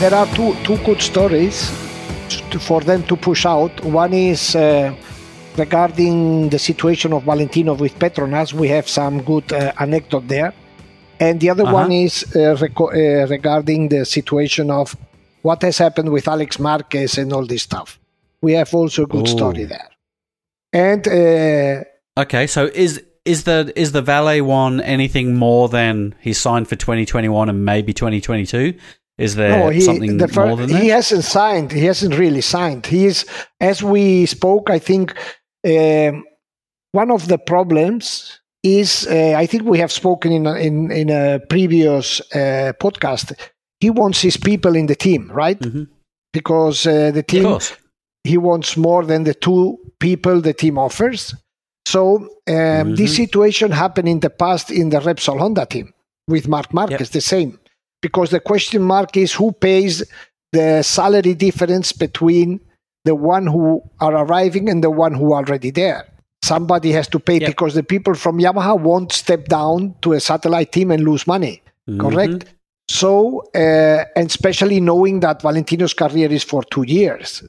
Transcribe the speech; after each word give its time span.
there, 0.00 0.14
are 0.14 0.26
two 0.34 0.54
two 0.64 0.76
good 0.84 1.00
stories 1.02 1.70
to, 2.50 2.58
for 2.58 2.80
them 2.80 3.02
to 3.04 3.16
push 3.16 3.46
out. 3.46 3.72
One 3.84 4.12
is 4.12 4.54
uh, 4.54 4.94
regarding 5.56 6.48
the 6.50 6.58
situation 6.58 7.12
of 7.12 7.24
Valentino 7.24 7.74
with 7.74 7.98
Petronas. 7.98 8.52
We 8.52 8.68
have 8.68 8.88
some 8.88 9.22
good 9.22 9.52
uh, 9.52 9.72
anecdote 9.78 10.28
there, 10.28 10.52
and 11.20 11.40
the 11.40 11.50
other 11.50 11.64
Uh-huh. 11.64 11.74
one 11.82 11.92
is 11.92 12.24
uh, 12.34 12.56
reco- 12.56 12.92
uh, 12.94 13.26
regarding 13.28 13.88
the 13.88 14.04
situation 14.04 14.70
of 14.70 14.96
what 15.42 15.62
has 15.62 15.78
happened 15.78 16.10
with 16.10 16.28
Alex 16.28 16.58
Marquez 16.58 17.18
and 17.18 17.32
all 17.32 17.46
this 17.46 17.62
stuff. 17.62 17.98
We 18.40 18.52
have 18.52 18.72
also 18.74 19.02
a 19.02 19.06
good 19.06 19.28
Ooh. 19.28 19.36
story 19.36 19.64
there, 19.64 19.88
and. 20.72 21.06
Uh, 21.06 21.84
Okay, 22.20 22.48
so 22.48 22.66
is 22.74 23.00
is 23.24 23.44
the 23.44 23.72
is 23.76 23.92
the 23.92 24.02
Valet 24.02 24.40
one 24.40 24.80
anything 24.80 25.36
more 25.36 25.68
than 25.68 26.16
he 26.20 26.32
signed 26.32 26.66
for 26.68 26.74
2021 26.74 27.48
and 27.48 27.64
maybe 27.64 27.92
2022? 27.92 28.74
Is 29.18 29.34
there 29.34 29.50
No, 29.50 29.68
he, 29.70 29.80
something 29.80 30.16
the 30.18 30.28
fir- 30.28 30.46
more 30.46 30.56
than 30.56 30.70
that? 30.70 30.82
he 30.82 30.88
hasn't 30.88 31.24
signed. 31.24 31.72
He 31.72 31.84
hasn't 31.86 32.14
really 32.16 32.40
signed. 32.40 32.86
He 32.86 33.04
is, 33.06 33.26
as 33.60 33.82
we 33.82 34.26
spoke, 34.26 34.70
I 34.70 34.78
think 34.78 35.14
um, 35.66 36.24
one 36.92 37.10
of 37.10 37.26
the 37.28 37.38
problems 37.38 38.40
is, 38.62 39.06
uh, 39.10 39.34
I 39.36 39.46
think 39.46 39.64
we 39.64 39.78
have 39.78 39.92
spoken 39.92 40.32
in 40.32 40.46
in 40.46 40.90
in 40.92 41.10
a 41.10 41.40
previous 41.48 42.20
uh, 42.34 42.72
podcast. 42.80 43.32
He 43.80 43.90
wants 43.90 44.20
his 44.22 44.36
people 44.36 44.76
in 44.76 44.86
the 44.86 44.96
team, 44.96 45.30
right? 45.32 45.58
Mhm. 45.60 45.88
Because 46.32 46.86
uh, 46.86 47.10
the 47.12 47.22
team 47.22 47.58
he 48.24 48.36
wants 48.38 48.76
more 48.76 49.04
than 49.06 49.24
the 49.24 49.34
two 49.34 49.78
people 50.00 50.40
the 50.40 50.52
team 50.52 50.78
offers. 50.78 51.34
So 51.86 52.00
um, 52.48 52.94
this 52.96 53.12
Mhm. 53.12 53.16
situation 53.16 53.70
happened 53.72 54.08
in 54.08 54.20
the 54.20 54.30
past 54.30 54.70
in 54.70 54.90
the 54.90 55.00
Repsol 55.00 55.38
Honda 55.38 55.66
team 55.66 55.92
with 56.28 56.46
Marc 56.48 56.72
Marquez, 56.74 57.10
the 57.10 57.20
same. 57.20 57.58
Because 58.00 58.30
the 58.30 58.40
question 58.40 58.82
mark 58.82 59.16
is 59.16 59.32
who 59.32 59.52
pays 59.52 60.04
the 60.52 60.82
salary 60.82 61.34
difference 61.34 61.92
between 61.92 62.60
the 63.04 63.14
one 63.14 63.46
who 63.46 63.82
are 64.00 64.14
arriving 64.14 64.68
and 64.68 64.82
the 64.82 64.90
one 64.90 65.14
who 65.14 65.32
are 65.32 65.42
already 65.44 65.70
there. 65.70 66.04
Somebody 66.42 66.92
has 66.92 67.08
to 67.08 67.18
pay 67.18 67.38
Yep. 67.38 67.48
because 67.50 67.74
the 67.74 67.82
people 67.82 68.14
from 68.14 68.38
Yamaha 68.38 68.78
won't 68.78 69.12
step 69.12 69.46
down 69.46 69.94
to 70.02 70.12
a 70.12 70.20
satellite 70.20 70.72
team 70.72 70.90
and 70.90 71.02
lose 71.04 71.26
money. 71.26 71.62
Correct? 71.98 72.44
Mhm. 72.44 72.46
So, 72.88 73.42
uh, 73.54 74.04
and 74.16 74.26
especially 74.28 74.80
knowing 74.80 75.20
that 75.20 75.42
Valentino's 75.42 75.94
career 75.94 76.30
is 76.32 76.44
for 76.44 76.62
two 76.64 76.84
years. 76.84 77.42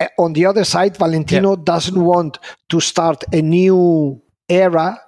Uh, 0.00 0.06
on 0.18 0.32
the 0.34 0.46
other 0.46 0.64
side, 0.64 0.96
Valentino 0.96 1.56
doesn't 1.56 2.02
want 2.02 2.38
to 2.68 2.80
start 2.80 3.24
a 3.32 3.40
new 3.42 4.20
era 4.48 4.98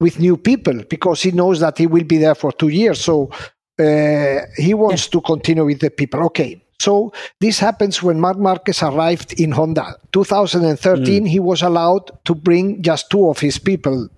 with 0.00 0.18
new 0.20 0.36
people 0.36 0.82
because 0.90 1.22
he 1.22 1.30
knows 1.30 1.60
that 1.60 1.78
he 1.78 1.86
will 1.86 2.04
be 2.04 2.18
there 2.18 2.34
for 2.34 2.52
two 2.52 2.68
years. 2.68 3.00
So 3.00 3.30
uh, 3.78 4.40
he 4.56 4.74
wants 4.74 5.08
to 5.08 5.20
continue 5.20 5.64
with 5.64 5.80
the 5.80 5.90
people. 5.90 6.22
Okay. 6.24 6.60
So 6.80 7.12
this 7.40 7.58
happens 7.60 8.02
when 8.02 8.20
Marc 8.20 8.36
Marquez 8.38 8.82
arrived 8.82 9.40
in 9.40 9.52
Honda. 9.52 9.96
2013, 10.12 11.24
he 11.24 11.40
was 11.40 11.62
allowed 11.62 12.10
to 12.24 12.34
bring 12.34 12.82
just 12.82 13.10
two 13.10 13.28
of 13.28 13.38
his 13.38 13.58
people 13.58 14.08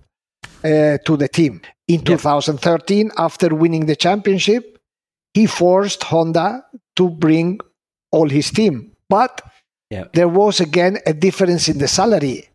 uh, 0.63 0.97
to 1.05 1.17
the 1.17 1.27
team. 1.31 1.61
In 1.87 2.01
2013, 2.03 3.11
after 3.17 3.53
winning 3.55 3.85
the 3.85 3.95
championship, 3.95 4.77
he 5.33 5.45
forced 5.45 6.03
Honda 6.03 6.65
to 6.95 7.09
bring 7.09 7.59
all 8.11 8.27
his 8.27 8.49
team. 8.51 8.91
But 9.09 9.41
Yeah. 9.89 10.05
there 10.13 10.27
was 10.27 10.59
again 10.59 10.97
a 11.05 11.13
difference 11.13 11.69
in 11.69 11.77
the 11.77 11.87
salary. 11.87 12.49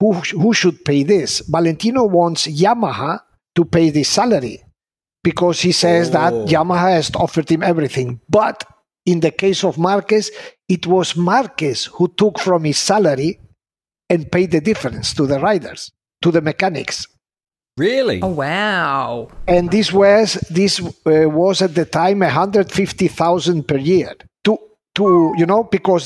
Who, 0.00 0.12
who 0.12 0.52
should 0.52 0.84
pay 0.84 1.04
this? 1.04 1.40
Valentino 1.48 2.04
wants 2.04 2.46
Yamaha 2.46 3.20
to 3.54 3.64
pay 3.64 3.88
this 3.90 4.10
salary 4.10 4.65
because 5.30 5.56
he 5.66 5.72
says 5.84 6.04
that 6.18 6.32
Oh. 6.32 6.46
Yamaha 6.54 6.88
has 6.98 7.08
offered 7.24 7.48
him 7.54 7.62
everything. 7.72 8.08
But 8.40 8.58
in 9.12 9.18
the 9.26 9.32
case 9.44 9.60
of 9.68 9.72
Marquez, 9.88 10.26
it 10.76 10.82
was 10.94 11.08
Marquez 11.32 11.78
who 11.94 12.06
took 12.20 12.34
from 12.46 12.60
his 12.70 12.78
salary 12.92 13.32
and 14.12 14.20
paid 14.34 14.50
the 14.56 14.60
difference 14.70 15.06
to 15.18 15.22
the 15.32 15.38
riders, 15.48 15.80
to 16.22 16.28
the 16.34 16.42
mechanics. 16.50 16.96
Really? 17.88 18.18
Oh 18.22 18.34
wow. 18.46 19.28
And 19.54 19.64
this 19.76 19.88
was 20.02 20.28
this 20.60 20.74
uh, 20.80 21.28
was 21.42 21.56
at 21.66 21.74
the 21.80 21.84
time 22.00 22.18
150,000 22.20 23.66
per 23.68 23.76
year. 23.92 24.12
To 24.44 24.52
to 24.98 25.04
you 25.40 25.46
know 25.50 25.62
because 25.76 26.04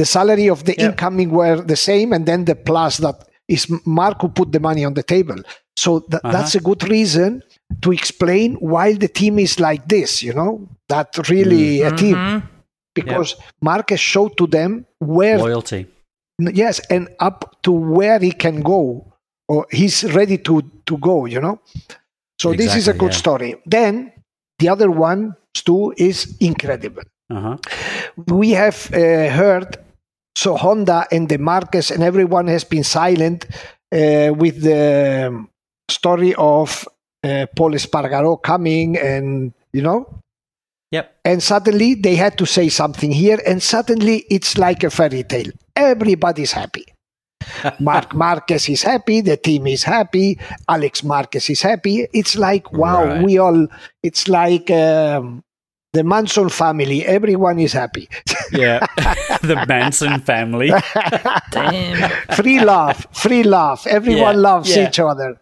the 0.00 0.04
salary 0.16 0.48
of 0.54 0.60
the 0.68 0.74
Yep. 0.78 0.84
incoming 0.90 1.30
were 1.30 1.58
the 1.72 1.76
same, 1.90 2.08
and 2.16 2.24
then 2.26 2.40
the 2.50 2.56
plus 2.68 2.94
that 3.04 3.16
is 3.54 3.62
Marc 4.00 4.16
who 4.22 4.28
put 4.40 4.48
the 4.52 4.60
money 4.68 4.84
on 4.88 4.94
the 4.94 5.02
table. 5.14 5.36
So 5.76 6.00
th- 6.00 6.20
Uh-huh. 6.22 6.32
that's 6.32 6.54
a 6.54 6.60
good 6.60 6.82
reason 6.88 7.42
to 7.82 7.92
explain 7.92 8.54
why 8.60 8.94
the 8.94 9.08
team 9.08 9.38
is 9.38 9.58
like 9.58 9.88
this. 9.88 10.22
You 10.22 10.34
know 10.34 10.68
that 10.88 11.08
really 11.30 11.82
a 11.82 11.90
team 11.90 12.16
Mhm. 12.16 12.42
because 12.94 13.36
Marc 13.60 13.90
has 13.90 14.00
showed 14.00 14.36
to 14.36 14.46
them 14.46 14.84
where 14.98 15.38
Loyalty. 15.38 15.86
yes 16.38 16.80
and 16.90 17.08
up 17.20 17.56
to 17.62 17.72
where 17.72 18.18
he 18.18 18.32
can 18.32 18.60
go 18.62 19.06
or 19.48 19.66
he's 19.70 20.04
ready 20.14 20.38
to 20.38 20.62
to 20.86 20.96
go 20.98 21.24
you 21.26 21.40
know 21.40 21.58
so 22.40 22.52
this 22.52 22.74
is 22.76 22.88
a 22.88 22.92
good 22.92 23.12
yeah. 23.12 23.18
story 23.24 23.54
then 23.66 24.12
the 24.58 24.68
other 24.68 24.90
one 24.90 25.34
stu 25.54 25.92
is 25.96 26.36
incredible 26.40 27.02
Uh-huh. 27.30 27.56
we 28.28 28.50
have 28.50 28.76
uh, 28.92 29.30
heard 29.40 29.76
so 30.36 30.56
honda 30.56 31.06
and 31.10 31.28
the 31.28 31.38
marquez 31.38 31.90
and 31.90 32.02
everyone 32.02 32.46
has 32.48 32.64
been 32.64 32.84
silent 32.84 33.46
uh, 33.92 34.32
with 34.42 34.56
the 34.62 34.82
um, 35.28 35.48
story 35.98 36.32
of 36.38 36.86
uh, 37.24 37.46
pol 37.56 37.72
espargaro 37.80 38.32
coming 38.50 38.96
and 38.98 39.52
you 39.72 39.82
know 39.82 40.00
Yep. 40.96 41.06
and 41.24 41.42
suddenly 41.42 41.94
they 41.94 42.16
had 42.16 42.36
to 42.36 42.44
say 42.46 42.68
something 42.68 43.12
here 43.12 43.38
and 43.46 43.62
suddenly 43.62 44.16
it's 44.28 44.58
like 44.58 44.84
a 44.84 44.90
fairy 44.90 45.22
tale 45.34 45.50
everybody's 45.74 46.52
happy 46.52 46.84
marc 47.80 48.14
marquez 48.14 48.68
is 48.68 48.82
happy 48.82 49.20
the 49.22 49.36
team 49.38 49.66
is 49.66 49.84
happy 49.84 50.38
alex 50.68 51.02
marquez 51.02 51.48
is 51.54 51.62
happy 51.62 52.06
it's 52.12 52.36
like 52.36 52.70
wow 52.72 53.04
Right. 53.06 53.22
we 53.24 53.38
all 53.38 53.66
it's 54.02 54.28
like 54.28 54.70
um, 54.70 55.42
the 55.92 56.02
manson 56.02 56.48
family 56.48 57.04
everyone 57.06 57.58
is 57.58 57.72
happy 57.72 58.08
Yeah. 58.52 58.80
the 59.42 59.64
Manson 59.68 60.20
family. 60.20 60.70
Damn. 61.50 62.10
free 62.36 62.60
love 62.60 63.06
free 63.12 63.42
love 63.42 63.86
everyone 63.86 64.36
Yeah, 64.36 64.40
loves 64.50 64.76
yeah. 64.76 64.88
each 64.88 64.98
other 65.00 65.40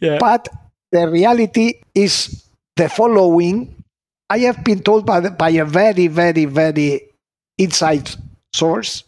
Yeah. 0.00 0.18
But 0.18 0.48
the 0.92 1.08
reality 1.08 1.80
is 1.94 2.44
the 2.76 2.88
following. 2.88 3.74
I 4.28 4.38
have 4.40 4.62
been 4.64 4.80
told 4.82 5.06
by, 5.06 5.20
the, 5.20 5.30
by 5.30 5.50
a 5.50 5.64
very, 5.64 6.06
very, 6.08 6.44
very 6.46 7.02
inside 7.58 8.10
source, 8.52 9.04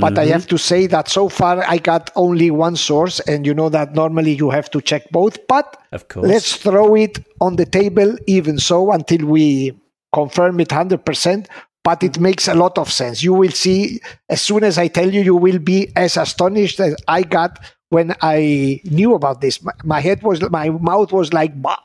but 0.00 0.18
I 0.18 0.24
have 0.26 0.42
mm-hmm. 0.42 0.48
to 0.48 0.58
say 0.58 0.86
that 0.86 1.08
so 1.08 1.28
far 1.28 1.62
I 1.68 1.76
got 1.76 2.10
only 2.16 2.50
one 2.50 2.76
source, 2.76 3.20
and 3.20 3.44
you 3.44 3.52
know 3.52 3.68
that 3.68 3.94
normally 3.94 4.32
you 4.32 4.50
have 4.50 4.70
to 4.70 4.80
check 4.80 5.10
both. 5.10 5.46
But 5.46 5.76
Of 5.92 6.08
course. 6.08 6.26
let's 6.26 6.56
throw 6.56 6.94
it 6.94 7.18
on 7.40 7.56
the 7.56 7.66
table, 7.66 8.16
even 8.26 8.58
so, 8.58 8.92
until 8.92 9.26
we 9.26 9.78
confirm 10.14 10.60
it 10.60 10.68
100%. 10.68 11.46
But 11.84 12.02
it 12.02 12.12
mm-hmm. 12.12 12.22
makes 12.22 12.48
a 12.48 12.54
lot 12.54 12.78
of 12.78 12.90
sense. 12.90 13.22
You 13.22 13.34
will 13.34 13.50
see, 13.50 14.00
as 14.28 14.40
soon 14.40 14.64
as 14.64 14.78
I 14.78 14.88
tell 14.88 15.12
you, 15.12 15.20
you 15.20 15.36
will 15.36 15.58
be 15.58 15.92
as 15.96 16.16
astonished 16.16 16.80
as 16.80 16.96
I 17.08 17.22
got 17.22 17.58
when 17.90 18.14
I 18.22 18.80
knew 18.84 19.14
about 19.14 19.40
this. 19.40 19.62
My, 19.62 19.72
my 19.84 20.00
head 20.00 20.22
was, 20.22 20.40
my 20.50 20.70
mouth 20.70 21.12
was 21.12 21.32
like 21.32 21.60
bah, 21.60 21.76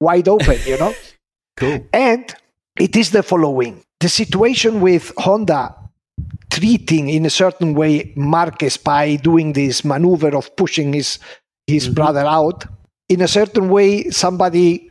wide 0.00 0.28
open, 0.28 0.58
you 0.66 0.78
know? 0.78 0.94
Cool. 1.58 1.86
And 1.92 2.34
it 2.80 2.96
is 2.96 3.10
the 3.10 3.22
following 3.22 3.84
the 4.00 4.08
situation 4.08 4.80
with 4.80 5.12
Honda 5.18 5.76
treating 6.52 7.08
in 7.08 7.24
a 7.24 7.30
certain 7.30 7.72
way 7.74 8.12
Marquez 8.14 8.76
by 8.76 9.16
doing 9.16 9.54
this 9.54 9.84
maneuver 9.84 10.36
of 10.36 10.54
pushing 10.56 10.92
his, 10.92 11.18
his 11.66 11.88
brother 11.88 12.20
out. 12.38 12.66
In 13.08 13.22
a 13.22 13.28
certain 13.28 13.70
way, 13.70 14.10
somebody, 14.10 14.90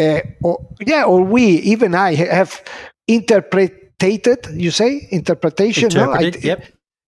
uh, 0.00 0.20
or, 0.42 0.58
yeah, 0.84 1.04
or 1.04 1.22
we, 1.22 1.44
even 1.74 1.94
I, 1.94 2.14
have 2.14 2.60
interpreted, 3.06 4.46
you 4.52 4.70
say? 4.72 5.06
Interpretation? 5.10 5.90
no? 5.94 6.10
I- 6.10 6.22
Interpreted. 6.22 6.44
Yep. 6.44 6.64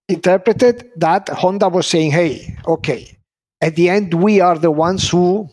interpreted 0.08 0.90
that 0.96 1.28
Honda 1.30 1.68
was 1.68 1.86
saying, 1.86 2.10
hey, 2.12 2.56
okay, 2.66 3.16
at 3.60 3.74
the 3.76 3.88
end, 3.88 4.14
we 4.14 4.40
are 4.40 4.58
the 4.58 4.70
ones 4.70 5.08
who 5.10 5.48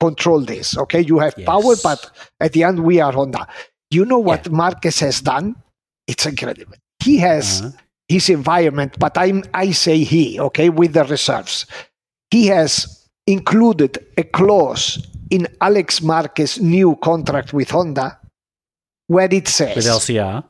control 0.00 0.40
this. 0.40 0.76
Okay, 0.76 1.00
you 1.00 1.18
have 1.18 1.34
Yes. 1.36 1.46
power, 1.46 1.74
but 1.82 2.10
at 2.40 2.52
the 2.52 2.62
end, 2.64 2.80
we 2.84 3.00
are 3.00 3.12
Honda. 3.12 3.46
You 3.90 4.04
know 4.04 4.18
what 4.18 4.50
Marquez 4.50 4.98
has 5.00 5.20
done? 5.20 5.56
It's 6.06 6.26
incredible. 6.26 6.74
He 7.02 7.18
has 7.18 7.60
Uh-huh. 7.62 7.70
his 8.08 8.28
environment, 8.30 8.98
but 8.98 9.16
I'm, 9.16 9.42
I 9.54 9.72
say 9.72 10.04
he, 10.04 10.38
okay, 10.40 10.68
with 10.68 10.92
the 10.94 11.04
reserves. 11.04 11.66
He 12.30 12.46
has 12.48 13.08
included 13.26 13.98
a 14.16 14.24
clause 14.24 15.06
in 15.30 15.46
Alex 15.60 16.02
Marquez's 16.02 16.60
new 16.60 16.96
contract 16.96 17.52
with 17.52 17.70
Honda 17.70 18.18
where 19.06 19.32
it 19.32 19.48
says 19.48 19.76
With 19.76 19.86
LCR. 19.86 20.44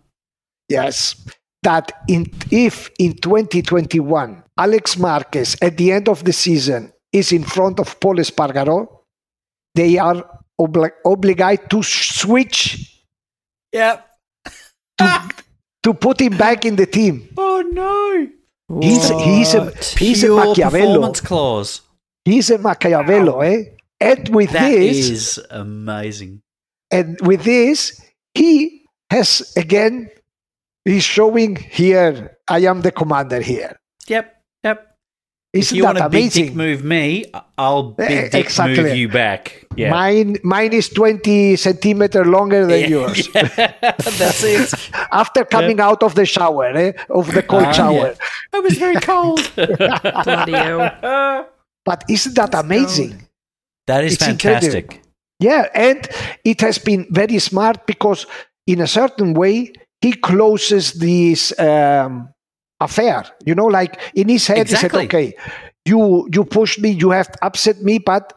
Yes. 0.69 1.16
That 1.62 1.93
in, 2.08 2.26
if 2.50 2.90
in 2.99 3.14
2021 3.14 4.43
Alex 4.58 4.96
Marquez 4.99 5.56
at 5.62 5.76
the 5.76 5.93
end 5.93 6.08
of 6.08 6.25
the 6.25 6.32
season 6.32 6.93
is 7.12 7.31
in 7.32 7.44
front 7.44 7.78
of 7.81 7.99
Pol 8.00 8.16
Espargaro, 8.16 8.88
they 9.75 9.99
are 9.99 10.25
obli- 10.60 10.90
obligated 11.04 11.70
to 11.70 11.82
switch 11.82 13.00
Yep. 13.72 14.06
to, 14.99 15.20
to 15.82 15.94
put 15.94 16.20
him 16.20 16.37
back 16.37 16.64
in 16.64 16.76
the 16.76 16.87
team. 16.87 17.29
Oh 17.37 17.62
no! 17.73 18.29
He's 18.81 19.08
he's 19.08 19.55
a 19.55 19.64
What? 19.64 19.84
he's 19.99 20.23
a 20.23 20.26
Pure 20.26 20.46
Machiavello. 20.46 20.87
performance 20.94 21.20
clause. 21.20 21.81
He's 22.25 22.50
a 22.50 22.58
Machiavello, 22.58 23.40
eh? 23.40 23.64
And 24.00 24.29
with 24.34 24.50
That 24.52 24.69
this, 24.70 25.08
is 25.11 25.40
amazing. 25.50 26.43
and 26.90 27.19
with 27.23 27.44
this, 27.44 28.00
he 28.34 28.84
has 29.11 29.52
again. 29.56 30.08
He's 30.84 31.05
showing 31.05 31.56
here. 31.56 32.37
I 32.49 32.61
am 32.61 32.81
the 32.82 32.90
commander 32.90 33.40
here. 33.40 33.78
Yep, 34.08 34.08
yep. 34.08 34.41
Isn't 35.52 35.76
if 35.76 35.76
you 35.76 35.82
that 35.82 35.87
want 35.94 35.99
to 35.99 36.08
big 36.08 36.20
amazing? 36.22 36.44
dick 36.46 36.54
move 36.54 36.82
me, 36.84 37.26
I'll 37.58 37.82
big 37.93 38.10
Eh, 38.10 38.28
dick 38.31 38.46
exactly. 38.46 38.82
move 38.82 38.96
you 38.96 39.08
back. 39.08 39.66
Yeah. 39.76 39.90
Mine, 39.90 40.38
mine 40.43 40.72
is 40.72 40.88
twenty 40.88 41.56
centimeter 41.56 42.25
longer 42.25 42.64
than 42.66 42.81
Yeah, 42.81 42.87
yours. 42.87 43.28
yeah, 43.34 43.72
That's 44.19 44.43
it. 44.43 44.90
After 45.12 45.44
coming 45.44 45.78
out 45.81 46.02
of 46.02 46.14
the 46.14 46.25
shower, 46.25 46.66
eh, 46.75 46.93
of 47.10 47.32
the 47.34 47.43
cold 47.43 47.64
Ah, 47.64 47.72
shower. 47.72 48.14
I 48.52 48.60
was 48.60 48.78
very 48.78 48.96
cold. 48.96 49.40
Bloody 49.56 50.52
hell. 50.52 51.49
But 51.84 52.04
isn't 52.08 52.34
that 52.37 52.54
amazing? 52.54 53.28
that 53.87 54.04
is 54.04 54.14
It's 54.14 54.26
incredible. 54.28 54.70
fantastic. 54.70 55.02
Yeah, 55.40 55.66
and 55.75 56.06
it 56.44 56.60
has 56.62 56.78
been 56.78 57.06
very 57.10 57.38
smart 57.40 57.84
because, 57.87 58.26
in 58.66 58.81
a 58.81 58.87
certain 58.87 59.34
way, 59.34 59.72
he 60.00 60.12
closes 60.12 60.93
this 60.94 61.52
um, 61.58 62.28
affair. 62.84 63.25
You 63.44 63.55
know, 63.55 63.67
like 63.67 63.99
in 64.14 64.29
his 64.29 64.46
head, 64.46 64.58
Exactly. 64.70 65.05
he 65.05 65.11
said, 65.11 65.14
"Okay, 65.14 65.34
you 65.90 66.29
you 66.34 66.44
pushed 66.44 66.79
me, 66.84 66.90
you 66.90 67.11
have 67.11 67.29
upset 67.43 67.82
me, 67.82 67.99
but 67.99 68.32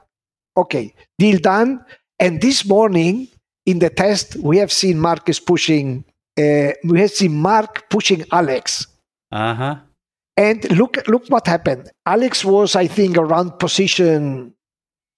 okay, 0.55 0.93
deal 1.19 1.39
done." 1.39 1.83
And 2.19 2.41
this 2.41 2.65
morning 2.65 3.27
in 3.65 3.79
the 3.79 3.89
test, 3.89 4.35
we 4.37 4.57
have 4.57 4.71
seen 4.71 4.99
Marcus 4.99 5.39
pushing. 5.39 6.05
Uh, 6.37 6.71
we 6.91 6.99
have 7.03 7.11
seen 7.11 7.33
Marc 7.49 7.89
pushing 7.89 8.23
Alex. 8.31 8.87
Uh 9.31 9.53
huh. 9.61 9.75
And 10.37 10.59
look, 10.79 10.97
look 11.07 11.23
what 11.29 11.47
happened. 11.47 11.89
Alex 12.05 12.43
was, 12.43 12.75
I 12.75 12.87
think, 12.87 13.17
around 13.17 13.57
position 13.57 14.53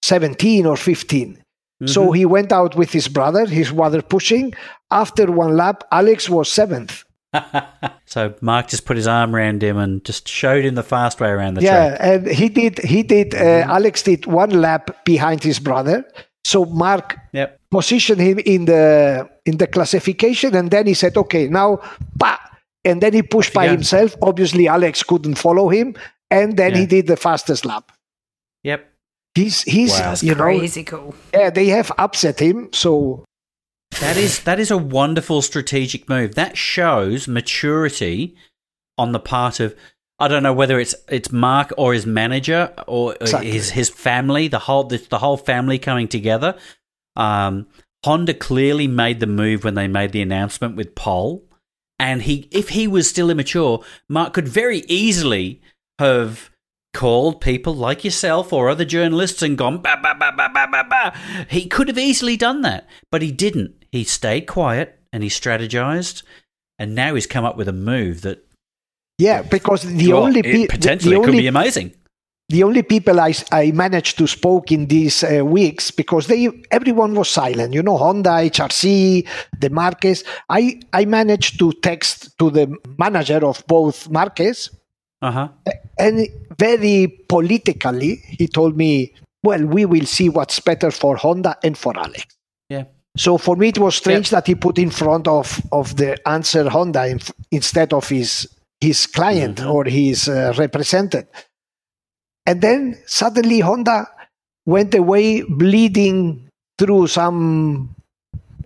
17 0.02 0.66
or 0.66 0.76
15. 0.76 1.38
So 1.86 2.02
Mm-hmm. 2.06 2.12
he 2.14 2.24
went 2.24 2.50
out 2.52 2.74
with 2.76 2.90
his 2.92 3.06
brother, 3.08 3.44
his 3.46 3.70
brother 3.70 4.02
pushing. 4.02 4.52
After 4.90 5.30
one 5.30 5.56
lap, 5.56 5.84
Alex 5.92 6.28
was 6.28 6.50
seventh. 6.50 7.04
so 8.06 8.34
Marc 8.40 8.68
just 8.68 8.84
put 8.86 8.96
his 8.96 9.06
arm 9.06 9.34
around 9.34 9.62
him 9.62 9.76
and 9.76 10.04
just 10.04 10.28
showed 10.28 10.64
him 10.64 10.74
the 10.74 10.82
fast 10.82 11.20
way 11.20 11.28
around 11.28 11.54
the 11.54 11.62
yeah, 11.62 11.88
track. 11.96 12.00
Yeah, 12.00 12.12
and 12.14 12.26
he 12.28 12.48
did. 12.48 12.78
He 12.78 13.02
did. 13.02 13.34
Uh, 13.34 13.64
Alex 13.68 14.02
did 14.02 14.26
one 14.26 14.50
lap 14.50 15.04
behind 15.04 15.42
his 15.42 15.58
brother. 15.58 16.04
So 16.44 16.64
Marc 16.64 17.16
Yep. 17.32 17.60
positioned 17.70 18.20
him 18.20 18.38
in 18.38 18.64
the 18.64 19.28
in 19.44 19.58
the 19.58 19.66
classification, 19.66 20.54
and 20.56 20.70
then 20.70 20.86
he 20.86 20.94
said, 20.94 21.16
"Okay, 21.16 21.48
now, 21.48 21.80
bah!" 22.16 22.38
and 22.84 23.02
then 23.02 23.12
he 23.12 23.22
pushed 23.22 23.52
by 23.52 23.66
go. 23.66 23.72
himself. 23.72 24.16
Obviously, 24.22 24.66
Alex 24.68 25.02
couldn't 25.02 25.34
follow 25.34 25.68
him, 25.68 25.94
and 26.30 26.56
then 26.56 26.74
he 26.74 26.86
did 26.86 27.06
the 27.06 27.16
fastest 27.16 27.66
lap. 27.66 27.92
Yep. 28.64 28.86
He's 29.34 29.62
he's 29.62 29.90
Wow. 29.92 29.98
That's 29.98 30.22
you 30.22 30.34
know 30.34 30.44
crazy 30.44 30.82
cool. 30.84 31.14
yeah 31.34 31.50
they 31.50 31.66
have 31.66 31.92
upset 31.98 32.40
him. 32.40 32.70
So 32.72 33.24
That 34.00 34.16
is 34.16 34.42
that 34.44 34.60
is 34.60 34.70
a 34.70 34.78
wonderful 34.78 35.42
strategic 35.42 36.08
move. 36.08 36.36
That 36.36 36.56
shows 36.56 37.26
maturity 37.26 38.36
on 38.96 39.10
the 39.10 39.18
part 39.18 39.58
of 39.58 39.74
I 40.20 40.28
don't 40.28 40.44
know 40.44 40.52
whether 40.52 40.78
it's 40.78 40.94
it's 41.08 41.32
Marc 41.32 41.72
or 41.76 41.92
his 41.94 42.06
manager 42.06 42.72
or 42.86 43.16
Exactly. 43.20 43.50
his 43.50 43.70
his 43.70 43.90
family, 43.90 44.46
the 44.46 44.60
whole 44.60 44.84
the, 44.84 44.98
the 44.98 45.18
whole 45.18 45.36
family 45.36 45.78
coming 45.80 46.06
together. 46.06 46.56
Um, 47.16 47.66
Honda 48.04 48.34
clearly 48.34 48.86
made 48.86 49.18
the 49.18 49.26
move 49.26 49.64
when 49.64 49.74
they 49.74 49.88
made 49.88 50.12
the 50.12 50.22
announcement 50.22 50.76
with 50.76 50.94
Pol, 50.94 51.42
and 51.98 52.22
he 52.22 52.48
if 52.52 52.68
he 52.68 52.86
was 52.86 53.08
still 53.08 53.30
immature, 53.30 53.82
Marc 54.08 54.32
could 54.32 54.46
very 54.48 54.84
easily 54.86 55.60
have 55.98 56.50
called 56.94 57.40
people 57.40 57.74
like 57.74 58.04
yourself 58.04 58.52
or 58.52 58.68
other 58.68 58.84
journalists 58.84 59.42
and 59.42 59.56
gone 59.58 59.78
ba 59.78 59.96
ba 60.02 60.14
ba 60.18 60.32
ba 60.36 60.48
ba 60.52 60.66
ba 60.70 60.84
ba. 60.88 61.18
He 61.48 61.66
could 61.66 61.88
have 61.88 61.98
easily 61.98 62.36
done 62.36 62.62
that, 62.62 62.86
but 63.10 63.22
he 63.22 63.30
didn't. 63.30 63.84
He 63.92 64.04
stayed 64.04 64.42
quiet 64.46 64.98
and 65.12 65.22
he 65.22 65.28
strategized, 65.28 66.22
and 66.78 66.94
now 66.94 67.14
he's 67.14 67.26
come 67.26 67.44
up 67.44 67.56
with 67.56 67.68
a 67.68 67.72
move 67.72 68.22
that 68.22 68.44
yeah, 69.18 69.42
because 69.42 69.82
the 69.82 70.12
well, 70.12 70.24
only 70.24 70.42
pe- 70.42 70.52
the- 70.52 70.66
potentially 70.68 71.14
the 71.16 71.20
could 71.20 71.30
only 71.30 71.40
be 71.42 71.46
amazing. 71.48 71.92
the 72.50 72.62
only 72.62 72.82
people 72.82 73.20
I, 73.20 73.34
I 73.52 73.72
managed 73.72 74.16
to 74.18 74.26
spoke 74.26 74.70
in 74.72 74.86
these 74.86 75.22
uh, 75.24 75.44
weeks 75.44 75.90
because 75.90 76.26
they 76.28 76.48
everyone 76.70 77.14
was 77.14 77.28
silent. 77.28 77.74
You 77.74 77.82
know, 77.82 77.96
Honda, 77.98 78.30
HRC, 78.30 79.26
the 79.60 79.70
Marquez. 79.70 80.24
I 80.48 80.80
I 80.92 81.04
managed 81.04 81.58
to 81.58 81.72
text 81.82 82.38
to 82.38 82.50
the 82.50 82.74
manager 82.98 83.44
of 83.44 83.62
both 83.66 84.08
Marquez, 84.10 84.70
Uh 85.20 85.30
huh. 85.32 85.48
And 85.98 86.26
very 86.58 87.06
politically 87.28 88.16
he 88.38 88.46
told 88.48 88.76
me, 88.76 89.12
"Well, 89.42 89.64
we 89.66 89.84
will 89.84 90.06
see 90.06 90.28
what's 90.28 90.60
better 90.60 90.90
for 90.90 91.16
Honda 91.16 91.56
and 91.62 91.76
for 91.76 91.96
Alex." 91.96 92.26
Yeah. 92.68 92.84
So 93.16 93.38
for 93.38 93.56
me, 93.56 93.68
it 93.68 93.78
was 93.78 93.96
strange 93.96 94.30
that 94.30 94.46
he 94.46 94.54
put 94.54 94.78
in 94.78 94.90
front 94.90 95.26
of 95.28 95.60
of 95.72 95.96
the 95.96 96.16
answer 96.28 96.68
Honda 96.68 97.06
in, 97.06 97.20
instead 97.50 97.92
of 97.92 98.08
his 98.08 98.46
his 98.80 99.06
client 99.06 99.56
Mhm. 99.58 99.72
or 99.74 99.84
his 99.84 100.28
uh, 100.28 100.54
representative. 100.56 101.26
And 102.46 102.60
then 102.62 102.96
suddenly 103.06 103.60
Honda 103.60 104.06
went 104.66 104.94
away 104.94 105.42
bleeding 105.42 106.48
through 106.78 107.08
some 107.08 107.94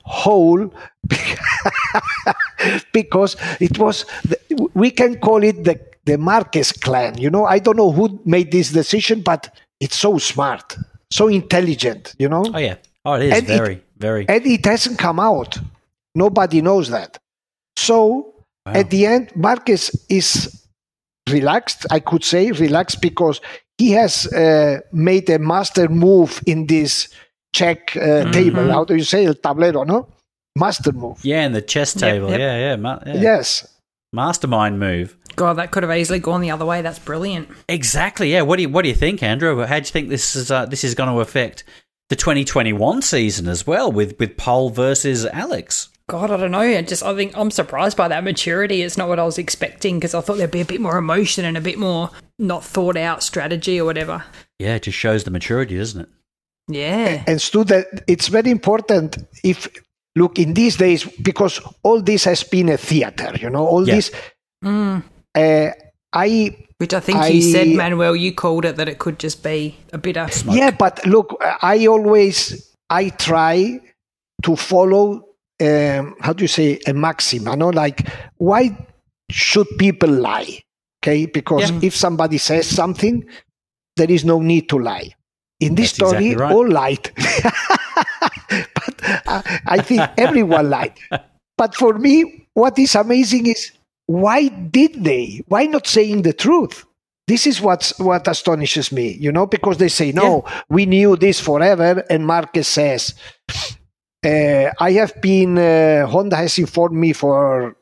hole 0.04 0.70
because 2.92 3.36
it 3.60 3.78
was 3.78 4.04
the, 4.24 4.68
we 4.74 4.90
can 4.90 5.18
call 5.18 5.42
it 5.42 5.64
the 5.64 5.80
the 6.04 6.18
Marquez 6.18 6.72
clan. 6.72 7.18
You 7.18 7.30
know, 7.30 7.44
I 7.44 7.58
don't 7.58 7.76
know 7.76 7.90
who 7.92 8.20
made 8.24 8.50
this 8.52 8.70
decision, 8.70 9.22
but 9.22 9.54
it's 9.80 9.96
so 9.96 10.18
smart, 10.18 10.76
so 11.12 11.28
intelligent. 11.28 12.14
You 12.18 12.28
know, 12.28 12.44
Oh 12.52 12.58
yeah. 12.58 12.76
Oh, 13.04 13.14
it 13.14 13.24
is 13.24 13.38
And 13.38 13.50
it- 13.50 13.56
very 13.56 13.82
very. 13.98 14.24
and 14.28 14.46
it 14.46 14.64
hasn't 14.64 14.98
come 14.98 15.20
out. 15.20 15.58
Nobody 16.14 16.60
knows 16.60 16.88
that. 16.90 17.18
So 17.76 18.34
Wow. 18.66 18.72
at 18.74 18.90
the 18.90 19.06
end, 19.06 19.32
Marquez 19.34 19.90
is 20.08 20.62
relaxed. 21.28 21.86
I 21.90 22.00
could 22.00 22.24
say 22.24 22.50
relaxed 22.52 23.00
because 23.00 23.40
he 23.78 23.90
has 23.92 24.26
uh, 24.32 24.80
made 24.92 25.28
a 25.30 25.38
master 25.38 25.88
move 25.88 26.40
in 26.46 26.66
this 26.66 27.08
check 27.54 27.96
uh, 27.96 28.30
table. 28.30 28.70
How 28.70 28.84
do 28.84 28.94
you 28.94 29.04
say 29.04 29.26
el 29.26 29.34
tablero? 29.34 29.84
No, 29.86 30.06
master 30.56 30.92
move. 30.92 31.18
yeah, 31.24 31.44
in 31.46 31.52
the 31.52 31.62
chess 31.62 31.94
Yep, 31.96 32.00
table. 32.00 32.30
yep. 32.30 32.38
Yeah, 32.40 32.58
yeah, 32.58 32.76
ma- 32.76 33.00
yeah. 33.06 33.14
Yes. 33.20 33.66
Mastermind 34.12 34.78
move. 34.78 35.16
God, 35.36 35.54
that 35.54 35.70
could 35.70 35.82
have 35.82 35.96
easily 35.96 36.18
gone 36.18 36.40
the 36.40 36.50
other 36.50 36.66
way. 36.66 36.82
That's 36.82 36.98
brilliant. 36.98 37.48
Exactly. 37.68 38.32
Yeah. 38.32 38.42
What 38.42 38.56
do 38.56 38.62
you 38.62 38.68
What 38.68 38.82
do 38.82 38.88
you 38.88 38.94
think, 38.94 39.22
Andrew? 39.22 39.64
How 39.64 39.78
do 39.78 39.86
you 39.86 39.90
think 39.90 40.08
this 40.08 40.36
is 40.36 40.50
uh, 40.50 40.66
this 40.66 40.84
is 40.84 40.94
going 40.94 41.08
to 41.08 41.20
affect 41.20 41.64
the 42.10 42.16
2021 42.16 43.02
season 43.02 43.48
as 43.48 43.66
well 43.66 43.90
with 43.90 44.18
with 44.18 44.36
Pol 44.36 44.70
versus 44.70 45.24
Alex? 45.26 45.88
God, 46.08 46.30
I 46.30 46.36
don't 46.36 46.50
know. 46.50 46.60
I 46.60 46.82
just, 46.82 47.02
I 47.02 47.14
think 47.14 47.34
I'm 47.36 47.50
surprised 47.50 47.96
by 47.96 48.08
that 48.08 48.24
maturity. 48.24 48.82
It's 48.82 48.98
not 48.98 49.08
what 49.08 49.18
I 49.18 49.24
was 49.24 49.38
expecting 49.38 49.98
because 49.98 50.14
I 50.14 50.20
thought 50.20 50.36
there'd 50.36 50.50
be 50.50 50.60
a 50.60 50.64
bit 50.64 50.80
more 50.80 50.98
emotion 50.98 51.44
and 51.44 51.56
a 51.56 51.60
bit 51.60 51.78
more 51.78 52.10
not 52.38 52.64
thought 52.64 52.96
out 52.96 53.22
strategy 53.22 53.80
or 53.80 53.84
whatever. 53.86 54.24
Yeah, 54.58 54.74
it 54.74 54.82
just 54.82 54.98
shows 54.98 55.24
the 55.24 55.30
maturity, 55.30 55.78
doesn't 55.78 56.02
it? 56.02 56.08
Yeah. 56.68 57.24
And 57.26 57.40
Stu, 57.40 57.64
that 57.64 58.04
it's 58.06 58.28
very 58.28 58.50
important 58.50 59.18
if 59.42 59.68
look 60.16 60.38
in 60.38 60.54
these 60.54 60.76
days 60.76 61.04
because 61.22 61.60
all 61.82 62.02
this 62.02 62.24
has 62.24 62.42
been 62.44 62.68
a 62.68 62.76
theater. 62.76 63.32
You 63.40 63.50
know, 63.50 63.66
all 63.66 63.86
Yeah. 63.86 63.94
this. 63.96 64.10
Mm. 64.64 65.02
Uh, 65.34 65.70
I 66.12 66.56
Which 66.78 66.94
I 66.94 67.00
think 67.00 67.18
I- 67.18 67.28
you 67.28 67.42
said, 67.42 67.68
Manuel, 67.68 68.14
you 68.16 68.32
called 68.34 68.64
it 68.64 68.76
that 68.76 68.88
it 68.88 68.98
could 68.98 69.18
just 69.18 69.42
be 69.42 69.76
a 69.92 69.98
bit 69.98 70.16
of 70.16 70.30
Yeah, 70.46 70.70
but 70.72 71.04
look, 71.06 71.36
I 71.62 71.86
always 71.86 72.70
I 72.90 73.08
try 73.10 73.80
to 74.42 74.56
follow 74.56 75.24
um, 75.60 76.16
how 76.20 76.32
do 76.32 76.42
you 76.42 76.48
say 76.48 76.80
a 76.88 76.92
maxim? 76.92 77.46
You 77.46 77.56
know, 77.56 77.68
like 77.68 78.08
why 78.36 78.76
should 79.30 79.68
people 79.78 80.10
lie? 80.10 80.60
Okay, 81.02 81.26
because 81.26 81.70
Yeah. 81.70 81.78
if 81.82 81.96
somebody 81.96 82.38
says 82.38 82.66
something, 82.68 83.24
there 83.96 84.10
is 84.10 84.24
no 84.24 84.40
need 84.40 84.68
to 84.70 84.78
lie. 84.78 85.14
In 85.60 85.74
this 85.76 85.92
That's 85.92 86.10
story, 86.10 86.26
exactly 86.30 86.42
right. 86.42 86.52
all 86.54 86.68
lied, 86.68 87.10
but 88.74 88.94
I, 89.26 89.60
I 89.66 89.78
think 89.82 90.02
everyone 90.16 90.70
lied. 90.70 90.94
But 91.56 91.74
for 91.74 91.98
me, 91.98 92.48
what 92.54 92.78
is 92.78 92.94
amazing 92.94 93.46
is 93.46 93.72
why 94.06 94.48
did 94.48 95.04
they? 95.04 95.42
Why 95.48 95.66
not 95.66 95.86
saying 95.86 96.22
the 96.22 96.32
truth? 96.32 96.84
This 97.28 97.46
is 97.46 97.60
what's 97.60 97.98
what 97.98 98.26
astonishes 98.26 98.90
me, 98.90 99.12
you 99.12 99.30
know, 99.30 99.46
because 99.46 99.78
they 99.78 99.88
say, 99.88 100.12
no, 100.12 100.44
we 100.68 100.86
knew 100.86 101.16
this 101.16 101.40
forever. 101.40 102.04
And 102.10 102.26
Marquez 102.26 102.66
says, 102.66 103.14
uh, 104.24 104.70
I 104.78 104.92
have 104.92 105.20
been, 105.20 105.56
uh, 105.56 106.06
Honda 106.06 106.36
has 106.36 106.58
informed 106.58 106.96
me 106.96 107.12
for 107.12 107.76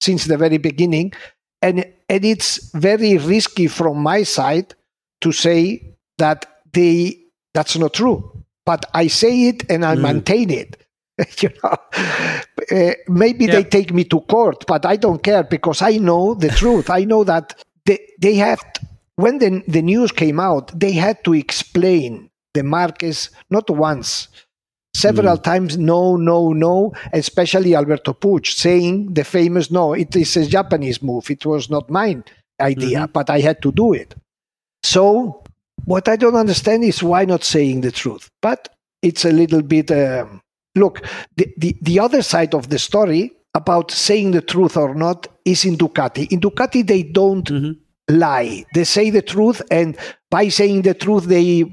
since 0.00 0.24
the 0.24 0.36
very 0.36 0.58
beginning. 0.58 1.12
And, 1.60 1.84
and 2.08 2.24
it's 2.24 2.70
very 2.72 3.18
risky 3.18 3.66
from 3.66 3.98
my 3.98 4.22
side 4.22 4.74
to 5.22 5.32
say 5.32 5.96
that 6.18 6.46
they, 6.72 7.18
that's 7.52 7.76
not 7.76 7.94
true. 7.94 8.33
But 8.66 8.86
I 8.94 9.08
say 9.08 9.48
it 9.48 9.70
and 9.70 9.84
I 9.84 9.94
Mm. 9.96 10.00
maintain 10.00 10.50
it. 10.50 10.76
you 11.42 11.50
know, 11.62 11.76
uh, 12.72 12.92
maybe 13.08 13.46
they 13.46 13.62
take 13.64 13.92
me 13.92 14.02
to 14.04 14.20
court, 14.22 14.64
but 14.66 14.84
I 14.84 14.96
don't 14.96 15.22
care 15.22 15.44
because 15.44 15.80
I 15.82 15.98
know 15.98 16.34
the 16.34 16.48
truth. 16.60 16.90
I 16.90 17.04
know 17.04 17.22
that 17.24 17.54
they, 17.86 18.00
they 18.20 18.34
have, 18.34 18.60
t- 18.72 18.86
when 19.16 19.38
the, 19.38 19.62
the 19.68 19.82
news 19.82 20.10
came 20.10 20.40
out, 20.40 20.76
they 20.78 20.90
had 20.92 21.22
to 21.24 21.34
explain 21.34 22.30
the 22.54 22.64
Marquez 22.64 23.30
not 23.48 23.70
once, 23.70 24.26
several 24.96 25.38
times, 25.38 25.76
no, 25.78 26.16
no, 26.16 26.52
no, 26.52 26.92
especially 27.12 27.76
Alberto 27.76 28.12
Puig 28.14 28.46
saying 28.46 29.14
the 29.14 29.24
famous 29.24 29.70
no, 29.70 29.92
it 29.92 30.16
is 30.16 30.36
a 30.36 30.46
Japanese 30.46 31.00
move. 31.02 31.30
It 31.30 31.46
was 31.46 31.70
not 31.70 31.90
mine 31.90 32.24
idea, 32.60 33.06
but 33.12 33.30
I 33.30 33.38
had 33.40 33.62
to 33.62 33.70
do 33.72 33.92
it. 33.92 34.14
So 34.82 35.43
what 35.84 36.08
I 36.08 36.16
don't 36.16 36.34
understand 36.36 36.84
is 36.84 37.02
why 37.02 37.24
not 37.24 37.44
saying 37.44 37.82
the 37.82 37.92
truth. 37.92 38.30
But 38.40 38.68
it's 39.02 39.24
a 39.24 39.30
little 39.32 39.62
bit. 39.62 39.90
Um, 39.90 40.40
look, 40.74 41.04
the, 41.36 41.52
the 41.58 41.76
the 41.82 42.00
other 42.00 42.22
side 42.22 42.54
of 42.54 42.70
the 42.70 42.78
story 42.78 43.32
about 43.54 43.90
saying 43.90 44.32
the 44.32 44.40
truth 44.40 44.76
or 44.76 44.94
not 44.94 45.28
is 45.44 45.64
in 45.64 45.76
Ducati. 45.76 46.30
In 46.32 46.40
Ducati, 46.40 46.86
they 46.86 47.02
don't 47.02 47.50
lie. 48.08 48.64
They 48.74 48.84
say 48.84 49.10
the 49.10 49.22
truth, 49.22 49.62
and 49.70 49.96
by 50.30 50.48
saying 50.48 50.82
the 50.82 50.94
truth, 50.94 51.24
they 51.24 51.64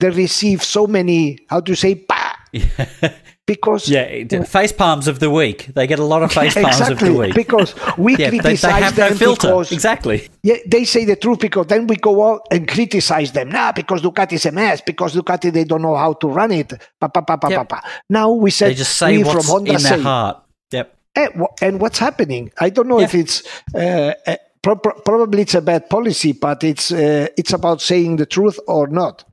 they 0.00 0.10
receive 0.10 0.62
so 0.62 0.86
many. 0.86 1.38
How 1.48 1.60
do 1.60 1.72
you 1.72 1.76
say? 1.76 1.94
Bah! 1.94 2.36
Because 3.54 3.88
Yeah, 3.88 4.44
face 4.44 4.72
palms 4.72 5.06
of 5.08 5.16
the 5.18 5.28
week. 5.30 5.58
They 5.74 5.86
get 5.86 5.98
a 5.98 6.04
lot 6.04 6.22
of 6.22 6.30
face 6.40 6.54
palms 6.54 6.78
exactly 6.80 7.08
of 7.08 7.14
the 7.14 7.18
week. 7.20 7.34
because 7.34 7.74
we 7.98 8.12
yeah, 8.16 8.30
they, 8.30 8.38
criticize 8.38 8.62
they 8.62 8.84
have 8.86 8.96
no 8.98 9.08
them 9.08 9.18
filter. 9.18 9.48
because 9.48 9.72
Exactly. 9.72 10.18
yeah, 10.42 10.58
they 10.66 10.84
say 10.84 11.04
the 11.04 11.16
truth 11.16 11.40
because 11.40 11.66
then 11.66 11.86
we 11.86 11.96
go 11.96 12.14
out 12.28 12.40
and 12.52 12.68
criticize 12.68 13.32
them. 13.32 13.48
Nah, 13.50 13.72
because 13.72 14.02
Ducati 14.02 14.34
is 14.34 14.46
a 14.46 14.52
mess. 14.52 14.80
Because 14.80 15.14
Ducati 15.14 15.52
they 15.52 15.64
don't 15.64 15.82
know 15.82 15.96
how 15.96 16.12
to 16.14 16.28
run 16.28 16.52
it. 16.52 16.72
Pa, 17.00 17.08
pa, 17.08 17.20
pa, 17.22 17.36
pa, 17.36 17.48
Yep. 17.48 17.68
pa, 17.68 17.80
pa. 17.80 17.88
Now 18.08 18.30
we 18.30 18.50
said 18.50 18.70
They 18.70 18.74
just 18.74 18.96
say 18.96 19.16
we 19.16 19.24
what's 19.24 19.44
from 19.46 19.52
Honda 19.52 19.72
in 19.74 19.82
their 19.82 19.96
say, 19.98 20.02
heart. 20.02 20.36
Yep. 20.70 20.86
"Eh, 21.16 21.28
and 21.62 21.80
what's 21.80 21.98
happening? 21.98 22.52
I 22.60 22.70
don't 22.70 22.86
know 22.88 23.00
if 23.00 23.14
it's 23.14 23.42
uh, 23.74 24.14
uh, 24.30 24.36
pro- 24.62 24.76
pro- 24.76 25.00
probably 25.02 25.42
it's 25.42 25.56
a 25.56 25.60
bad 25.62 25.90
policy, 25.90 26.32
but 26.32 26.62
it's 26.62 26.92
uh, 26.92 27.26
it's 27.36 27.52
about 27.52 27.80
saying 27.80 28.16
the 28.16 28.26
truth 28.26 28.58
or 28.68 28.86
not, 28.86 29.24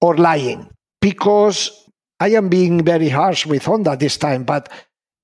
or 0.00 0.16
lying. 0.16 0.68
Because 1.00 1.70
I 2.24 2.28
am 2.38 2.48
being 2.48 2.82
very 2.84 3.10
harsh 3.10 3.44
with 3.44 3.64
Honda 3.66 3.96
this 3.96 4.16
time, 4.16 4.44
but 4.44 4.70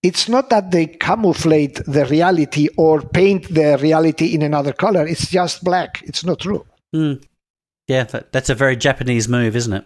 it's 0.03 0.29
not 0.29 0.51
that 0.51 0.71
they 0.71 0.87
camouflage 0.87 1.79
the 1.87 2.05
reality 2.07 2.69
or 2.77 3.01
paint 3.01 3.43
the 3.55 3.79
reality 3.81 4.35
in 4.35 4.43
another 4.43 4.75
color. 4.75 5.07
It's 5.07 5.31
just 5.31 5.65
black. 5.65 6.03
It's 6.05 6.25
not 6.25 6.41
true. 6.41 6.67
Mm. 6.95 7.23
Yeah, 7.89 8.05
that, 8.05 8.33
that's 8.33 8.51
a 8.51 8.55
very 8.55 8.77
Japanese 8.77 9.29
move, 9.29 9.57
isn't 9.57 9.73
it? 9.73 9.85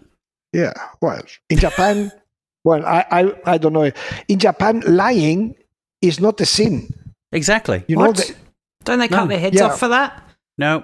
Yeah. 0.51 0.73
Well, 1.01 1.21
in 1.49 1.57
Japan, 1.57 2.11
well, 2.65 2.85
I, 2.85 3.05
I, 3.11 3.21
I 3.53 3.57
don't 3.57 3.73
know. 3.73 3.91
In 4.27 4.39
Japan, 4.39 4.81
lying 4.85 5.55
is 6.01 6.19
not 6.19 6.41
a 6.41 6.45
sin. 6.45 6.89
Exactly. 7.31 7.83
You 7.87 7.95
know, 7.95 8.07
What? 8.07 8.17
the, 8.17 8.35
Don't 8.83 8.99
they 8.99 9.07
cut 9.07 9.23
No. 9.23 9.27
their 9.27 9.39
heads 9.39 9.55
Yeah. 9.55 9.67
off 9.67 9.79
for 9.79 9.87
that? 9.87 10.21
No. 10.57 10.83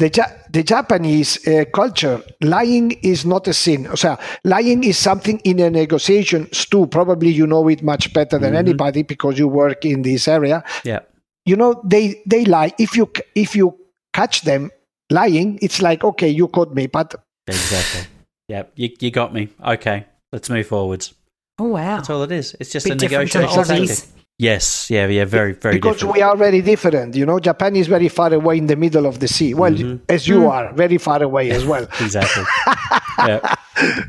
The, 0.00 0.08
Ja- 0.08 0.32
the 0.50 0.62
Japanese 0.62 1.46
uh, 1.46 1.64
culture, 1.72 2.22
lying 2.40 2.92
is 3.02 3.24
not 3.24 3.46
a 3.46 3.52
sin. 3.52 3.86
O 3.86 3.94
sea, 3.94 4.16
lying 4.44 4.82
is 4.84 4.96
something 4.98 5.38
in 5.44 5.60
a 5.60 5.70
negotiation. 5.70 6.48
Stu, 6.52 6.86
probably 6.86 7.30
you 7.30 7.46
know 7.46 7.68
it 7.68 7.82
much 7.82 8.12
better 8.14 8.38
than 8.38 8.56
anybody 8.56 9.02
because 9.02 9.38
you 9.38 9.46
work 9.46 9.84
in 9.84 10.02
this 10.02 10.26
area. 10.26 10.64
Yeah. 10.84 11.00
You 11.44 11.56
know, 11.56 11.80
they 11.84 12.22
they 12.26 12.44
lie. 12.44 12.72
If 12.78 12.96
you 12.96 13.10
if 13.34 13.54
you 13.54 13.76
catch 14.12 14.42
them 14.42 14.70
lying, 15.10 15.58
it's 15.62 15.80
like 15.82 16.02
okay, 16.02 16.28
you 16.28 16.48
caught 16.48 16.74
me, 16.74 16.86
but 16.86 17.14
Exactly. 17.46 18.06
Yeah, 18.48 18.64
You, 18.74 18.90
you 18.98 19.10
got 19.10 19.32
me. 19.32 19.48
Okay. 19.64 20.06
Let's 20.32 20.50
move 20.50 20.66
forwards. 20.66 21.14
Oh 21.58 21.64
wow. 21.68 21.96
That's 21.96 22.10
all 22.10 22.22
it 22.22 22.32
is. 22.32 22.56
It's 22.58 22.70
just 22.70 22.86
Bit 22.86 22.94
a 22.94 22.96
different 22.96 23.32
to 23.32 23.38
the 23.38 23.46
negotiation 23.46 23.84
Aussies. 23.86 24.00
tactic. 24.00 24.19
Yes. 24.40 24.88
Yeah. 24.90 25.06
Yeah. 25.08 25.26
Very, 25.26 25.52
very 25.52 25.74
because 25.74 25.96
different. 25.96 26.14
we 26.14 26.22
are 26.22 26.34
very 26.34 26.62
different. 26.62 27.14
You 27.14 27.26
know, 27.26 27.38
Japan 27.38 27.76
is 27.76 27.88
very 27.88 28.08
far 28.08 28.32
away 28.32 28.56
in 28.56 28.68
the 28.68 28.76
middle 28.76 29.04
of 29.04 29.20
the 29.20 29.28
sea. 29.28 29.52
Well, 29.52 29.72
mm-hmm. 29.72 30.02
as 30.08 30.26
you 30.26 30.40
mm. 30.40 30.50
are, 30.50 30.72
very 30.72 30.96
far 30.96 31.22
away 31.22 31.50
as 31.50 31.66
well. 31.66 31.82
exactly. 32.00 32.44
yeah. 33.18 33.54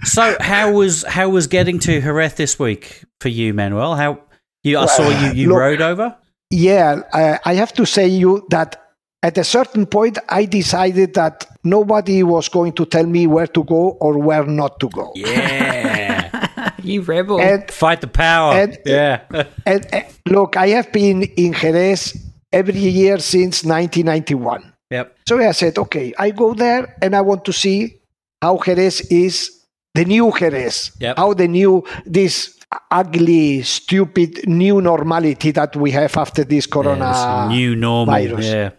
So 0.05 0.37
how 0.39 0.71
was 0.71 1.03
how 1.03 1.27
was 1.27 1.47
getting 1.47 1.79
to 1.79 1.99
Jerez 1.99 2.35
this 2.35 2.57
week 2.57 3.03
for 3.19 3.27
you, 3.27 3.53
Manuel? 3.53 3.95
How 3.95 4.21
you? 4.63 4.79
I 4.79 4.85
saw 4.85 5.09
you. 5.09 5.33
You 5.33 5.49
look- 5.49 5.59
rode 5.59 5.81
over. 5.81 6.15
Yeah, 6.49 7.01
I, 7.13 7.39
I 7.45 7.53
have 7.55 7.73
to 7.73 7.85
say 7.85 8.07
you 8.07 8.45
that 8.51 8.81
at 9.23 9.37
a 9.37 9.43
certain 9.43 9.85
point 9.85 10.17
I 10.29 10.45
decided 10.45 11.13
that 11.13 11.45
nobody 11.63 12.23
was 12.23 12.49
going 12.49 12.73
to 12.73 12.85
tell 12.85 13.05
me 13.05 13.27
where 13.27 13.47
to 13.47 13.63
go 13.63 13.97
or 14.01 14.17
where 14.17 14.45
not 14.45 14.79
to 14.79 14.89
go. 14.89 15.11
Yeah. 15.15 16.29
You 16.83 17.01
rebel. 17.01 17.39
And, 17.39 17.69
Fight 17.69 18.01
the 18.01 18.07
power. 18.07 18.53
And- 18.53 18.77
yeah. 18.85 19.21
and 19.65 19.85
look, 20.27 20.57
I 20.57 20.67
have 20.69 20.91
been 20.91 21.23
in 21.23 21.53
Jerez 21.53 22.15
every 22.51 22.79
year 22.79 23.17
since 23.19 23.63
1991. 23.63 24.73
yep. 24.89 25.15
So 25.27 25.39
I 25.39 25.51
said, 25.53 25.77
okay, 25.77 26.13
I 26.17 26.31
go 26.31 26.53
there 26.53 26.95
and 27.01 27.15
I 27.15 27.21
want 27.21 27.45
to 27.45 27.53
see 27.53 27.95
how 28.41 28.57
Jerez 28.57 29.01
is 29.09 29.49
the 29.93 30.05
new 30.05 30.31
Jerez, 30.37 30.91
Yep. 30.99 31.17
how 31.17 31.33
the 31.33 31.47
new 31.47 31.83
this 32.05 32.57
ugly, 32.89 33.61
stupid 33.63 34.47
new 34.47 34.79
normality 34.81 35.51
that 35.51 35.75
we 35.75 35.91
have 35.91 36.15
after 36.17 36.43
this 36.45 36.65
Yeah, 36.67 36.71
corona 36.73 37.11
this 37.49 37.57
new 37.57 37.75
normal. 37.75 38.15
virus. 38.15 38.45
Yeah. 38.47 38.69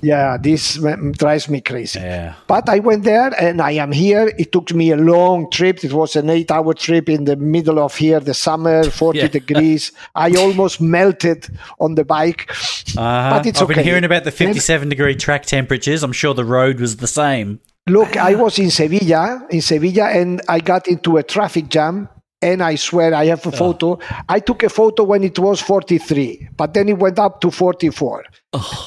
Yeah, 0.00 0.36
this 0.36 0.80
drives 1.12 1.48
me 1.48 1.60
crazy. 1.60 2.00
Yeah. 2.00 2.34
But 2.48 2.68
I 2.68 2.80
went 2.80 3.04
there 3.04 3.32
and 3.40 3.60
I 3.62 3.72
am 3.72 3.92
here. 3.92 4.32
It 4.36 4.50
took 4.50 4.72
me 4.74 4.90
a 4.90 4.96
long 4.96 5.48
trip. 5.50 5.84
It 5.84 5.92
was 5.92 6.16
an 6.16 6.28
eight 6.28 6.50
hour 6.50 6.74
trip 6.74 7.08
in 7.08 7.24
the 7.24 7.36
middle 7.36 7.78
of 7.78 7.94
here, 7.96 8.18
the 8.18 8.34
summer, 8.34 8.82
40 8.82 9.18
Yeah. 9.18 9.26
degrees. 9.38 9.92
I 10.16 10.32
almost 10.34 10.80
melted 10.80 11.46
on 11.78 11.94
the 11.94 12.04
bike. 12.04 12.50
Uh-huh. 12.50 13.30
But 13.30 13.46
it's 13.46 13.62
I've 13.62 13.68
been 13.68 13.84
hearing 13.84 14.04
about 14.04 14.24
the 14.24 14.32
57 14.32 14.88
degree 14.88 15.14
track 15.14 15.46
temperatures. 15.46 16.02
I'm 16.02 16.12
sure 16.12 16.34
the 16.34 16.44
road 16.44 16.80
was 16.80 16.96
the 16.96 17.06
same. 17.06 17.60
Look, 17.88 18.16
I 18.16 18.34
was 18.34 18.58
in 18.58 18.70
Sevilla, 18.70 19.46
in 19.50 19.60
Sevilla, 19.60 20.10
and 20.10 20.40
I 20.48 20.60
got 20.60 20.86
into 20.88 21.16
a 21.16 21.22
traffic 21.22 21.68
jam. 21.68 22.08
And 22.42 22.62
I 22.62 22.74
swear 22.74 23.14
I 23.14 23.26
have 23.26 23.46
a 23.46 23.52
photo. 23.52 23.98
I 24.28 24.40
took 24.40 24.62
a 24.64 24.68
photo 24.68 25.04
when 25.04 25.22
it 25.22 25.38
was 25.38 25.60
43, 25.60 26.48
but 26.56 26.74
then 26.74 26.88
it 26.88 26.98
went 26.98 27.18
up 27.18 27.40
to 27.42 27.50
44. 27.50 28.24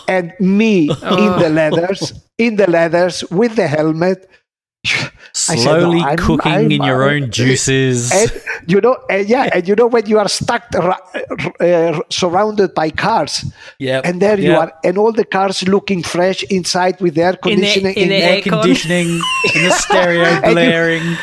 And 0.07 0.33
me 0.39 0.89
in 0.89 1.31
the 1.39 1.49
leathers, 1.51 2.13
in 2.37 2.57
the 2.57 2.69
leathers 2.69 3.23
with 3.31 3.55
the 3.55 3.67
helmet. 3.67 4.29
I 4.87 5.09
said, 5.33 5.57
Slowly 5.59 5.99
"No, 5.99 6.07
I'm- 6.07 6.17
cooking 6.17 6.51
I'm- 6.51 6.71
in 6.71 6.83
your 6.83 7.03
I'm- 7.09 7.23
own 7.23 7.31
juices. 7.31 8.11
and 8.11 8.31
you 8.67 8.79
know, 8.81 8.97
and 9.09 9.27
yeah, 9.27 9.49
and 9.53 9.67
you 9.67 9.73
know 9.75 9.87
when 9.87 10.05
you 10.05 10.19
are 10.19 10.29
stuck 10.29 10.63
uh, 10.75 11.99
surrounded 12.09 12.73
by 12.75 12.91
cars, 12.91 13.45
Yep. 13.79 14.05
and 14.05 14.21
there 14.21 14.39
you 14.39 14.53
are, 14.55 14.71
and 14.83 14.97
all 14.99 15.11
the 15.11 15.25
cars 15.25 15.67
looking 15.67 16.03
fresh 16.03 16.43
inside 16.43 17.01
with 17.01 17.17
air 17.17 17.31
In 17.31 17.33
the- 17.33 17.49
conditioning, 17.49 17.95
in 17.95 18.09
the 18.09 18.15
air 18.15 18.41
aircon. 18.41 18.49
conditioning 18.61 19.07
and 19.55 19.65
the 19.65 19.71
stereo 19.85 20.23
And 20.23 20.45
you- 20.45 20.53
blaring. 20.53 21.17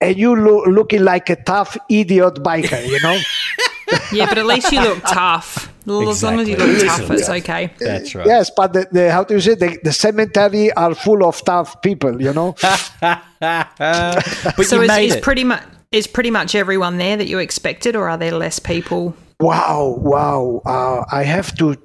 And 0.00 0.16
and 0.16 0.18
you 0.18 0.36
lo- 0.36 0.64
looking 0.64 1.04
like 1.04 1.30
a 1.30 1.36
tough 1.36 1.76
idiot 1.88 2.34
biker, 2.36 2.86
you 2.86 3.00
know. 3.00 3.18
yeah, 4.12 4.26
but 4.26 4.38
at 4.38 4.46
least 4.46 4.72
you 4.72 4.80
look 4.80 5.02
tough. 5.02 5.72
As 5.88 6.22
long 6.22 6.40
as 6.40 6.48
you 6.48 6.56
look 6.56 6.84
tough, 6.84 7.10
it's 7.10 7.28
okay. 7.28 7.70
That's 7.78 8.14
right. 8.14 8.26
yes, 8.26 8.50
but 8.56 8.72
the, 8.72 8.88
the 8.90 9.12
how 9.12 9.24
do 9.24 9.34
you 9.34 9.40
say 9.40 9.54
the, 9.54 9.78
the 9.84 9.92
cemetery 9.92 10.72
are 10.72 10.94
full 10.94 11.24
of 11.24 11.44
tough 11.44 11.80
people, 11.82 12.20
you 12.20 12.32
know. 12.32 12.56
but 13.00 13.22
So 14.64 14.76
you 14.76 14.82
is, 14.82 14.88
made 14.88 15.06
is 15.06 15.14
it. 15.16 15.22
pretty 15.22 15.44
much 15.44 15.62
is 15.92 16.06
pretty 16.06 16.30
much 16.30 16.54
everyone 16.54 16.98
there 16.98 17.16
that 17.16 17.28
you 17.28 17.38
expected, 17.38 17.94
or 17.94 18.08
are 18.08 18.18
there 18.18 18.32
less 18.32 18.58
people? 18.58 19.14
wow, 19.40 19.96
wow! 20.00 20.62
Uh, 20.64 21.04
I 21.12 21.22
have 21.22 21.54
to. 21.58 21.76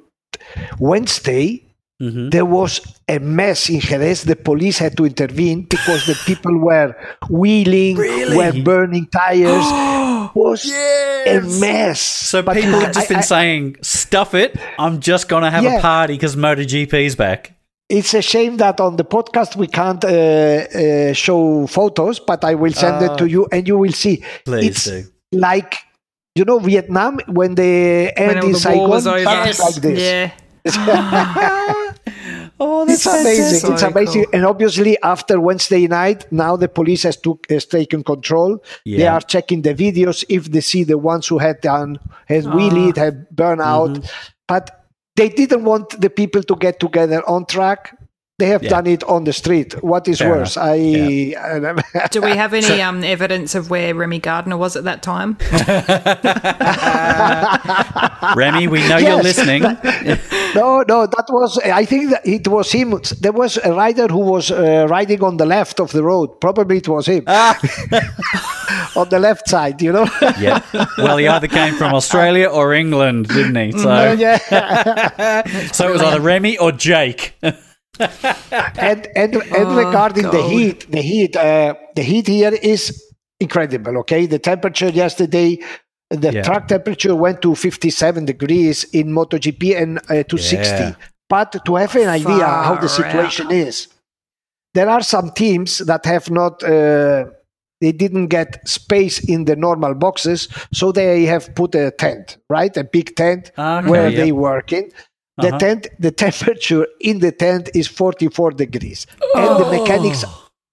Wednesday, 0.80 1.64
Mm-hmm. 2.02 2.30
there 2.30 2.46
was 2.46 2.82
a 3.08 3.20
mess 3.20 3.70
in 3.70 3.80
Jerez. 3.80 4.24
The 4.24 4.36
police 4.36 4.80
had 4.80 4.98
to 4.98 5.06
intervene 5.06 5.62
because 5.70 6.06
the 6.08 6.16
people 6.26 6.58
were 6.58 6.96
wheeling, 7.30 7.98
were 7.98 8.54
burning 8.64 9.06
tires. 9.08 9.66
was 10.34 10.66
a 11.28 11.40
mess. 11.60 12.00
so 12.02 12.42
But 12.42 12.56
people 12.58 12.76
I- 12.76 12.84
have 12.86 12.94
just 12.94 13.06
I- 13.06 13.14
been 13.14 13.18
I- 13.18 13.34
saying, 13.36 13.76
"Stuff 13.82 14.34
it! 14.34 14.58
I'm 14.80 15.00
just 15.00 15.28
gonna 15.30 15.52
have 15.52 15.64
Yeah. 15.64 15.78
a 15.78 15.82
party 15.82 16.14
because 16.14 16.36
MotoGP's 16.36 17.16
back." 17.16 17.54
It's 17.90 18.14
a 18.14 18.22
shame 18.22 18.58
that 18.58 18.80
on 18.80 18.96
the 18.96 19.04
podcast 19.04 19.56
we 19.58 19.68
can't 19.68 20.04
uh, 20.04 20.08
uh, 20.10 21.14
show 21.14 21.68
photos, 21.68 22.20
but 22.20 22.44
I 22.46 22.56
will 22.56 22.72
send 22.74 23.04
it 23.04 23.18
to 23.18 23.26
you 23.28 23.48
and 23.52 23.68
you 23.68 23.78
will 23.78 23.92
see. 23.92 24.24
Ah. 24.24 24.28
Please 24.46 24.68
it's 24.68 24.86
do. 24.86 25.04
like 25.34 25.76
you 26.36 26.46
know 26.46 26.60
Vietnam 26.60 27.20
when 27.28 27.56
the 27.56 28.14
When 28.16 28.30
end 28.30 28.40
all 28.40 28.46
in 28.48 28.52
the 28.54 28.60
Saigon 28.60 28.80
war 28.80 28.90
was 28.90 29.06
over. 29.08 29.24
something 29.54 29.66
like 29.66 29.76
this. 29.84 30.00
Yeah. 30.00 30.32
Oh, 32.64 32.86
It's 32.88 33.08
amazing. 33.08 33.60
So 33.60 33.74
it's 33.74 33.82
amazing. 33.82 34.26
And 34.34 34.46
obviously, 34.46 34.96
after 35.02 35.40
Wednesday 35.42 35.88
night, 35.88 36.32
now 36.32 36.56
the 36.56 36.68
police 36.70 37.02
has, 37.04 37.18
took, 37.18 37.48
has 37.50 37.66
taken 37.66 38.04
control. 38.04 38.64
Yeah. 38.86 38.98
They 39.00 39.08
are 39.08 39.22
checking 39.22 39.64
the 39.64 39.74
videos 39.74 40.24
if 40.30 40.52
they 40.52 40.62
see 40.62 40.84
the 40.84 41.00
ones 41.00 41.28
who 41.28 41.40
had 41.40 41.60
done, 41.62 41.98
had 42.28 42.46
Ah. 42.46 42.54
wheelied, 42.56 42.98
had 42.98 43.16
burned 43.32 43.62
out. 43.62 43.90
Mm-hmm. 43.90 44.06
But 44.48 44.66
they 45.16 45.30
didn't 45.30 45.64
want 45.66 46.00
the 46.00 46.10
people 46.10 46.44
to 46.44 46.56
get 46.56 46.80
together 46.80 47.22
on 47.28 47.46
track 47.46 47.98
They 48.42 48.48
have 48.48 48.64
Yeah. 48.64 48.70
done 48.70 48.88
it 48.88 49.04
on 49.04 49.24
the 49.24 49.34
street. 49.34 49.74
What 49.84 50.08
is 50.08 50.18
Fair 50.18 50.30
worse? 50.32 50.58
enough. 50.58 51.78
I. 51.94 52.08
Do 52.12 52.22
we 52.24 52.36
have 52.36 52.56
any 52.56 52.82
um, 52.82 53.04
evidence 53.04 53.54
of 53.54 53.70
where 53.70 53.94
Remy 53.94 54.18
Gardner 54.20 54.58
was 54.58 54.76
at 54.76 54.84
that 54.86 55.04
time? 55.04 55.38
Remy, 58.36 58.68
we 58.68 58.88
know 58.88 58.98
you're 58.98 59.22
listening. 59.24 59.64
No, 60.54 60.84
no, 60.86 61.06
that 61.08 61.26
was. 61.30 61.58
I 61.60 61.86
think 61.86 62.10
that 62.10 62.28
it 62.28 62.46
was 62.46 62.70
him. 62.74 63.00
There 63.22 63.32
was 63.32 63.56
a 63.64 63.72
rider 63.74 64.08
who 64.08 64.20
was 64.20 64.52
uh, 64.52 64.86
riding 64.90 65.24
on 65.24 65.38
the 65.38 65.46
left 65.46 65.80
of 65.80 65.94
the 65.94 66.04
road. 66.04 66.42
Probably 66.42 66.80
it 66.80 66.90
was 66.90 67.06
him 67.08 67.24
Ah. 67.28 67.58
on 68.98 69.08
the 69.08 69.18
left 69.20 69.48
side. 69.48 69.82
You 69.82 69.94
know. 69.94 70.08
yeah. 70.42 70.60
Well, 70.98 71.16
he 71.18 71.28
either 71.30 71.48
came 71.48 71.76
from 71.76 71.94
Australia 71.94 72.48
or 72.50 72.74
England, 72.74 73.30
didn't 73.30 73.56
he? 73.56 73.72
So, 73.80 73.90
Uh, 73.90 74.16
yeah. 74.20 74.40
so 75.72 75.88
it 75.88 75.94
was 75.94 76.02
either 76.02 76.20
Remy 76.20 76.58
or 76.58 76.74
Jake. 76.74 77.34
And 78.00 79.08
and 79.16 79.36
and 79.36 79.68
Oh, 79.70 79.76
regarding 79.76 80.30
the 80.32 80.42
heat, 80.42 80.92
the 80.92 81.02
heat, 81.02 81.36
uh, 81.36 81.74
the 81.96 82.04
heat 82.04 82.28
here 82.28 82.54
is 82.54 83.04
incredible. 83.40 83.98
Okay, 84.00 84.26
the 84.26 84.40
temperature 84.40 84.90
yesterday. 84.90 85.60
The 86.10 86.34
Yeah. 86.34 86.42
track 86.42 86.68
temperature 86.68 87.16
went 87.16 87.42
to 87.42 87.56
57 87.56 88.26
degrees 88.26 88.84
in 88.92 89.14
MotoGP 89.14 89.82
and 89.82 89.98
uh, 90.10 90.24
to 90.24 90.36
Yeah. 90.36 90.44
60. 90.44 90.96
But 91.30 91.64
to 91.64 91.76
have 91.78 91.96
an 91.96 92.10
idea 92.10 92.46
how 92.46 92.76
the 92.76 92.90
situation 92.90 93.50
is, 93.50 93.88
there 94.74 94.90
are 94.90 95.02
some 95.04 95.32
teams 95.32 95.78
that 95.78 96.06
have 96.06 96.30
not 96.30 96.62
uh, 96.64 97.26
they 97.80 97.94
didn't 97.94 98.28
get 98.28 98.68
space 98.68 99.20
in 99.24 99.46
the 99.46 99.56
normal 99.56 99.94
boxes 99.96 100.50
so 100.74 100.92
they 100.92 101.24
have 101.26 101.56
put 101.56 101.74
a 101.76 101.92
tent 101.92 102.38
right 102.50 102.76
a 102.78 102.84
big 102.84 103.16
tent 103.16 103.52
Okay, 103.58 103.90
where 103.90 104.10
yeah. 104.10 104.24
they 104.24 104.32
work 104.32 104.72
in 104.74 104.92
the 105.42 105.48
Uh-huh. 105.50 105.60
tent 105.66 105.88
the 106.00 106.12
temperature 106.12 106.86
in 107.00 107.20
the 107.20 107.32
tent 107.32 107.70
is 107.76 107.88
44 107.88 108.52
degrees 108.52 109.08
and 109.36 109.60
the 109.62 109.70
mechanics 109.78 110.24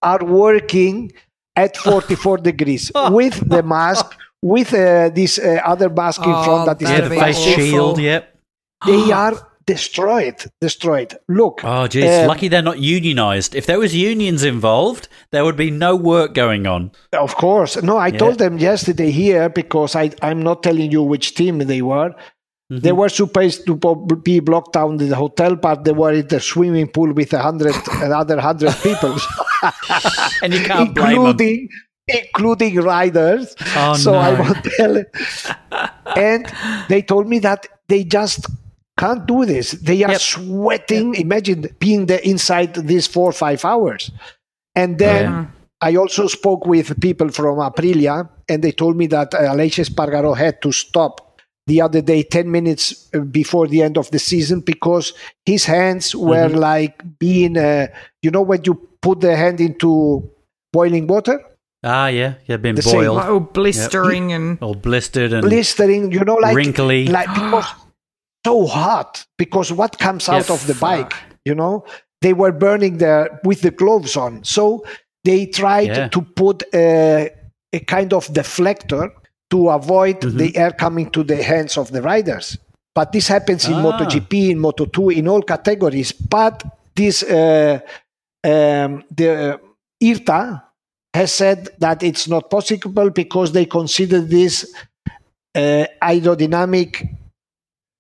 are 0.03 0.25
working 0.25 1.13
at 1.57 1.77
44 1.77 2.39
degrees 2.51 2.91
with 3.11 3.37
the 3.49 3.63
mask 3.63 4.07
with 4.43 4.73
uh, 4.73 5.09
this 5.19 5.39
uh, 5.39 5.61
other 5.73 5.89
mask 5.91 6.21
in 6.25 6.33
Oh, 6.33 6.45
front 6.45 6.67
that 6.67 6.81
is 6.83 6.91
Yeah, 6.91 7.01
the 7.09 7.11
face 7.25 7.39
awful. 7.39 7.53
shield, 7.57 7.99
yep. 8.01 8.23
they 8.87 9.11
are 9.25 9.35
destroyed 9.67 10.39
destroyed 10.61 11.11
look 11.29 11.61
Oh, 11.65 11.87
geez. 11.89 12.05
um, 12.23 12.27
Lucky 12.29 12.49
they're 12.49 12.63
not 12.73 12.79
unionized. 12.79 13.55
If 13.61 13.67
there 13.67 13.79
was 13.85 13.93
unions 13.95 14.43
involved, 14.45 15.09
there 15.33 15.45
would 15.45 15.57
be 15.57 15.71
no 15.71 15.93
work 15.95 16.31
going 16.35 16.67
on. 16.67 16.91
Of 17.13 17.35
course. 17.37 17.73
No, 17.83 17.99
I 17.99 18.11
told 18.23 18.39
them 18.39 18.55
yesterday 18.71 19.11
here 19.11 19.49
because 19.51 19.95
I, 19.95 20.11
I'm 20.23 20.41
not 20.43 20.63
telling 20.63 20.91
you 20.91 21.03
which 21.03 21.35
team 21.35 21.59
they 21.59 21.83
were. 21.83 22.11
Mm-hmm. 22.71 22.83
They 22.83 22.93
were 22.93 23.09
supposed 23.09 23.65
to 23.67 23.77
be 24.23 24.41
blocked 24.41 24.75
down 24.75 25.01
in 25.01 25.09
the 25.09 25.17
hotel, 25.17 25.57
but 25.57 25.85
they 25.85 25.93
were 25.93 26.13
in 26.13 26.27
the 26.29 26.39
swimming 26.39 26.89
pool 26.89 27.13
with 27.15 27.33
a 27.33 27.39
hundred, 27.41 27.75
another 28.03 28.39
hundred 28.41 28.75
people, 28.83 29.17
And 30.43 30.53
you 30.53 30.63
can't 30.65 30.95
blame 30.95 31.17
them. 31.23 31.27
including 31.31 31.69
including 32.07 32.77
riders. 32.77 33.55
Oh, 33.77 33.95
so 33.95 34.15
I 34.17 34.33
no. 34.35 34.41
won't 34.43 34.65
tell. 34.65 35.05
and 36.17 36.47
they 36.89 37.03
told 37.03 37.27
me 37.29 37.39
that 37.41 37.67
they 37.89 38.05
just 38.05 38.47
can't 38.99 39.27
do 39.27 39.45
this. 39.45 39.73
They 39.73 40.03
are 40.05 40.13
Yep. 40.13 40.21
sweating. 40.21 41.15
Imagine 41.15 41.69
being 41.79 42.07
there 42.07 42.21
inside 42.21 42.75
these 42.75 43.07
four 43.07 43.29
or 43.31 43.33
five 43.33 43.65
hours. 43.65 44.11
And 44.75 44.99
then 44.99 45.25
Yeah. 45.33 45.47
I 45.81 45.97
also 45.97 46.27
spoke 46.27 46.67
with 46.67 47.01
people 47.01 47.29
from 47.31 47.59
Aprilia, 47.59 48.29
and 48.49 48.63
they 48.65 48.73
told 48.73 48.97
me 48.97 49.07
that 49.09 49.33
uh, 49.35 49.39
Aleix 49.55 49.79
Espargaro 49.85 50.37
had 50.37 50.61
to 50.63 50.73
stop 50.73 51.28
the 51.69 51.81
other 51.83 52.01
day, 52.03 52.23
10 52.25 52.51
minutes 52.51 53.09
uh, 53.15 53.21
before 53.21 53.67
the 53.69 53.83
end 53.83 53.97
of 53.99 54.11
the 54.11 54.19
season, 54.19 54.61
because 54.61 55.13
his 55.47 55.65
hands 55.67 56.15
were 56.17 56.49
Mm-hmm. 56.49 56.59
like 56.71 57.19
being, 57.19 57.57
uh, 57.57 57.87
you 58.23 58.31
know, 58.33 58.43
when 58.43 58.61
you 58.65 58.75
put 59.01 59.21
the 59.21 59.37
hand 59.37 59.61
into 59.61 60.29
boiling 60.73 61.07
water, 61.07 61.39
Ah, 61.85 62.09
yeah. 62.09 62.35
You've 62.47 62.61
been 62.61 62.75
The 62.75 62.83
same. 62.83 63.05
boiled 63.07 63.23
Oh, 63.23 63.39
blistering 63.41 64.33
and 64.33 64.59
or 64.61 64.75
blistered 64.75 65.33
and 65.33 65.43
blistering, 65.47 66.11
you 66.11 66.25
know, 66.25 66.35
like 66.35 66.57
wrinkly. 66.57 67.07
like 67.07 67.33
because 67.33 67.67
so 68.47 68.67
hot 68.67 69.25
because 69.37 69.73
what 69.73 69.99
comes 69.99 70.29
out 70.29 70.49
of 70.51 70.67
the 70.67 70.75
bike 70.75 71.13
you 71.45 71.55
know 71.55 71.85
they 72.23 72.33
were 72.33 72.53
burning 72.53 72.99
their 72.99 73.23
with 73.45 73.61
the 73.63 73.71
gloves 73.71 74.17
on 74.17 74.43
so 74.43 74.85
they 75.25 75.47
tried 75.47 75.89
Yeah. 75.95 76.09
to 76.09 76.21
put 76.23 76.63
a, 76.73 77.31
a 77.73 77.81
kind 77.95 78.13
of 78.13 78.27
deflector 78.29 79.11
to 79.51 79.69
avoid 79.71 80.21
Mm-hmm. 80.21 80.39
the 80.39 80.57
air 80.57 80.73
coming 80.73 81.11
to 81.11 81.23
the 81.25 81.43
hands 81.43 81.77
of 81.79 81.91
the 81.93 82.03
riders 82.03 82.59
but 82.95 83.13
this 83.13 83.29
happens 83.29 83.67
in 83.67 83.75
Ah. 83.75 83.83
MotoGP 83.83 84.51
in 84.51 84.59
Moto2 84.59 85.17
in 85.17 85.29
all 85.29 85.43
categories 85.43 86.13
but 86.13 86.63
this 86.95 87.23
uh, 87.23 87.79
um, 88.45 89.05
the 89.15 89.59
IRTA 90.03 90.63
has 91.15 91.33
said 91.33 91.69
that 91.79 92.03
it's 92.03 92.29
not 92.29 92.51
possible 92.51 93.11
because 93.11 93.53
they 93.53 93.65
consider 93.67 94.21
this 94.21 94.73
uh, 95.55 95.87
aerodynamic 96.03 97.09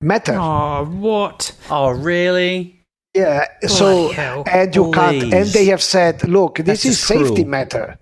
matter. 0.00 0.34
oh, 0.38 0.84
what? 0.84 1.52
oh, 1.70 1.90
really? 1.90 2.84
Yeah. 3.14 3.46
So 3.66 4.11
hell. 4.12 4.44
and 4.46 4.74
you 4.74 4.90
can't. 4.92 5.22
And 5.34 5.46
they 5.48 5.64
have 5.66 5.82
said, 5.82 6.22
look, 6.28 6.56
this 6.58 6.66
That's 6.66 6.84
is 6.84 7.00
safety 7.00 7.34
cruel. 7.42 7.48
matter. 7.48 7.98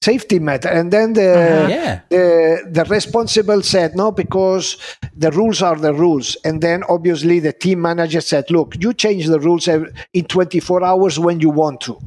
Safety 0.00 0.38
matter. 0.38 0.68
And 0.68 0.92
then 0.92 1.14
the 1.14 1.32
uh-huh. 1.32 1.68
Yeah. 1.68 2.00
the 2.08 2.68
the 2.70 2.84
responsible 2.84 3.62
said 3.62 3.96
no 3.96 4.12
because 4.12 4.76
the 5.16 5.30
rules 5.32 5.60
are 5.60 5.76
the 5.76 5.92
rules. 5.92 6.36
And 6.44 6.62
then 6.62 6.84
obviously 6.88 7.40
the 7.40 7.52
team 7.52 7.82
manager 7.82 8.20
said, 8.20 8.48
look, 8.50 8.76
you 8.78 8.94
change 8.94 9.26
the 9.26 9.40
rules 9.40 9.66
in 9.66 10.24
24 10.24 10.84
hours 10.84 11.18
when 11.18 11.40
you 11.40 11.50
want 11.50 11.80
to. 11.82 11.98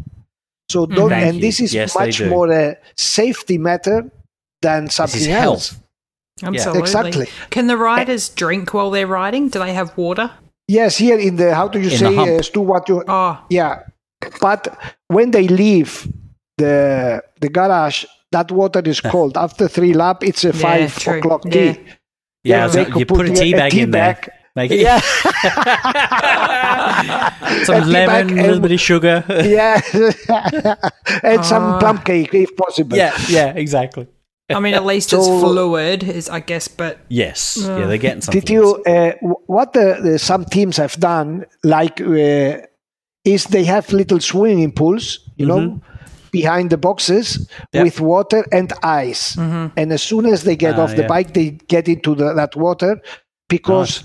So 0.70 0.86
mm-hmm. 0.86 0.96
don't. 0.96 1.10
Thank 1.10 1.26
and 1.26 1.36
you. 1.36 1.42
this 1.42 1.60
is 1.60 1.74
Yes, 1.74 1.94
much 1.94 2.22
more 2.24 2.50
a 2.52 2.78
safety 2.96 3.58
matter 3.58 4.10
than 4.62 4.90
something 4.90 5.30
else. 5.30 5.72
health. 5.72 5.84
Absolutely. 6.44 6.80
exactly. 6.80 7.28
Can 7.50 7.68
the 7.68 7.78
riders 7.78 8.30
drink 8.30 8.74
while 8.74 8.90
they're 8.90 9.06
riding? 9.06 9.50
Do 9.50 9.60
they 9.60 9.74
have 9.74 9.96
water? 9.98 10.32
Yes, 10.68 10.98
here 10.98 11.20
in 11.20 11.36
the 11.36 11.54
how 11.54 11.68
do 11.68 11.80
you 11.80 11.90
In 11.90 11.98
say 11.98 12.16
hump. 12.16 12.30
uh, 12.30 12.42
Stu? 12.42 12.62
What 12.62 12.88
you? 12.88 13.04
Oh, 13.08 13.38
Yeah, 13.50 13.84
but 14.40 14.78
when 15.10 15.32
they 15.32 15.48
leave 15.48 16.08
the 16.62 17.22
the 17.44 17.50
garage, 17.50 18.06
that 18.32 18.52
water 18.52 18.82
is 18.86 19.02
cold. 19.14 19.38
After 19.38 19.68
three 19.68 19.94
lap, 19.94 20.24
it's 20.24 20.44
a 20.46 20.54
five 20.54 20.98
true. 20.98 21.18
o'clock 21.20 21.44
tea. 21.50 21.78
Yeah, 22.44 22.68
they 22.68 22.86
so 22.86 22.98
you 22.98 23.06
put, 23.06 23.30
a 23.30 23.34
tea 23.34 23.54
bag 23.54 23.74
in 23.76 23.92
there. 23.92 24.14
bag. 24.16 24.30
Make 24.56 24.72
it 24.72 24.80
Yeah, 24.82 25.00
some 27.64 27.84
a 27.84 27.86
lemon, 27.86 28.28
bag 28.28 28.32
a 28.32 28.42
little 28.42 28.60
bit 28.60 28.72
of 28.74 28.80
sugar. 28.80 29.24
yeah, 29.30 29.80
and 31.24 31.46
some 31.46 31.64
Ah. 31.64 31.80
plum 31.80 31.98
cake 32.00 32.34
if 32.34 32.54
possible. 32.58 32.98
yeah, 32.98 33.14
yeah, 33.30 33.54
exactly. 33.56 34.08
I 34.50 34.60
mean, 34.60 34.74
at 34.74 34.84
least 34.86 35.14
it's 35.14 35.26
fluid, 35.28 36.04
is 36.04 36.28
I 36.30 36.42
guess, 36.42 36.68
but 36.68 37.00
Yes, 37.08 37.58
yeah, 37.62 37.86
they're 37.88 37.98
getting 37.98 38.22
something. 38.22 38.42
Did 38.42 38.50
you? 38.50 38.84
Uh, 38.84 39.14
what 39.48 39.72
the, 39.72 40.00
the, 40.04 40.20
some 40.20 40.44
teams 40.44 40.76
have 40.78 41.00
done, 41.00 41.46
like, 41.64 42.02
uh, 42.02 42.58
is 43.24 43.46
they 43.46 43.64
have 43.64 43.94
little 43.94 44.20
swimming 44.20 44.74
pools, 44.74 45.30
you 45.38 45.46
know, 45.46 45.80
behind 46.32 46.70
the 46.70 46.78
boxes 46.78 47.38
Mm-hmm. 47.38 47.78
Yep. 47.78 47.84
with 47.84 48.00
water 48.02 48.46
and 48.52 48.74
ice. 48.84 49.38
And 49.38 49.92
as 49.92 50.02
soon 50.04 50.26
as 50.26 50.44
they 50.44 50.56
get 50.56 50.76
Ah, 50.80 50.84
off 50.84 50.96
the 50.96 51.04
yeah. 51.04 51.08
bike, 51.08 51.34
they 51.34 51.52
get 51.68 51.88
into 51.88 52.16
the, 52.16 52.34
that 52.34 52.56
water 52.56 53.02
because 53.50 54.04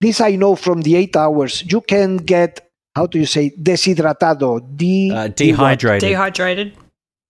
this 0.00 0.20
I 0.20 0.36
know 0.36 0.54
from 0.56 0.82
the 0.82 0.96
eight 0.96 1.16
hours. 1.16 1.62
You 1.70 1.80
can 1.80 2.16
get 2.18 2.60
how 2.94 3.06
do 3.06 3.18
you 3.18 3.26
say 3.26 3.50
deshidratado, 3.60 4.60
de- 4.76 5.10
Uh, 5.10 5.28
dehydrated. 5.28 6.08
dehydrated. 6.08 6.72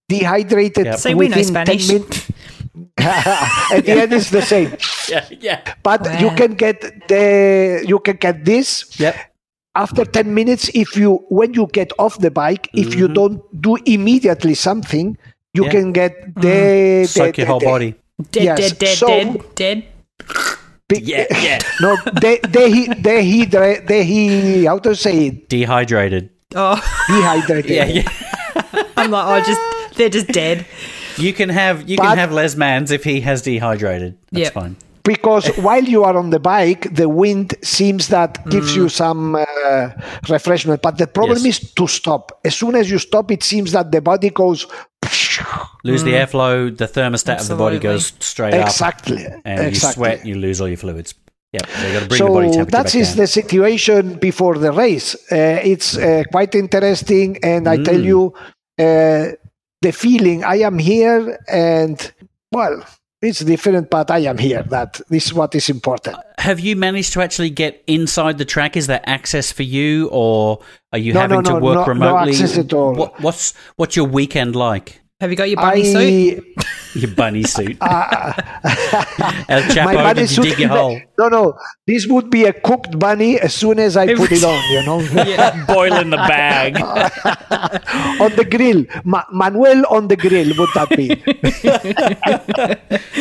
dehydrated. 0.08 0.86
Yep. 0.86 0.98
See, 0.98 1.14
we 1.14 1.28
know 1.28 1.36
within 1.36 1.54
10 1.66 1.78
Spanish. 1.78 2.30
At 2.98 3.84
the 3.84 3.92
end, 3.92 4.12
it's 4.12 4.30
the 4.30 4.42
same. 4.42 4.76
yeah, 5.08 5.24
yeah. 5.40 5.60
But 5.82 6.20
you 6.20 6.30
can 6.36 6.54
get 6.54 6.80
the 7.08 7.82
you 7.86 7.98
can 8.00 8.16
get 8.16 8.44
this 8.44 8.98
Yep. 9.00 9.16
After 9.76 10.04
10 10.04 10.32
minutes 10.34 10.70
if 10.74 10.96
you 10.96 11.16
when 11.28 11.54
you 11.54 11.66
get 11.72 11.92
off 11.98 12.18
the 12.18 12.30
bike 12.30 12.68
if 12.72 12.94
you 12.94 13.04
mm-hmm. 13.04 13.14
don't 13.14 13.62
do 13.62 13.76
immediately 13.84 14.54
something 14.54 15.16
you 15.54 15.64
Yeah. 15.64 15.70
can 15.70 15.92
get 15.92 16.12
mm-hmm. 16.20 16.40
the, 16.40 17.06
Soak 17.06 17.34
the- 17.36 17.42
your 17.42 17.46
whole 17.48 17.60
the- 17.60 17.66
body. 17.66 17.94
Dead, 18.32 18.44
Yes, 18.44 18.58
dead, 18.58 18.78
dead, 18.78 18.96
so- 18.96 19.06
dead, 19.08 19.54
dead. 19.54 19.84
big- 20.88 21.06
Yeah, 21.06 21.26
yeah. 21.42 21.58
no 21.80 21.96
they 22.20 22.38
they 22.48 22.86
they 23.06 23.24
he 23.24 23.44
they 23.44 24.04
he 24.04 24.64
how 24.64 24.78
to 24.78 24.94
say 24.96 25.26
it 25.26 25.48
Dehydrated. 25.50 26.30
Oh, 26.54 26.76
dehydrated 27.08 27.70
Yeah, 27.70 27.84
yeah. 27.84 28.08
I'm 28.96 29.10
like, 29.10 29.26
oh, 29.28 29.44
just 29.44 29.60
they're 29.98 30.08
just 30.08 30.28
dead. 30.28 30.64
You 31.18 31.32
can 31.32 31.48
have 31.50 31.88
you 31.88 31.96
But- 31.98 32.08
can 32.08 32.18
have 32.18 32.32
Les 32.32 32.56
Mans 32.56 32.90
if 32.90 33.04
he 33.04 33.20
has 33.20 33.42
dehydrated. 33.42 34.16
That's 34.32 34.44
Yep. 34.44 34.52
fine. 34.52 34.76
Because 35.12 35.46
while 35.66 35.84
you 35.94 36.00
are 36.08 36.16
on 36.22 36.28
the 36.30 36.40
bike 36.54 36.82
the 37.00 37.08
wind 37.22 37.48
seems 37.62 38.08
that 38.08 38.32
gives 38.54 38.70
you 38.78 38.88
some 38.88 39.22
uh, 39.36 39.88
refreshment 40.28 40.80
but 40.82 40.94
the 40.98 41.06
problem 41.18 41.38
Yes. 41.44 41.62
is 41.62 41.72
to 41.78 41.86
stop 41.86 42.24
as 42.48 42.54
soon 42.60 42.74
as 42.80 42.90
you 42.92 42.98
stop 42.98 43.30
it 43.30 43.42
seems 43.52 43.70
that 43.72 43.86
the 43.92 44.00
body 44.10 44.30
goes 44.30 44.66
Lose 45.84 46.02
the 46.02 46.12
airflow, 46.12 46.76
the 46.76 46.86
thermostat 46.88 47.40
of 47.40 47.48
the 47.48 47.56
body 47.56 47.78
goes 47.78 48.12
straight 48.20 48.54
up, 48.54 48.66
exactly 48.66 49.24
and 49.44 49.72
you 49.74 49.78
sweat, 49.78 50.24
you 50.26 50.34
lose 50.34 50.60
all 50.60 50.68
your 50.68 50.76
fluids. 50.78 51.14
Yep. 51.52 51.66
So 51.68 51.86
you 51.86 51.92
got 51.92 52.02
to 52.02 52.08
bring 52.08 52.22
the 52.24 52.28
body 52.30 52.48
so 52.48 52.52
temperature 52.58 52.70
that 52.70 52.84
back 52.86 52.94
is 53.02 53.08
down. 53.08 53.16
the 53.18 53.26
situation 53.26 54.02
before 54.18 54.58
the 54.58 54.72
race. 54.72 55.14
Uh, 55.30 55.60
it's 55.72 55.96
uh, 55.96 56.22
quite 56.32 56.54
interesting, 56.54 57.38
and 57.42 57.68
I 57.68 57.76
tell 57.88 58.00
Mm. 58.00 58.04
you, 58.12 58.20
uh, 58.86 59.24
the 59.86 59.92
feeling 59.92 60.38
I 60.44 60.56
am 60.68 60.78
here, 60.78 61.38
and 61.48 61.96
well, 62.52 62.76
it's 63.22 63.40
different, 63.40 63.90
but 63.90 64.10
I 64.10 64.18
am 64.20 64.38
here. 64.38 64.62
That 64.64 65.00
this 65.08 65.26
is 65.26 65.34
what 65.34 65.54
is 65.54 65.68
important. 65.70 66.16
Have 66.38 66.60
you 66.60 66.76
managed 66.76 67.12
to 67.14 67.22
actually 67.22 67.50
get 67.50 67.82
inside 67.86 68.38
the 68.38 68.44
track? 68.44 68.76
Is 68.76 68.86
there 68.86 69.00
access 69.06 69.50
for 69.52 69.62
you, 69.62 70.08
or 70.12 70.60
are 70.92 70.98
you 70.98 71.12
No, 71.12 71.20
having 71.20 71.42
no, 71.42 71.50
to 71.50 71.64
work 71.64 71.74
no- 71.74 71.80
no 71.82 71.86
remotely? 71.86 72.32
access 72.32 72.58
at 72.58 72.72
all. 72.72 72.94
What, 72.94 73.20
what's 73.20 73.54
what's 73.76 73.96
your 73.96 74.06
weekend 74.06 74.54
like? 74.54 75.00
Have 75.20 75.30
you 75.30 75.36
got 75.36 75.48
your 75.48 75.56
bunny 75.56 75.84
suit? 75.84 76.44
Your 76.94 77.10
bunny 77.14 77.42
suit. 77.42 77.76
uh, 77.82 78.32
El 79.50 79.62
Chapo, 79.68 79.84
my 79.84 79.94
bunny 79.96 80.14
did 80.20 80.20
you 80.22 80.26
suit. 80.28 80.44
dig 80.44 80.58
your 80.60 80.68
hole? 80.70 80.98
No, 81.18 81.28
no, 81.28 81.58
this 81.86 82.06
would 82.06 82.30
be 82.30 82.44
a 82.44 82.54
cooked 82.54 82.98
bunny 82.98 83.38
as 83.38 83.54
soon 83.54 83.78
as 83.78 83.98
I 83.98 84.14
put 84.14 84.32
it 84.32 84.42
on. 84.42 84.62
You 84.72 84.82
know. 84.86 85.00
Yeah. 85.26 85.64
Boil 85.66 85.94
in 85.96 86.08
the 86.08 86.16
bag. 86.16 86.76
on 88.20 88.34
the 88.36 88.44
grill. 88.48 88.84
Ma- 89.04 89.24
Manuel 89.30 89.84
on 89.90 90.08
the 90.08 90.16
grill 90.16 90.48
would 90.56 90.70
that 90.74 90.88
be? 90.96 91.08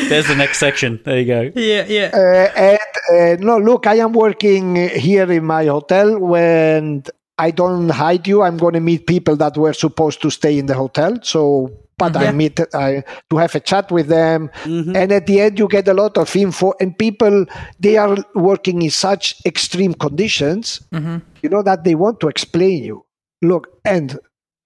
There's 0.10 0.28
the 0.28 0.36
next 0.36 0.60
section. 0.60 1.02
There 1.04 1.20
you 1.20 1.26
go. 1.26 1.52
Yeah, 1.56 1.86
yeah. 1.86 2.12
Uh, 2.14 2.52
and 2.58 3.42
uh, 3.42 3.46
no, 3.46 3.58
look, 3.58 3.88
I 3.88 3.96
am 3.96 4.14
working 4.14 4.76
here 4.76 5.30
in 5.30 5.44
my 5.46 5.66
hotel. 5.66 6.18
When 6.18 7.04
I 7.38 7.52
don't 7.52 7.90
hide 7.90 8.26
you, 8.26 8.42
I'm 8.42 8.56
going 8.58 8.74
to 8.76 8.80
meet 8.80 9.06
people 9.08 9.36
that 9.38 9.58
were 9.58 9.74
supposed 9.74 10.22
to 10.22 10.30
stay 10.32 10.58
in 10.58 10.68
the 10.68 10.76
hotel. 10.76 11.20
So, 11.24 11.72
but 11.98 12.16
I 12.18 12.32
meet 12.32 12.60
I, 12.74 13.04
to 13.30 13.38
have 13.38 13.56
a 13.56 13.60
chat 13.60 13.92
with 13.92 14.08
them, 14.08 14.50
Mm-hmm. 14.64 14.96
and 14.96 15.12
at 15.12 15.28
the 15.28 15.40
end, 15.42 15.60
you 15.60 15.68
get 15.68 15.88
a 15.88 15.94
lot 15.94 16.18
of 16.18 16.36
info. 16.36 16.74
And 16.80 16.98
people, 16.98 17.46
they 17.80 17.98
are 17.98 18.18
working 18.36 18.82
in 18.82 18.90
such 18.92 19.36
extreme 19.46 19.94
conditions, 19.94 20.82
you 20.92 21.50
know, 21.50 21.64
that 21.64 21.84
they 21.84 21.96
want 21.96 22.20
to 22.22 22.28
explain 22.28 22.84
you. 22.84 23.06
Look, 23.42 23.68
and 23.86 24.18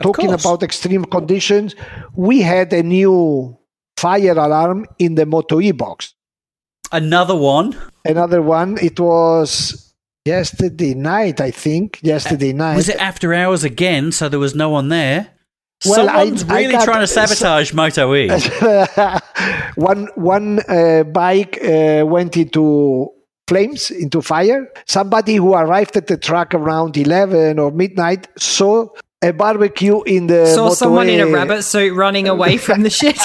talking 0.02 0.32
about 0.32 0.64
extreme 0.64 1.06
conditions, 1.06 1.76
we 2.16 2.42
had 2.42 2.72
a 2.74 2.82
new 2.84 3.58
fire 3.98 4.32
alarm 4.32 4.86
in 4.98 5.16
the 5.16 5.26
Moto 5.26 5.60
E 5.60 5.72
box 5.72 6.14
Another 6.92 7.36
one. 7.36 7.76
another 8.06 8.42
one 8.42 8.78
it 8.82 8.98
was 9.00 9.94
yesterday 10.26 10.94
night 10.94 11.42
i 11.42 11.52
think 11.52 12.00
yesterday 12.02 12.54
night 12.54 12.76
Was 12.78 12.88
it 12.90 12.98
after 12.98 13.34
hours 13.34 13.64
again? 13.66 14.12
So 14.14 14.30
there 14.30 14.40
was 14.40 14.56
no 14.56 14.70
one 14.70 14.88
there. 14.90 15.28
Well, 15.86 16.08
Someone's 16.08 16.44
I 16.50 16.58
really 16.60 16.72
got- 16.74 16.84
trying 16.84 17.02
to 17.02 17.08
sabotage 17.20 17.72
Moto 17.74 18.14
E. 18.16 18.28
one 19.76 20.08
one 20.16 20.60
uh, 20.68 21.04
bike 21.04 21.58
uh, 21.64 22.04
went 22.06 22.36
into 22.36 23.10
flames 23.48 23.90
into 23.90 24.22
fire 24.22 24.68
somebody 24.86 25.36
who 25.36 25.54
arrived 25.56 25.96
at 25.98 26.06
the 26.06 26.16
track 26.18 26.54
around 26.54 26.96
11 26.96 27.58
or 27.58 27.72
midnight 27.72 28.28
saw 28.38 28.88
a 29.24 29.32
barbecue 29.34 30.04
in 30.04 30.28
the 30.28 30.46
Saw 30.46 30.64
Moto 30.66 30.74
someone 30.76 31.10
in 31.10 31.20
a 31.22 31.28
rabbit 31.28 31.64
suit 31.64 31.94
running 31.96 32.28
away 32.28 32.58
from 32.58 32.84
the 32.84 32.90
shit. 33.00 33.18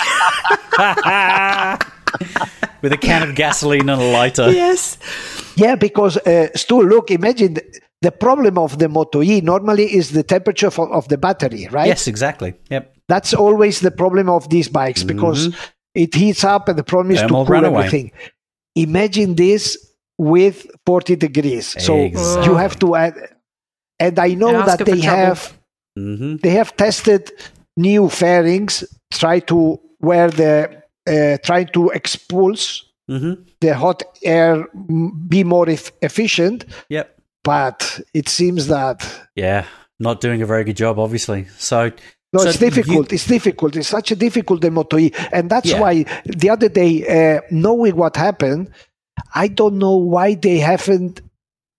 With 2.83 2.93
a 2.93 2.97
can 2.99 3.29
of 3.29 3.35
gasoline 3.35 3.89
and 3.89 4.01
a 4.01 4.05
lighter. 4.13 4.51
yes. 4.53 4.99
yeah 5.57 5.75
because 5.75 6.17
uh, 6.19 6.49
Stu 6.55 6.83
look 6.83 7.11
imagine 7.11 7.57
the- 8.05 8.11
the 8.11 8.17
problem 8.27 8.59
of 8.59 8.79
the 8.79 8.89
Moto 8.89 9.23
E 9.23 9.41
normally 9.41 9.87
is 9.99 10.11
the 10.11 10.23
temperature 10.23 10.67
of, 10.67 10.79
of 10.79 11.09
the 11.09 11.19
battery 11.19 11.69
right 11.71 11.87
Yes, 11.93 12.07
exactly. 12.07 12.55
Yep. 12.71 12.85
That's 13.09 13.33
always 13.35 13.81
the 13.81 13.91
problem 13.91 14.29
of 14.29 14.49
these 14.49 14.69
bikes 14.71 15.03
because 15.05 15.41
it 15.95 16.15
heats 16.15 16.45
up 16.45 16.69
and 16.69 16.77
the 16.79 16.85
problem 16.85 17.11
is 17.15 17.21
Thermal 17.21 17.45
to 17.45 17.47
cool 17.47 17.55
runaway. 17.61 17.85
everything. 17.87 18.13
Imagine 18.77 19.35
this 19.35 19.77
with 20.19 20.67
40 20.87 21.17
degrees. 21.17 21.67
So 21.83 21.95
Exactly. 21.97 22.45
you 22.47 22.55
have 22.57 22.79
to 22.79 22.95
add, 22.95 23.15
and 24.01 24.19
I 24.19 24.35
know 24.35 24.55
And 24.61 24.69
that 24.69 24.79
they 24.85 25.01
trouble. 25.01 25.19
have 25.19 25.53
hmm 25.97 26.37
they 26.43 26.51
have 26.51 26.77
tested 26.77 27.31
new 27.77 28.09
fairings, 28.09 28.85
try 29.13 29.39
to 29.41 29.79
where 29.99 30.31
the 30.31 30.83
uh, 31.07 31.37
trying 31.45 31.69
to 31.73 31.91
expulse 31.91 32.83
hmm 33.09 33.35
the 33.61 33.75
hot 33.75 34.03
air, 34.25 34.67
be 35.29 35.45
more 35.45 35.69
eff- 35.69 35.93
efficient, 36.03 36.65
Yep. 36.89 37.07
But 37.45 38.01
it 38.13 38.29
seems 38.29 38.67
that 38.67 39.07
Yeah. 39.37 39.65
Not 40.01 40.21
doing 40.21 40.43
a 40.43 40.47
very 40.47 40.65
good 40.65 40.77
job, 40.77 40.99
obviously. 40.99 41.47
So, 41.57 41.93
No, 42.33 42.41
so 42.41 42.49
it's 42.49 42.59
difficult. 42.59 43.13
It's 43.13 43.27
difficult. 43.29 43.77
It's 43.77 43.87
such 43.89 44.11
a 44.11 44.17
difficult 44.17 44.61
the 44.61 44.71
Moto 44.73 44.99
E, 44.99 45.13
and 45.33 45.49
that's 45.49 45.71
Yeah. 45.71 45.81
why 45.81 46.05
the 46.27 46.51
other 46.51 46.69
day, 46.69 46.93
uh, 47.07 47.41
knowing 47.53 47.95
what 47.95 48.17
happened, 48.17 48.71
I 49.37 49.47
don't 49.47 49.79
know 49.79 49.97
why 49.97 50.35
they 50.35 50.59
haven't 50.59 51.21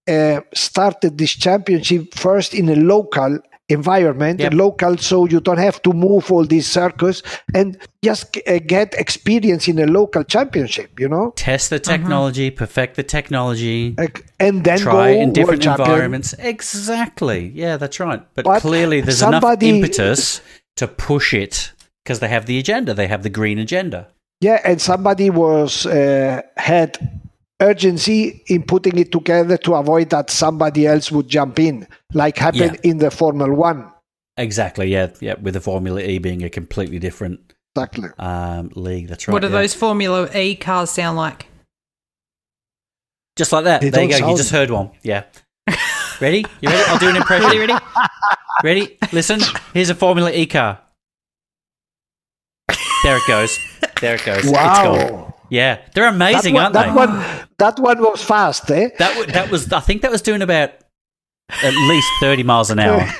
uh, 0.08 0.40
started 0.54 1.18
this 1.18 1.32
championship 1.32 2.14
first 2.14 2.54
in 2.54 2.70
a 2.70 2.76
local 2.76 3.40
environment, 3.70 4.40
Yep. 4.40 4.54
local, 4.54 4.98
so 4.98 5.26
you 5.26 5.40
don't 5.40 5.58
have 5.58 5.82
to 5.84 5.92
move 5.94 6.32
all 6.32 6.46
these 6.46 6.68
circles 6.68 7.24
and 7.54 7.78
just 8.04 8.38
uh, 8.48 8.60
get 8.60 8.94
experience 8.94 9.68
in 9.68 9.80
a 9.80 9.86
local 9.88 10.24
championship. 10.24 11.00
You 11.00 11.10
know, 11.10 11.34
test 11.36 11.70
the 11.72 11.80
technology, 11.80 12.52
perfect 12.52 12.96
the 12.96 13.04
technology, 13.04 13.96
Like, 13.98 14.26
and 14.40 14.64
then 14.64 14.78
try 14.80 15.14
go 15.16 15.20
in 15.22 15.34
different 15.34 15.66
world 15.66 15.78
champion. 15.78 15.90
environments. 15.90 16.34
Exactly. 16.38 17.52
Yeah, 17.56 17.78
that's 17.78 18.00
right. 18.00 18.22
But, 18.36 18.46
But 18.46 18.62
clearly, 18.62 19.02
there's 19.02 19.18
somebody- 19.18 19.70
enough 19.70 19.78
impetus 19.86 20.42
to 20.76 20.88
push 20.88 21.34
it 21.34 21.72
because 22.04 22.20
they 22.20 22.28
have 22.28 22.46
the 22.46 22.60
agenda. 22.60 22.94
They 22.94 23.08
have 23.08 23.24
the 23.24 23.30
green 23.30 23.58
agenda. 23.60 24.08
Yeah, 24.42 24.60
and 24.66 24.80
somebody 24.82 25.30
was 25.30 25.86
uh, 25.86 26.42
had 26.58 26.98
urgency 27.62 28.44
in 28.48 28.64
putting 28.64 28.98
it 28.98 29.12
together 29.12 29.58
to 29.58 29.76
avoid 29.76 30.10
that 30.10 30.30
somebody 30.30 30.88
else 30.88 31.12
would 31.12 31.28
jump 31.28 31.60
in, 31.60 31.88
like 32.14 32.38
happened 32.38 32.80
in 32.84 32.98
the 32.98 33.12
Formula 33.12 33.54
One. 33.54 33.92
Exactly. 34.38 34.88
Yeah. 34.88 35.12
Yeah. 35.22 35.36
With 35.42 35.54
the 35.54 35.62
Formula 35.62 36.02
E 36.02 36.18
being 36.18 36.44
a 36.44 36.50
completely 36.50 37.00
different 37.00 37.54
Exactly. 37.76 38.10
um, 38.20 38.70
league. 38.76 39.08
That's 39.08 39.28
right. 39.28 39.34
What 39.34 39.42
do 39.42 39.48
yeah. 39.48 39.54
those 39.54 39.74
Formula 39.74 40.30
E 40.36 40.56
cars 40.56 40.90
sound 40.90 41.18
like? 41.18 41.48
Just 43.36 43.52
like 43.52 43.66
that. 43.66 43.82
They 43.82 43.90
there 43.90 44.04
you 44.04 44.10
go. 44.10 44.20
don't 44.20 44.30
You 44.32 44.38
just 44.38 44.52
heard 44.52 44.72
one. 44.72 44.92
Yeah. 45.04 45.24
ready? 46.22 46.46
You 46.62 46.70
ready? 46.70 46.84
I'll 46.88 47.00
do 47.00 47.10
an 47.10 47.18
impression. 47.18 47.48
Ready, 47.48 47.60
ready? 47.60 47.74
Ready? 48.64 48.98
Listen. 49.12 49.42
Here's 49.74 49.90
a 49.90 49.96
Formula 49.96 50.32
E 50.32 50.46
car. 50.46 50.80
There 53.04 53.18
it 53.18 53.24
goes. 53.28 53.60
There 54.02 54.16
it 54.16 54.26
goes. 54.26 54.38
It's 54.40 54.52
gone. 54.52 54.98
Wow. 54.98 55.35
Yeah, 55.50 55.80
they're 55.94 56.06
That 56.06 56.16
amazing, 56.16 56.54
one, 56.56 56.64
aren't 56.64 56.74
that 56.74 56.88
they? 56.88 56.94
one, 56.94 57.48
that 57.60 57.80
one 57.80 58.02
was 58.02 58.24
fast, 58.24 58.70
eh? 58.72 58.90
That 59.00 59.10
w- 59.16 59.32
that 59.32 59.50
was. 59.52 59.72
I 59.72 59.80
think 59.80 60.02
that 60.02 60.12
was 60.12 60.22
doing 60.22 60.42
about 60.42 60.72
at 61.64 61.74
least 61.88 62.08
thirty 62.20 62.44
miles 62.44 62.72
an 62.72 62.80
hour. 62.80 63.08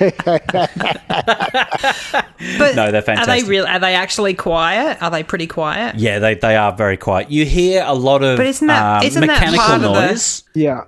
But 2.58 2.74
No, 2.76 2.90
they're 2.90 3.02
fantastic. 3.02 3.28
Are 3.28 3.40
they 3.42 3.48
real? 3.48 3.66
Are 3.66 3.78
they 3.78 3.94
actually 3.94 4.34
quiet? 4.34 4.98
Are 5.02 5.10
they 5.10 5.22
pretty 5.22 5.46
quiet? 5.46 5.96
Yeah, 5.96 6.18
they 6.18 6.34
they 6.34 6.56
are 6.56 6.74
very 6.76 6.96
quiet. 6.96 7.30
You 7.30 7.44
hear 7.46 7.82
a 7.86 7.94
lot 7.94 8.22
of 8.22 8.36
But 8.36 8.46
isn't 8.46 8.66
that- 8.68 9.00
um, 9.02 9.06
isn't 9.06 9.20
that 9.26 9.40
mechanical 9.40 9.64
part 9.64 9.76
of 9.76 9.82
the- 9.82 10.06
noise. 10.06 10.42
Yeah. 10.54 10.82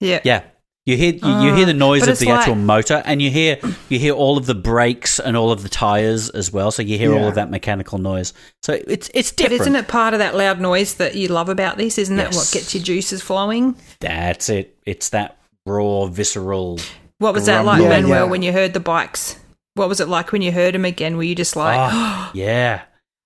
Yeah. 0.00 0.20
Yeah. 0.24 0.42
You 0.86 0.96
hear 0.96 1.14
you, 1.14 1.40
you 1.40 1.54
hear 1.54 1.64
ah, 1.64 1.66
the 1.66 1.74
noise 1.74 2.04
of 2.04 2.10
it's 2.10 2.20
the 2.20 2.30
actual 2.30 2.54
motor, 2.54 3.02
and 3.04 3.20
you 3.20 3.28
hear 3.28 3.58
you 3.88 3.98
hear 3.98 4.14
all 4.14 4.38
of 4.38 4.46
the 4.46 4.54
brakes 4.54 5.18
and 5.18 5.36
all 5.36 5.50
of 5.50 5.64
the 5.64 5.68
tires 5.68 6.30
as 6.30 6.52
well. 6.52 6.70
So 6.70 6.82
you 6.82 6.96
hear 6.96 7.12
all 7.12 7.26
of 7.26 7.34
that 7.34 7.50
mechanical 7.50 7.98
noise. 7.98 8.32
So 8.62 8.80
it's 8.86 9.10
it's 9.12 9.32
But 9.32 9.50
isn't 9.50 9.74
it 9.74 9.88
part 9.88 10.14
of 10.14 10.20
that 10.20 10.36
loud 10.36 10.60
noise 10.60 10.94
that 10.94 11.16
you 11.16 11.26
love 11.26 11.48
about 11.48 11.76
this? 11.76 11.98
Isn't 11.98 12.16
that 12.16 12.34
what 12.34 12.48
gets 12.52 12.72
your 12.72 12.84
juices 12.84 13.20
flowing? 13.20 13.74
That's 13.98 14.48
it. 14.48 14.78
It's 14.86 15.08
that 15.08 15.38
raw, 15.66 16.06
visceral. 16.06 16.78
What 17.18 17.34
was 17.34 17.46
that 17.46 17.64
like, 17.64 17.78
Grumbling. 17.78 17.90
Yeah, 17.90 18.02
Manuel, 18.02 18.24
yeah. 18.26 18.30
when 18.30 18.42
you 18.42 18.52
heard 18.52 18.72
the 18.72 18.80
bikes? 18.80 19.40
What 19.74 19.88
was 19.88 20.00
it 20.00 20.08
like 20.08 20.30
when 20.30 20.42
you 20.42 20.52
heard 20.52 20.74
them 20.74 20.84
again? 20.84 21.16
Were 21.16 21.22
you 21.24 21.34
just 21.34 21.56
like, 21.56 21.90
Oh, 21.92 22.30
yeah. 22.34 22.82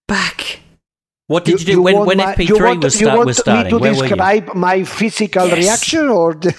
back? 0.08 0.59
What 1.30 1.44
did 1.44 1.60
you, 1.60 1.66
do 1.74 1.82
when, 1.82 1.94
want 1.94 2.06
when 2.08 2.16
my- 2.18 2.34
FP3 2.34 2.48
you 2.48 2.58
want, 2.64 2.82
was, 2.82 3.00
you 3.00 3.06
start, 3.06 3.16
want 3.18 3.26
was 3.28 3.38
me 3.38 3.42
starting? 3.42 3.70
to 3.70 3.78
Where 3.78 3.94
were 3.94 4.02
you? 4.02 4.08
describe 4.08 4.52
my 4.56 4.82
physical 4.82 5.46
Yes. 5.46 5.58
reaction, 5.58 6.08
or 6.08 6.34
the, 6.34 6.52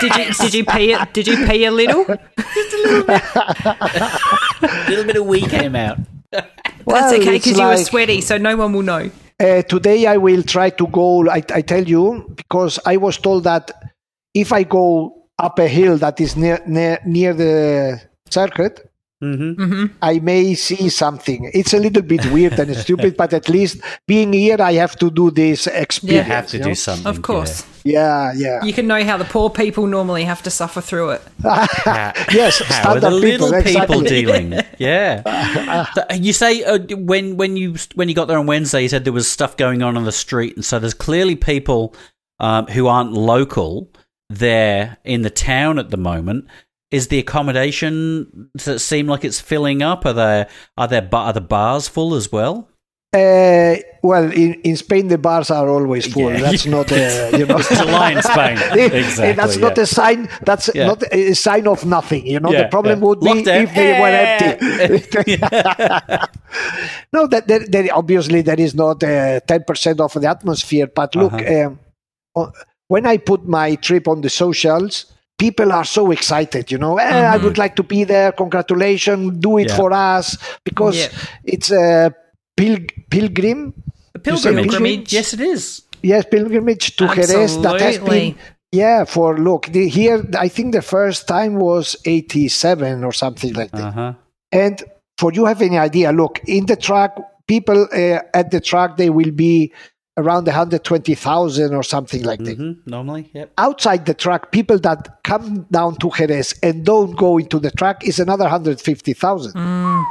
Did 0.00 0.14
you 0.16 0.24
did 0.42 0.54
you 0.54 0.64
pee 0.64 0.92
it? 0.92 1.12
Did 1.12 1.26
you 1.26 1.44
pee 1.48 1.64
a 1.64 1.72
little? 1.72 2.06
A 2.08 2.18
little 4.88 5.04
bit 5.04 5.16
of 5.16 5.26
wee 5.26 5.40
came 5.42 5.74
out. 5.74 5.98
Well, 6.32 6.44
That's 6.86 7.12
okay 7.14 7.34
it's 7.36 7.46
because 7.46 7.58
you 7.58 7.66
were 7.66 7.76
sweaty, 7.76 8.20
so 8.20 8.38
no 8.38 8.56
one 8.56 8.72
will 8.72 8.82
know. 8.82 9.10
Uh, 9.40 9.62
today 9.62 10.06
I 10.06 10.18
will 10.18 10.44
try 10.44 10.70
to 10.70 10.86
go. 10.86 11.28
I, 11.28 11.42
I 11.52 11.62
tell 11.62 11.82
you 11.82 12.24
because 12.36 12.78
I 12.86 12.98
was 12.98 13.18
told 13.18 13.42
that 13.44 13.72
if 14.34 14.52
I 14.52 14.62
go 14.62 15.24
up 15.38 15.58
a 15.58 15.66
hill 15.66 15.96
that 15.98 16.20
is 16.20 16.36
near 16.36 16.60
near, 16.66 16.98
near 17.04 17.34
the 17.34 18.00
circuit, 18.30 18.88
hmm 19.22 19.86
I 20.02 20.18
may 20.18 20.54
see 20.54 20.88
something. 20.88 21.48
It's 21.54 21.72
a 21.72 21.78
little 21.78 22.02
bit 22.02 22.26
weird 22.32 22.58
and 22.58 22.74
stupid, 22.86 23.16
but 23.16 23.32
at 23.32 23.48
least 23.48 23.80
being 24.08 24.32
here, 24.32 24.56
I 24.60 24.72
have 24.74 24.96
to 24.96 25.10
do 25.10 25.30
this 25.30 25.66
experience. 25.68 26.02
You 26.02 26.18
experience. 26.18 26.28
have 26.28 26.46
to 26.48 26.56
you 26.58 26.62
do 26.64 26.68
know? 26.70 26.74
something. 26.74 27.06
Of 27.06 27.22
course, 27.22 27.64
Yeah, 27.84 28.32
yeah. 28.34 28.64
you 28.64 28.72
can 28.72 28.86
know 28.88 29.02
how 29.04 29.16
the 29.16 29.24
poor 29.24 29.48
people 29.50 29.86
normally 29.86 30.24
have 30.24 30.42
to 30.42 30.50
suffer 30.50 30.80
through 30.80 31.10
it. 31.10 31.22
Yes, 32.32 32.58
How 32.66 32.94
are 32.94 33.00
the 33.00 33.10
people. 33.20 33.48
little 33.48 33.62
people 33.62 34.02
exactly. 34.02 34.08
dealing? 34.08 34.60
Yeah. 34.78 35.86
You 36.14 36.32
say 36.32 36.64
uh, 36.64 36.78
when 36.96 37.36
when 37.36 37.56
you 37.56 37.76
when 37.94 38.08
you 38.08 38.14
got 38.16 38.26
there 38.26 38.38
on 38.38 38.46
Wednesday, 38.46 38.82
you 38.82 38.88
said 38.88 39.04
there 39.04 39.12
was 39.12 39.28
stuff 39.30 39.56
going 39.56 39.82
on 39.82 39.96
on 39.96 40.04
the 40.04 40.12
street, 40.12 40.56
and 40.56 40.64
so 40.64 40.78
there's 40.80 40.94
clearly 40.94 41.36
people 41.36 41.94
um, 42.40 42.66
who 42.66 42.88
aren't 42.88 43.12
local 43.12 43.92
there 44.28 44.96
in 45.04 45.22
the 45.22 45.30
town 45.30 45.78
at 45.78 45.90
the 45.90 45.96
moment. 45.96 46.46
Is 46.92 47.08
the 47.08 47.18
accommodation 47.18 48.50
does 48.56 48.68
it 48.68 48.78
seem 48.80 49.06
like 49.06 49.24
it's 49.24 49.40
filling 49.40 49.82
up? 49.82 50.04
Are 50.06 50.12
there 50.12 50.48
are 50.76 50.86
there 50.86 51.08
are 51.12 51.32
the 51.32 51.40
bars 51.40 51.88
full 51.88 52.14
as 52.14 52.30
well? 52.30 52.68
Uh, 53.14 53.76
well, 54.02 54.32
in, 54.32 54.54
in 54.64 54.74
Spain, 54.74 55.08
the 55.08 55.18
bars 55.18 55.50
are 55.50 55.68
always 55.68 56.10
full. 56.10 56.32
Yeah. 56.32 56.40
That's 56.40 56.64
not 56.64 56.90
a, 56.92 57.30
you 57.38 57.44
know. 57.44 57.58
It's 57.58 57.68
July 57.68 58.12
in 58.12 58.22
Spain. 58.22 58.56
exactly. 58.78 59.32
that's 59.32 59.56
not 59.58 59.76
a 59.76 59.84
sign. 59.86 60.30
That's 60.46 60.70
Yeah. 60.74 60.86
not 60.86 61.02
a 61.12 61.34
sign 61.34 61.66
of 61.68 61.84
nothing. 61.84 62.26
You 62.26 62.40
know, 62.40 62.50
Yeah, 62.50 62.62
the 62.62 62.68
problem 62.68 63.00
yeah. 63.00 63.04
would 63.06 63.20
be 63.20 63.40
if 63.46 63.74
they 63.74 64.00
were 64.00 64.08
empty. 64.08 65.36
no, 67.12 67.26
that 67.26 67.48
there, 67.48 67.66
there, 67.68 67.88
obviously 67.94 68.40
there 68.42 68.58
is 68.58 68.74
not 68.74 69.02
uh, 69.04 69.40
ten 69.40 69.64
percent 69.64 70.00
of 70.00 70.12
the 70.14 70.28
atmosphere. 70.28 70.86
But 70.86 71.14
look, 71.14 71.32
Uh-huh. 71.34 71.66
um, 71.66 71.78
uh, 72.34 72.50
when 72.88 73.04
I 73.06 73.18
put 73.18 73.46
my 73.46 73.74
trip 73.76 74.08
on 74.08 74.22
the 74.22 74.30
socials, 74.30 75.11
people 75.44 75.68
are 75.78 75.84
so 75.98 76.02
excited. 76.16 76.64
You 76.72 76.78
know, 76.84 76.94
eh, 76.98 77.24
I 77.34 77.36
would 77.44 77.58
like 77.62 77.74
to 77.80 77.84
be 77.94 78.00
there. 78.14 78.30
Congratulations, 78.42 79.22
do 79.46 79.52
it 79.62 79.68
Yeah. 79.70 79.76
for 79.80 79.88
us 79.92 80.26
because 80.68 80.96
Yeah. 80.98 81.08
it's 81.54 81.70
a 81.84 81.86
pil- 82.58 82.86
pilgrim. 83.14 83.60
A 84.14 84.18
pilgrimage. 84.28 84.64
pilgrimage? 84.70 85.08
Yes, 85.18 85.28
it 85.36 85.40
is. 85.54 85.62
Yes, 86.10 86.22
pilgrimage 86.36 86.84
to 86.98 87.04
Jerez 87.16 87.52
that 87.64 87.80
has 87.86 87.98
been 87.98 88.34
yeah 88.82 89.04
for 89.14 89.28
look 89.48 89.62
the, 89.74 89.82
here 89.98 90.18
I 90.46 90.48
think 90.54 90.68
the 90.80 90.86
first 90.96 91.20
time 91.36 91.52
was 91.68 91.86
87 92.04 93.04
or 93.08 93.12
something 93.24 93.52
like 93.60 93.70
that. 93.78 93.88
Uh 93.92 93.98
huh. 94.00 94.12
And 94.64 94.76
for 95.20 95.28
you 95.36 95.44
have 95.50 95.60
any 95.68 95.78
idea, 95.88 96.06
look 96.22 96.34
in 96.56 96.66
the 96.66 96.76
track 96.86 97.12
people 97.52 97.80
uh, 98.02 98.20
at 98.40 98.46
the 98.54 98.60
track 98.70 98.90
they 98.96 99.10
will 99.18 99.34
be 99.46 99.72
around 100.18 100.46
120,000 100.46 101.74
or 101.74 101.82
something 101.82 102.22
like 102.22 102.40
that. 102.44 102.56
hmm 102.56 102.72
Normally, 102.86 103.30
yep. 103.34 103.52
Outside 103.58 104.04
the 104.06 104.14
track, 104.14 104.50
people 104.52 104.78
that 104.80 105.22
come 105.24 105.66
down 105.70 105.96
to 105.96 106.10
Jerez 106.10 106.54
and 106.62 106.84
don't 106.84 107.16
go 107.16 107.38
into 107.38 107.58
the 107.58 107.70
track 107.70 108.06
is 108.06 108.18
another 108.18 108.44
150,000. 108.44 110.06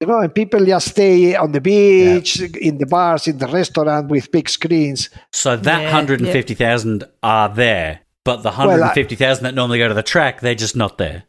You 0.00 0.06
know, 0.06 0.20
and 0.20 0.32
people 0.32 0.64
just 0.64 0.88
stay 0.90 1.34
on 1.34 1.50
the 1.52 1.60
beach, 1.60 2.40
in 2.40 2.78
the 2.78 2.86
bars, 2.86 3.26
in 3.26 3.38
the 3.38 3.48
restaurant 3.48 4.08
with 4.08 4.30
big 4.30 4.48
screens. 4.48 5.10
So 5.32 5.56
that 5.56 5.80
Yeah, 5.82 5.92
150,000 5.92 7.04
are 7.22 7.48
there, 7.48 8.00
but 8.24 8.42
the 8.44 8.50
I- 8.50 8.66
150,000 8.66 9.42
that 9.44 9.54
normally 9.54 9.78
go 9.78 9.88
to 9.88 9.94
the 9.94 10.04
track, 10.04 10.40
they're 10.40 10.54
just 10.54 10.76
not 10.76 10.98
there. 10.98 11.24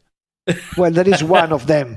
Well, 0.76 0.90
there 0.92 1.08
is 1.08 1.22
one 1.22 1.52
of 1.52 1.66
them. 1.66 1.96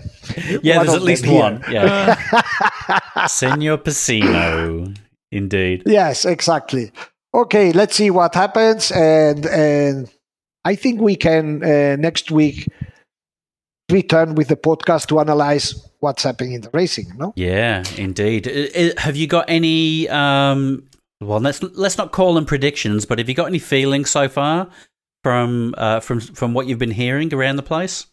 Yeah, 0.64 0.78
One 0.78 0.86
there's 0.86 0.96
at 0.98 1.02
least 1.04 1.26
one. 1.28 1.64
Yeah. 1.72 2.16
Senor 3.28 3.78
Pecino. 3.78 4.96
Indeed. 5.34 5.84
Yes, 5.86 6.26
exactly. 6.26 6.92
Okay, 7.34 7.72
let's 7.72 7.96
see 7.96 8.12
what 8.12 8.36
happens, 8.36 8.92
and 8.92 9.46
and 9.48 10.10
I 10.64 10.76
think 10.76 11.02
we 11.02 11.16
can 11.16 11.64
uh, 11.64 11.96
next 11.96 12.30
week 12.30 12.68
return 13.92 14.36
with 14.36 14.48
the 14.48 14.56
podcast 14.56 15.08
to 15.08 15.20
analyze 15.20 15.90
what's 16.00 16.24
happening 16.24 16.54
in 16.54 16.62
the 16.62 16.70
racing. 16.72 17.12
No, 17.18 17.34
Yeah, 17.36 17.84
indeed. 17.98 18.46
Have 18.98 19.16
you 19.16 19.26
got 19.26 19.50
any? 19.50 20.08
Um, 20.10 20.88
well, 21.20 21.40
let's 21.40 21.64
let's 21.64 21.98
not 21.98 22.12
call 22.12 22.36
them 22.36 22.46
predictions, 22.46 23.06
but 23.06 23.18
have 23.18 23.28
you 23.28 23.36
got 23.36 23.48
any 23.48 23.60
feelings 23.60 24.12
so 24.12 24.30
far 24.30 24.70
from 25.24 25.74
uh, 25.78 26.00
from 26.00 26.20
from 26.20 26.54
what 26.54 26.68
you've 26.68 26.80
been 26.80 26.92
hearing 26.92 27.34
around 27.34 27.56
the 27.56 27.64
place? 27.64 28.06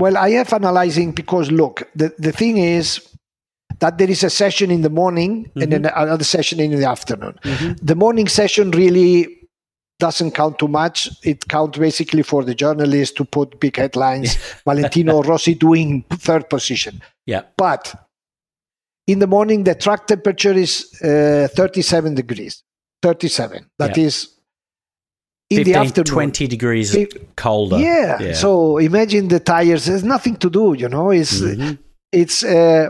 well, 0.00 0.16
I 0.16 0.30
have 0.30 0.52
analyzing 0.52 1.12
because 1.12 1.52
look, 1.52 1.88
the 1.94 2.12
the 2.18 2.32
thing 2.32 2.56
is 2.56 3.06
that 3.80 3.98
there 3.98 4.10
is 4.10 4.22
a 4.24 4.30
session 4.30 4.70
in 4.70 4.82
the 4.82 4.90
morning 4.90 5.50
and 5.56 5.72
then 5.72 5.84
another 5.86 6.24
session 6.24 6.60
in 6.60 6.70
the 6.78 6.84
afternoon. 6.88 7.38
The 7.82 7.94
morning 7.94 8.28
session 8.28 8.70
really 8.70 9.38
doesn't 9.98 10.32
count 10.32 10.58
too 10.58 10.68
much. 10.68 11.08
It 11.24 11.48
counts 11.48 11.78
basically 11.78 12.22
for 12.22 12.44
the 12.44 12.54
journalists 12.54 13.14
to 13.16 13.24
put 13.24 13.58
big 13.60 13.76
headlines. 13.76 14.36
Valentino 14.64 15.22
Rossi 15.22 15.54
doing 15.54 16.04
third 16.10 16.48
position. 16.48 17.02
Yeah. 17.26 17.42
But 17.56 17.94
in 19.06 19.18
the 19.18 19.26
morning, 19.26 19.64
the 19.64 19.74
track 19.74 20.06
temperature 20.06 20.52
is 20.52 20.86
uh, 21.02 21.48
37 21.54 22.14
degrees. 22.14 22.62
37. 23.02 23.66
That 23.78 23.96
Yeah. 23.96 24.04
is 24.04 24.28
in 25.50 25.58
15, 25.64 25.72
the 25.72 25.78
afternoon. 25.80 26.04
20 26.14 26.46
degrees 26.48 26.92
Fif- 26.94 27.34
colder. 27.36 27.78
Yeah. 27.78 28.34
So 28.34 28.78
imagine 28.78 29.28
the 29.28 29.40
tires. 29.40 29.86
There's 29.86 30.04
nothing 30.04 30.36
to 30.36 30.48
do, 30.50 30.74
you 30.74 30.88
know. 30.88 31.10
It's 31.10 31.40
Mhm. 31.40 31.78
it's 32.12 32.44
uh, 32.44 32.88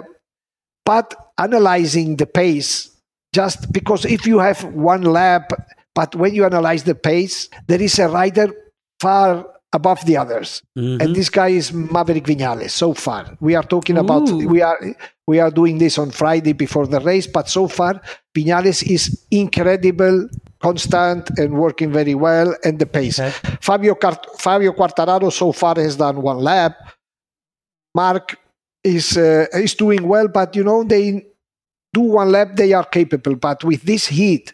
but 0.84 1.14
analyzing 1.38 2.16
the 2.16 2.26
pace 2.26 2.90
just 3.32 3.72
because 3.72 4.04
if 4.04 4.26
you 4.26 4.38
have 4.38 4.64
one 4.64 5.02
lap, 5.02 5.52
but 5.94 6.14
when 6.16 6.34
you 6.34 6.44
analyze 6.44 6.82
the 6.84 6.94
pace, 6.94 7.48
there 7.68 7.80
is 7.80 7.98
a 7.98 8.08
rider 8.08 8.52
far 9.00 9.46
above 9.72 10.04
the 10.04 10.16
others, 10.16 10.62
Mhm. 10.76 11.00
and 11.00 11.14
this 11.14 11.30
guy 11.30 11.48
is 11.48 11.72
Maverick 11.72 12.24
Vinales. 12.24 12.70
So 12.72 12.92
far, 12.92 13.36
we 13.40 13.54
are 13.54 13.62
talking 13.62 13.98
about 13.98 14.28
we 14.28 14.60
are 14.62 14.78
we 15.28 15.38
are 15.38 15.50
doing 15.52 15.78
this 15.78 15.96
on 15.96 16.10
Friday 16.10 16.54
before 16.54 16.88
the 16.88 16.98
race, 17.00 17.28
but 17.28 17.48
so 17.48 17.68
far 17.68 18.00
Vinales 18.36 18.82
is 18.82 19.24
incredible. 19.30 20.28
Constant 20.60 21.30
and 21.38 21.54
working 21.54 21.90
very 21.92 22.14
well, 22.14 22.54
and 22.64 22.78
the 22.80 22.84
pace. 22.86 23.18
Okay. 23.20 23.32
Fabio 23.62 23.94
Cart- 23.94 24.26
Fabio 24.38 24.72
Quartararo 24.72 25.30
so 25.32 25.52
far 25.52 25.76
has 25.76 25.96
done 25.96 26.20
one 26.20 26.38
lap. 26.38 26.74
Marc 27.94 28.36
is 28.84 29.16
uh, 29.16 29.46
is 29.54 29.74
doing 29.74 30.06
well, 30.08 30.28
but 30.28 30.56
you 30.56 30.64
know 30.64 30.84
they 30.84 31.26
do 31.92 32.00
one 32.00 32.30
lap, 32.32 32.56
they 32.56 32.72
are 32.72 32.84
capable. 32.84 33.34
But 33.36 33.64
with 33.64 33.82
this 33.82 34.06
heat, 34.06 34.52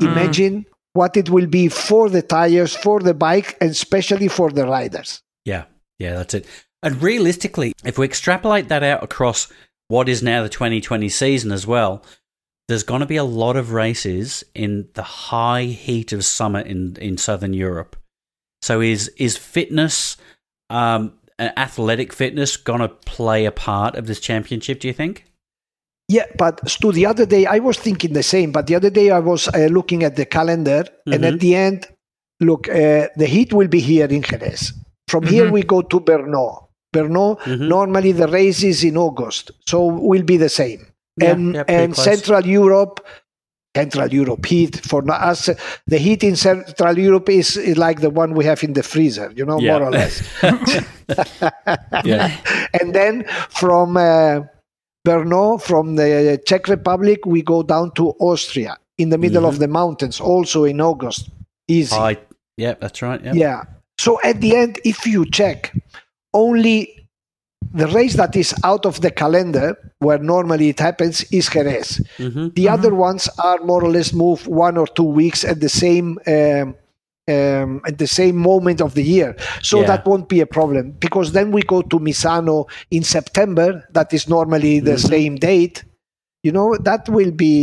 Mm. 0.00 0.12
imagine 0.12 0.66
what 0.92 1.16
it 1.16 1.30
will 1.30 1.46
be 1.46 1.68
for 1.68 2.10
the 2.10 2.20
tires, 2.20 2.76
for 2.76 3.00
the 3.00 3.14
bike, 3.14 3.56
and 3.60 3.70
especially 3.70 4.28
for 4.28 4.50
the 4.50 4.66
riders. 4.66 5.22
Yeah, 5.44 5.64
yeah, 5.98 6.16
that's 6.16 6.34
it. 6.34 6.46
And 6.82 7.02
realistically, 7.02 7.72
if 7.84 7.96
we 7.96 8.04
extrapolate 8.04 8.68
that 8.68 8.82
out 8.82 9.02
across 9.02 9.50
what 9.88 10.08
is 10.08 10.22
now 10.22 10.42
the 10.42 10.48
2020 10.50 11.08
season 11.08 11.50
as 11.50 11.66
well, 11.66 12.04
there's 12.68 12.82
going 12.82 13.00
to 13.00 13.06
be 13.06 13.16
a 13.16 13.24
lot 13.24 13.56
of 13.56 13.72
races 13.72 14.44
in 14.54 14.88
the 14.94 15.02
high 15.02 15.64
heat 15.64 16.12
of 16.12 16.24
summer 16.24 16.60
in, 16.60 16.96
in 17.00 17.16
southern 17.16 17.54
Europe. 17.54 17.96
So 18.60 18.80
is 18.80 19.08
is 19.16 19.36
fitness, 19.36 20.16
um, 20.68 21.12
athletic 21.38 22.12
fitness, 22.12 22.56
going 22.56 22.80
to 22.80 22.88
play 22.88 23.44
a 23.44 23.52
part 23.52 23.94
of 23.96 24.06
this 24.06 24.20
championship? 24.20 24.80
Do 24.80 24.88
you 24.88 24.94
think? 24.94 25.24
Yeah, 26.08 26.26
but 26.38 26.68
Stu, 26.68 26.92
the 26.92 27.06
other 27.06 27.26
day 27.26 27.46
I 27.46 27.58
was 27.58 27.78
thinking 27.78 28.12
the 28.12 28.22
same. 28.22 28.52
But 28.52 28.68
the 28.68 28.74
other 28.76 28.90
day 28.90 29.10
I 29.10 29.18
was 29.18 29.48
uh, 29.48 29.68
looking 29.70 30.04
at 30.04 30.16
the 30.16 30.24
calendar, 30.24 30.84
and 31.06 31.22
Mhm. 31.24 31.32
at 31.34 31.40
the 31.40 31.54
end, 31.56 31.86
look, 32.40 32.68
uh, 32.68 33.08
the 33.16 33.26
heat 33.26 33.52
will 33.52 33.68
be 33.68 33.80
here 33.80 34.06
in 34.06 34.22
Jerez. 34.22 34.72
From 35.08 35.26
here 35.26 35.46
Mhm. 35.46 35.52
we 35.52 35.62
go 35.62 35.82
to 35.82 36.00
Brno. 36.00 36.68
Brno, 36.94 37.38
Mhm. 37.40 37.68
normally 37.68 38.12
the 38.12 38.28
race 38.28 38.62
is 38.62 38.84
in 38.84 38.96
August, 38.96 39.50
so 39.66 39.84
will 39.86 40.22
be 40.22 40.36
the 40.36 40.48
same. 40.48 40.86
Yeah, 41.20 41.32
and 41.32 41.54
yeah, 41.54 41.64
and 41.68 41.94
close. 41.94 42.04
Central 42.04 42.46
Europe, 42.46 43.00
Central 43.76 44.08
Europe 44.12 44.46
heat 44.46 44.74
for 44.90 45.02
us, 45.10 45.50
the 45.86 45.98
heat 45.98 46.22
in 46.24 46.36
Central 46.36 46.98
Europe 46.98 47.28
is, 47.28 47.56
is 47.56 47.76
like 47.76 48.00
the 48.00 48.10
one 48.10 48.34
we 48.34 48.44
have 48.44 48.62
in 48.64 48.72
the 48.72 48.82
freezer, 48.82 49.30
you 49.36 49.44
know, 49.44 49.58
Yeah. 49.60 49.78
more 49.78 49.88
or 49.88 49.90
less. 49.92 50.22
Yeah, 52.04 52.30
and 52.80 52.94
then 52.94 53.24
from 53.50 53.96
uh, 53.96 54.40
Brno, 55.06 55.60
from 55.60 55.96
the 55.96 56.40
Czech 56.46 56.68
Republic, 56.68 57.24
we 57.26 57.42
go 57.42 57.62
down 57.62 57.90
to 57.94 58.10
Austria 58.18 58.76
in 58.98 59.10
the 59.10 59.18
middle 59.18 59.42
Mm-hmm. 59.42 59.48
of 59.54 59.58
the 59.58 59.68
mountains, 59.68 60.20
also 60.20 60.64
in 60.64 60.80
August. 60.80 61.30
Easy. 61.68 61.94
I, 61.96 62.16
yeah, 62.56 62.74
that's 62.80 63.02
right. 63.02 63.20
Yeah, 63.22 63.34
Yeah. 63.34 63.62
So 63.98 64.18
at 64.22 64.40
the 64.40 64.56
end, 64.56 64.78
if 64.84 65.06
you 65.06 65.24
check, 65.30 65.72
only 66.34 66.95
the 67.76 67.86
race 67.98 68.14
that 68.22 68.34
is 68.36 68.50
out 68.64 68.84
of 68.86 69.00
the 69.04 69.10
calendar, 69.22 69.68
where 69.98 70.18
normally 70.34 70.68
it 70.74 70.80
happens, 70.80 71.16
is 71.38 71.48
Jerez. 71.54 71.88
hmm 72.18 72.48
The 72.58 72.66
other 72.76 72.92
ones 73.08 73.28
are 73.48 73.58
more 73.70 73.82
or 73.86 73.90
less 73.98 74.10
moved 74.12 74.46
one 74.46 74.76
or 74.82 74.86
two 74.98 75.10
weeks 75.20 75.40
at 75.52 75.58
the 75.60 75.68
same 75.68 76.08
um, 76.34 76.74
um, 77.28 77.70
at 77.90 77.96
the 77.98 78.06
same 78.06 78.36
moment 78.50 78.80
of 78.80 78.94
the 78.98 79.02
year. 79.02 79.30
So 79.70 79.76
Yeah. 79.80 79.86
that 79.90 80.06
won't 80.06 80.28
be 80.34 80.40
a 80.40 80.46
problem 80.58 80.84
because 81.06 81.28
then 81.32 81.48
we 81.56 81.62
go 81.74 81.82
to 81.82 81.96
Misano 81.98 82.56
in 82.96 83.02
September. 83.16 83.68
That 83.98 84.12
is 84.18 84.22
normally 84.36 84.74
the 84.80 84.96
Mm-hmm. 84.96 85.08
same 85.14 85.34
date. 85.50 85.76
You 86.46 86.52
know 86.52 86.68
that 86.88 87.02
will 87.16 87.32
be 87.44 87.56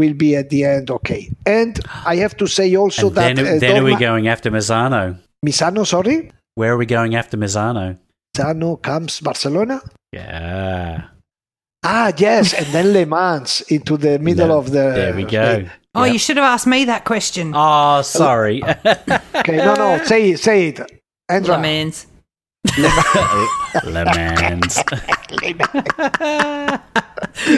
will 0.00 0.14
be 0.24 0.30
at 0.40 0.50
the 0.50 0.60
end 0.64 0.90
okay. 0.90 1.22
And 1.46 1.72
I 2.12 2.16
have 2.24 2.34
to 2.42 2.46
say 2.56 2.66
also 2.74 3.06
And 3.06 3.16
that 3.18 3.36
then, 3.36 3.46
uh, 3.46 3.58
then 3.60 3.78
are 3.78 3.84
we 3.84 3.94
going 4.08 4.26
after 4.34 4.50
Misano? 4.50 5.02
Misano, 5.46 5.86
sorry, 5.86 6.18
Where 6.58 6.72
are 6.72 6.76
we 6.76 6.86
going 6.86 7.14
after 7.14 7.36
Misano? 7.36 7.86
Misano 8.38 8.80
comes 8.82 9.20
Barcelona. 9.20 9.80
Yeah. 10.12 11.04
Ah, 11.84 12.12
yes, 12.16 12.54
and 12.54 12.66
then 12.74 12.92
Le 12.92 13.06
Mans 13.06 13.60
into 13.68 13.96
the 13.96 14.18
middle 14.18 14.48
No, 14.48 14.58
of 14.58 14.70
the. 14.70 14.90
There 14.94 15.14
we 15.14 15.24
go. 15.24 15.66
Oh, 15.94 16.04
Yep. 16.04 16.12
you 16.12 16.18
should 16.18 16.36
have 16.38 16.46
asked 16.46 16.66
me 16.66 16.84
that 16.86 17.04
question. 17.04 17.52
Oh, 17.54 18.02
sorry. 18.02 18.62
Okay, 19.36 19.56
no, 19.58 19.74
no, 19.74 20.02
say 20.04 20.30
it, 20.30 20.38
say 20.40 20.68
it. 20.68 20.80
Andra. 21.28 21.56
Le 21.56 21.60
Mans. 21.62 22.06
Le 22.78 22.88
Mans. 22.88 23.48
Le 23.84 24.04
Mans. 24.04 24.82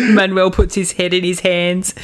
Manuel 0.15 0.51
puts 0.51 0.75
his 0.75 0.93
head 0.93 1.15
in 1.15 1.23
his 1.23 1.41
hands. 1.41 1.95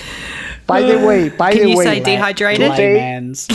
By 0.66 0.82
the 0.82 0.98
way, 1.04 1.28
by 1.30 1.52
Can 1.52 1.62
the 1.64 1.70
you 1.70 1.76
way, 1.78 1.84
say 1.84 2.00
dehydrated? 2.00 2.70
Today- 2.70 2.98
Laymans. 3.00 3.48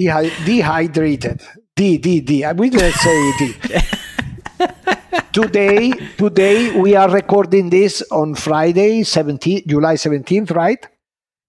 dehy- 0.00 0.44
dehydrated. 0.46 1.42
D 1.82 1.98
D 1.98 2.20
D. 2.20 2.44
We 2.54 2.70
let's 2.70 3.00
say 3.02 3.32
D. 3.40 3.54
today, 5.32 5.90
today 6.16 6.78
we 6.78 6.94
are 6.94 7.10
recording 7.10 7.70
this 7.70 8.02
on 8.12 8.36
Friday, 8.36 9.02
17, 9.02 9.64
July 9.66 9.96
seventeenth, 9.96 10.52
right? 10.52 10.78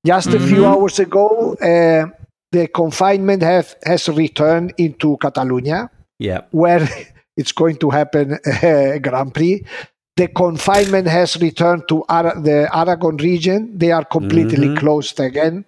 Just 0.04 0.30
a 0.30 0.40
few 0.40 0.66
hours 0.66 0.98
ago, 0.98 1.54
uh, 1.62 2.08
the 2.52 2.68
confinement 2.68 3.44
have, 3.44 3.76
has 3.86 4.10
returned 4.10 4.74
into 4.80 5.18
Catalonia, 5.18 5.92
yeah. 6.18 6.42
where 6.50 6.82
it's 7.38 7.52
going 7.52 7.78
to 7.78 7.92
happen 7.92 8.34
uh, 8.34 8.98
Grand 8.98 9.36
Prix. 9.36 9.64
The 10.18 10.30
confinement 10.30 11.06
has 11.08 11.38
returned 11.40 11.84
to 11.90 12.04
Ara- 12.10 12.42
the 12.42 12.68
Aragon 12.76 13.18
region. 13.18 13.78
They 13.78 13.92
are 13.92 14.04
completely 14.06 14.70
Mhm. 14.70 14.78
closed 14.80 15.20
again. 15.20 15.66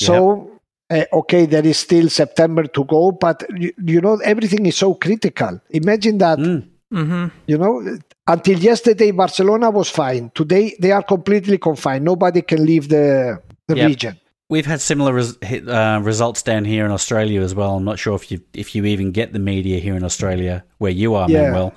So, 0.00 0.50
uh, 0.90 1.04
okay, 1.12 1.46
there 1.46 1.66
is 1.66 1.78
still 1.78 2.08
September 2.08 2.64
to 2.64 2.84
go, 2.84 3.12
but 3.12 3.44
you, 3.56 3.72
you 3.84 4.00
know, 4.00 4.16
everything 4.24 4.66
is 4.66 4.76
so 4.76 4.94
critical. 4.94 5.60
Imagine 5.70 6.18
that, 6.18 6.38
Mm. 6.38 6.68
Mm-hmm. 6.92 7.26
you 7.46 7.58
know, 7.58 7.98
until 8.26 8.58
yesterday, 8.58 9.10
Barcelona 9.10 9.70
was 9.70 9.88
fine. 9.90 10.30
Today, 10.34 10.76
they 10.78 10.92
are 10.92 11.02
completely 11.02 11.58
confined. 11.58 12.04
Nobody 12.04 12.42
can 12.42 12.64
leave 12.64 12.88
the, 12.88 13.40
the 13.66 13.76
Yep. 13.76 13.88
region. 13.88 14.20
We've 14.50 14.66
had 14.66 14.80
similar 14.80 15.12
res- 15.14 15.36
uh, 15.42 16.00
results 16.04 16.42
down 16.42 16.64
here 16.66 16.84
in 16.84 16.92
Australia 16.92 17.40
as 17.40 17.54
well. 17.54 17.76
I'm 17.76 17.84
not 17.84 17.98
sure 17.98 18.14
if 18.14 18.30
you 18.30 18.40
if 18.52 18.74
you 18.74 18.84
even 18.84 19.10
get 19.10 19.32
the 19.32 19.38
media 19.38 19.80
here 19.80 19.96
in 19.96 20.04
Australia 20.04 20.64
where 20.78 20.92
you 20.92 21.14
are, 21.14 21.28
Yeah. 21.28 21.44
Manuel. 21.50 21.74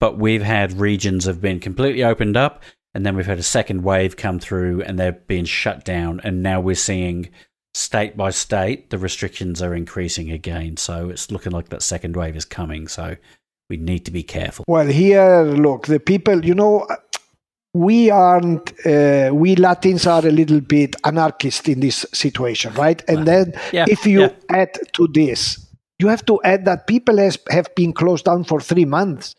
But 0.00 0.18
we've 0.18 0.42
had 0.42 0.72
regions 0.80 1.24
have 1.26 1.40
been 1.40 1.60
completely 1.60 2.02
opened 2.02 2.36
up, 2.36 2.62
and 2.92 3.06
then 3.06 3.14
we've 3.16 3.24
had 3.24 3.38
a 3.38 3.42
second 3.44 3.84
wave 3.84 4.16
come 4.16 4.40
through, 4.40 4.82
and 4.82 4.98
they've 4.98 5.26
been 5.28 5.44
shut 5.46 5.84
down. 5.84 6.20
And 6.24 6.42
now 6.42 6.60
we're 6.60 6.74
seeing 6.74 7.30
state 7.74 8.16
by 8.16 8.30
state 8.30 8.90
the 8.90 8.98
restrictions 8.98 9.62
are 9.62 9.74
increasing 9.74 10.30
again. 10.30 10.76
So 10.76 11.08
it's 11.08 11.30
looking 11.30 11.52
like 11.52 11.68
that 11.70 11.82
second 11.82 12.16
wave 12.16 12.36
is 12.36 12.44
coming. 12.44 12.88
So 12.88 13.16
we 13.70 13.76
need 13.76 14.04
to 14.04 14.10
be 14.10 14.22
careful. 14.22 14.64
Well, 14.68 14.86
here, 14.86 15.42
look, 15.42 15.86
the 15.86 15.98
people, 16.00 16.44
you 16.44 16.54
know, 16.54 16.86
we 17.74 18.10
aren't, 18.10 18.72
uh, 18.86 19.30
we 19.32 19.56
Latins 19.56 20.06
are 20.06 20.26
a 20.26 20.30
little 20.30 20.60
bit 20.60 20.94
anarchist 21.04 21.68
in 21.68 21.80
this 21.80 22.04
situation, 22.12 22.74
right? 22.74 23.02
And 23.08 23.26
then 23.26 23.54
Yeah, 23.72 23.86
if 23.88 24.04
you 24.04 24.20
yeah. 24.20 24.32
add 24.50 24.78
to 24.92 25.08
this, 25.08 25.66
you 25.98 26.08
have 26.08 26.26
to 26.26 26.38
add 26.44 26.66
that 26.66 26.86
people 26.86 27.16
has, 27.16 27.38
have 27.48 27.74
been 27.74 27.94
closed 27.94 28.26
down 28.26 28.44
for 28.44 28.60
three 28.60 28.84
months. 28.84 29.34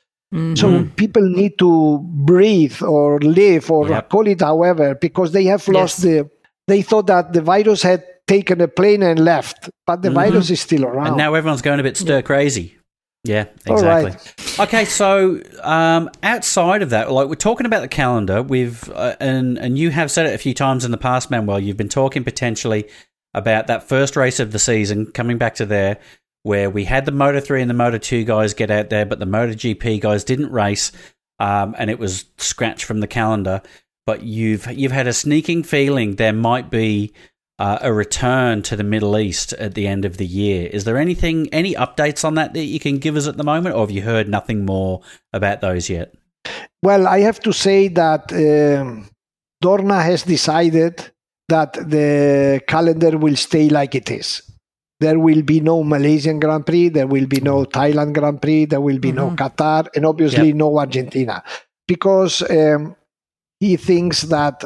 So 0.56 0.84
people 0.96 1.22
need 1.22 1.60
to 1.60 2.00
breathe 2.02 2.82
or 2.82 3.20
live 3.20 3.70
or 3.70 3.88
Yep. 3.88 4.10
call 4.10 4.26
it 4.28 4.42
however 4.42 4.96
because 4.96 5.32
they 5.32 5.44
have 5.44 5.68
lost 5.68 6.02
the. 6.02 6.28
They 6.68 6.82
thought 6.82 7.06
that 7.06 7.34
the 7.34 7.42
virus 7.42 7.84
had 7.84 8.04
taken 8.28 8.62
a 8.62 8.68
plane 8.68 9.04
and 9.04 9.20
left, 9.20 9.70
but 9.86 10.02
the 10.02 10.12
virus 10.12 10.50
is 10.50 10.62
still 10.62 10.86
around. 10.86 11.08
And 11.08 11.18
now 11.18 11.34
everyone's 11.34 11.62
going 11.62 11.80
a 11.80 11.84
bit 11.84 11.98
stir 11.98 12.22
crazy. 12.22 12.78
Yeah, 13.26 13.46
exactly. 13.66 14.12
right. 14.12 14.60
Okay, 14.60 14.86
so 14.86 15.42
um, 15.62 16.10
outside 16.24 16.82
of 16.82 16.90
that, 16.90 17.10
like 17.10 17.30
we're 17.30 17.36
talking 17.36 17.66
about 17.66 17.82
the 17.82 17.88
calendar, 17.88 18.42
we've 18.42 18.90
uh, 18.90 19.16
and 19.22 19.58
and 19.58 19.78
you 19.78 19.92
have 19.92 20.12
said 20.12 20.26
it 20.26 20.36
a 20.36 20.38
few 20.38 20.54
times 20.54 20.84
in 20.84 20.92
the 20.92 20.98
past, 20.98 21.32
Manuel. 21.32 21.60
You've 21.60 21.78
been 21.78 21.88
talking 21.88 22.26
potentially 22.26 22.90
about 23.34 23.68
that 23.68 23.88
first 23.88 24.18
race 24.18 24.42
of 24.42 24.52
the 24.52 24.60
season, 24.60 25.06
coming 25.06 25.38
back 25.38 25.56
to 25.56 25.66
there, 25.66 26.00
where 26.44 26.70
we 26.70 26.84
had 26.84 27.06
the 27.06 27.14
Moto 27.14 27.40
Three 27.40 27.62
and 27.62 27.70
the 27.70 27.76
Moto 27.76 27.98
Two 27.98 28.26
guys 28.26 28.54
get 28.54 28.70
out 28.70 28.90
there, 28.90 29.06
but 29.06 29.20
the 29.20 29.26
Moto 29.26 29.54
GP 29.54 30.02
guys 30.02 30.26
didn't 30.26 30.52
race, 30.52 30.92
um, 31.40 31.76
and 31.78 31.90
it 31.90 32.00
was 32.00 32.26
scratched 32.38 32.84
from 32.84 33.00
the 33.00 33.08
calendar. 33.08 33.62
But 34.06 34.24
you've 34.24 34.70
you've 34.70 34.92
had 34.92 35.08
a 35.08 35.14
sneaking 35.14 35.64
feeling 35.64 36.18
there 36.18 36.34
might 36.34 36.70
be 36.70 37.14
uh, 37.60 37.80
a 37.82 37.94
return 37.94 38.62
to 38.64 38.76
the 38.76 38.84
Middle 38.84 39.18
East 39.18 39.54
at 39.54 39.76
the 39.76 39.88
end 39.88 40.06
of 40.06 40.18
the 40.18 40.26
year. 40.26 40.68
Is 40.72 40.84
there 40.86 40.98
anything, 40.98 41.48
any 41.54 41.74
updates 41.76 42.26
on 42.26 42.36
that 42.36 42.54
that 42.54 42.64
you 42.66 42.80
can 42.80 42.98
give 42.98 43.16
us 43.16 43.28
at 43.28 43.38
the 43.38 43.44
moment, 43.44 43.76
or 43.76 43.82
have 43.82 43.92
you 43.92 44.02
heard 44.02 44.28
nothing 44.28 44.66
more 44.66 45.02
about 45.32 45.62
those 45.62 45.90
yet? 45.90 46.14
Well, 46.82 47.08
I 47.08 47.20
have 47.20 47.40
to 47.42 47.54
say 47.54 47.88
that 47.90 48.32
um, 48.34 49.08
Dorna 49.64 50.04
has 50.04 50.24
decided 50.24 51.12
that 51.48 51.74
the 51.74 52.62
calendar 52.68 53.18
will 53.18 53.36
stay 53.36 53.70
like 53.70 53.96
it 53.96 54.10
is. 54.12 54.42
There 55.00 55.20
will 55.20 55.42
be 55.42 55.60
no 55.60 55.84
Malaysian 55.84 56.40
Grand 56.40 56.66
Prix, 56.66 56.90
there 56.90 57.08
will 57.08 57.28
be 57.28 57.42
no 57.42 57.66
Thailand 57.66 58.14
Grand 58.14 58.42
Prix, 58.42 58.66
there 58.66 58.82
will 58.82 59.00
be 59.00 59.12
no 59.12 59.32
Qatar, 59.32 59.88
and 59.96 60.06
obviously 60.06 60.48
Yep. 60.48 60.56
no 60.56 60.80
Argentina. 60.80 61.44
Because 61.88 62.42
um, 62.50 62.96
he 63.60 63.76
thinks 63.76 64.22
that, 64.24 64.64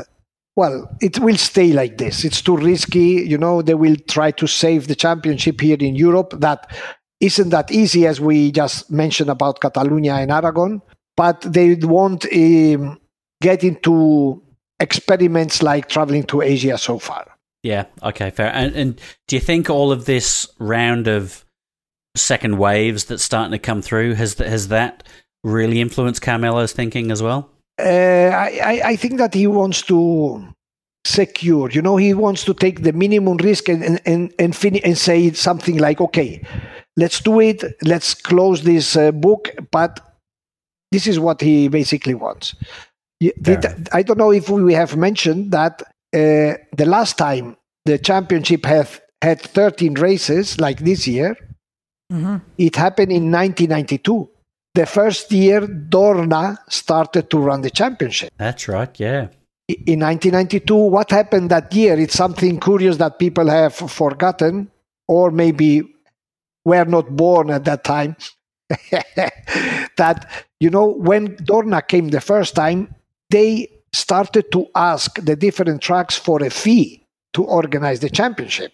well, 0.58 0.90
it 1.00 1.20
will 1.20 1.38
stay 1.38 1.72
like 1.72 1.98
this. 1.98 2.26
It's 2.26 2.42
too 2.42 2.58
risky. 2.58 3.24
You 3.26 3.38
know, 3.38 3.62
they 3.62 3.76
will 3.76 3.96
try 4.10 4.32
to 4.32 4.48
save 4.48 4.88
the 4.88 4.96
championship 4.96 5.62
here 5.62 5.78
in 5.80 5.96
Europe. 5.96 6.34
That 6.38 6.76
isn't 7.22 7.50
that 7.50 7.72
easy, 7.72 8.06
as 8.06 8.20
we 8.20 8.52
just 8.52 8.92
mentioned 8.92 9.30
about 9.30 9.62
Catalonia 9.62 10.16
and 10.16 10.32
Aragon 10.32 10.82
but 11.18 11.42
they 11.42 11.76
won't 11.76 12.26
um, 12.32 13.00
get 13.42 13.64
into 13.66 14.42
experiments 14.80 15.62
like 15.62 15.90
traveling 15.90 16.24
to 16.24 16.42
Asia 16.42 16.78
so 16.78 17.00
far. 17.00 17.28
Yeah, 17.64 17.86
okay, 18.04 18.30
fair. 18.30 18.54
And, 18.54 18.74
and 18.76 19.02
do 19.28 19.36
you 19.36 19.42
think 19.42 19.70
all 19.70 19.92
of 19.92 20.06
this 20.06 20.48
round 20.60 21.08
of 21.08 21.44
second 22.16 22.60
waves 22.60 23.06
that's 23.06 23.24
starting 23.24 23.52
to 23.52 23.60
come 23.60 23.82
through 23.82 24.14
has 24.14 24.36
has 24.36 24.70
that 24.70 25.04
really 25.44 25.82
influenced 25.82 26.22
Carmelo's 26.22 26.72
thinking 26.72 27.12
as 27.12 27.22
well? 27.22 27.50
Uh, 27.80 28.32
I, 28.34 28.60
I, 28.64 28.82
I 28.90 28.96
think 28.96 29.18
that 29.18 29.34
he 29.34 29.48
wants 29.48 29.82
to 29.84 30.44
secure, 31.06 31.70
you 31.70 31.82
know, 31.82 31.96
he 31.98 32.14
wants 32.14 32.44
to 32.46 32.54
take 32.54 32.82
the 32.84 32.92
minimum 32.94 33.38
risk 33.38 33.70
and, 33.70 33.84
and, 33.84 34.02
and, 34.06 34.34
and, 34.40 34.56
fin- 34.56 34.82
and 34.84 34.98
say 34.98 35.32
something 35.32 35.78
like, 35.78 36.02
okay, 36.02 36.42
let's 36.98 37.22
do 37.22 37.40
it, 37.40 37.64
let's 37.84 38.14
close 38.14 38.64
this 38.64 38.96
uh, 38.98 39.12
book, 39.12 39.50
but 39.72 40.00
this 40.92 41.08
is 41.08 41.20
what 41.20 41.40
he 41.42 41.68
basically 41.68 42.14
wants. 42.16 42.56
Y- 43.22 43.32
did- 43.42 43.90
I 43.94 44.02
don't 44.04 44.18
know 44.18 44.32
if 44.32 44.50
we 44.50 44.74
have 44.74 44.98
mentioned 44.98 45.52
that 45.52 45.82
uh, 46.16 46.58
the 46.76 46.86
last 46.86 47.18
time 47.18 47.56
the 47.86 47.98
championship 47.98 48.66
had 48.66 48.88
had 49.22 49.42
13 49.42 49.96
races 49.96 50.60
like 50.60 50.80
this 50.80 51.08
year, 51.08 51.36
it 52.58 52.76
happened 52.76 53.12
in 53.12 53.32
1992. 53.32 54.30
The 54.78 54.86
first 54.86 55.32
year 55.32 55.62
Dorna 55.62 56.60
started 56.70 57.32
to 57.32 57.40
run 57.40 57.62
the 57.62 57.72
championship. 57.72 58.32
That's 58.38 58.68
right. 58.68 59.00
Yeah. 59.00 59.30
In 59.68 60.02
1992, 60.02 60.76
what 60.76 61.10
happened 61.10 61.50
that 61.50 61.74
year? 61.74 62.00
It's 62.00 62.14
something 62.14 62.60
curious 62.60 62.98
that 62.98 63.18
people 63.18 63.48
have 63.50 63.74
forgotten 63.74 64.70
or 65.08 65.32
maybe 65.32 65.82
were 66.64 66.86
not 66.86 67.16
born 67.16 67.50
at 67.50 67.66
that 67.66 67.84
time. 67.84 68.18
that, 69.98 70.30
you 70.60 70.70
know, 70.70 70.86
when 70.86 71.36
Dorna 71.38 71.82
came 71.88 72.10
the 72.10 72.22
first 72.22 72.54
time, 72.54 72.94
they 73.32 73.68
started 73.94 74.52
to 74.52 74.68
ask 74.76 75.16
the 75.20 75.36
different 75.36 75.82
tracks 75.82 76.16
for 76.16 76.44
a 76.44 76.52
fee 76.52 77.04
to 77.34 77.44
organize 77.44 78.00
the 78.02 78.12
championship 78.12 78.72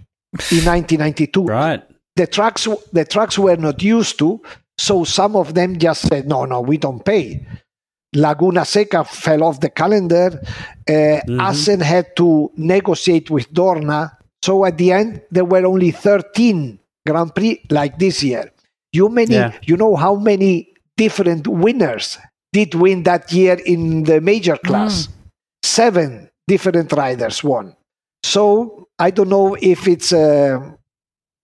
in 0.52 0.66
1992 0.66 1.46
Right. 1.46 1.82
the 2.18 2.28
tracks, 2.28 2.68
the 2.92 3.06
trucks 3.06 3.40
were 3.40 3.56
not 3.56 3.82
used 3.82 4.20
to 4.20 4.42
so 4.78 5.04
some 5.04 5.36
of 5.36 5.54
them 5.54 5.78
just 5.78 6.08
said 6.08 6.28
no 6.28 6.46
no 6.46 6.62
we 6.62 6.78
don't 6.78 7.04
pay. 7.04 7.46
Laguna 8.16 8.64
seca 8.64 9.04
fell 9.04 9.44
off 9.44 9.60
the 9.60 9.70
calendar. 9.72 10.40
Uh, 10.88 11.20
assen 11.40 11.80
had 11.80 12.16
to 12.16 12.52
negotiate 12.56 13.30
with 13.32 13.52
dorna. 13.52 14.12
So 14.44 14.66
at 14.66 14.78
the 14.78 14.92
end 14.92 15.22
there 15.32 15.46
were 15.46 15.66
only 15.66 15.92
13 15.92 16.80
grand 17.08 17.34
prix 17.34 17.62
like 17.72 17.98
this 17.98 18.22
year. 18.24 18.52
You 18.92 19.10
many 19.10 19.34
Yeah. 19.36 19.54
you 19.64 19.78
know 19.78 19.96
how 19.96 20.16
many 20.16 20.70
different 20.96 21.48
winners 21.48 22.20
did 22.52 22.76
win 22.76 23.02
that 23.04 23.32
year 23.34 23.58
in 23.66 24.04
the 24.04 24.22
major 24.22 24.58
class? 24.58 25.10
Seven 25.64 26.30
different 26.48 26.92
riders 26.94 27.44
won. 27.44 27.76
So 28.24 28.88
i 29.00 29.10
don't 29.10 29.30
know 29.30 29.58
if 29.60 29.88
it's 29.88 30.14
uh, 30.14 30.60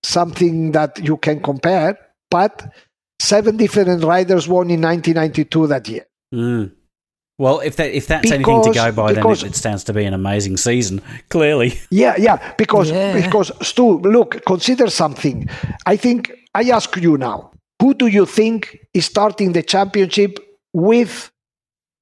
something 0.04 0.72
that 0.74 1.00
you 1.04 1.18
can 1.18 1.42
compare, 1.42 1.98
but 2.30 2.72
seven 3.20 3.58
different 3.58 4.04
riders 4.04 4.48
won 4.48 4.70
in 4.70 4.82
1992 4.82 5.68
that 5.68 5.88
year. 5.90 6.06
Mm. 6.34 6.72
Well, 7.38 7.62
if 7.62 7.78
that 7.78 7.92
if 7.92 8.08
that's 8.08 8.30
anything 8.32 8.64
to 8.64 8.72
go 8.74 8.74
Because- 8.74 8.96
by, 8.96 9.14
then 9.14 9.26
it, 9.26 9.44
it 9.44 9.56
stands 9.56 9.84
to 9.86 9.94
be 9.94 10.04
an 10.04 10.14
amazing 10.14 10.58
season. 10.58 11.02
Clearly. 11.30 11.80
Yeah, 11.90 12.16
yeah, 12.18 12.54
because 12.58 12.92
Yeah. 12.92 13.14
because 13.16 13.52
Stu, 13.62 14.00
look, 14.00 14.44
consider 14.46 14.90
something. 14.90 15.48
I 15.86 15.96
think 15.96 16.32
I 16.54 16.64
ask 16.70 16.96
you 16.98 17.18
now, 17.18 17.52
who 17.82 17.94
do 17.94 18.08
you 18.08 18.26
think 18.26 18.78
is 18.94 19.06
starting 19.06 19.54
the 19.54 19.64
championship 19.64 20.40
with 20.74 21.32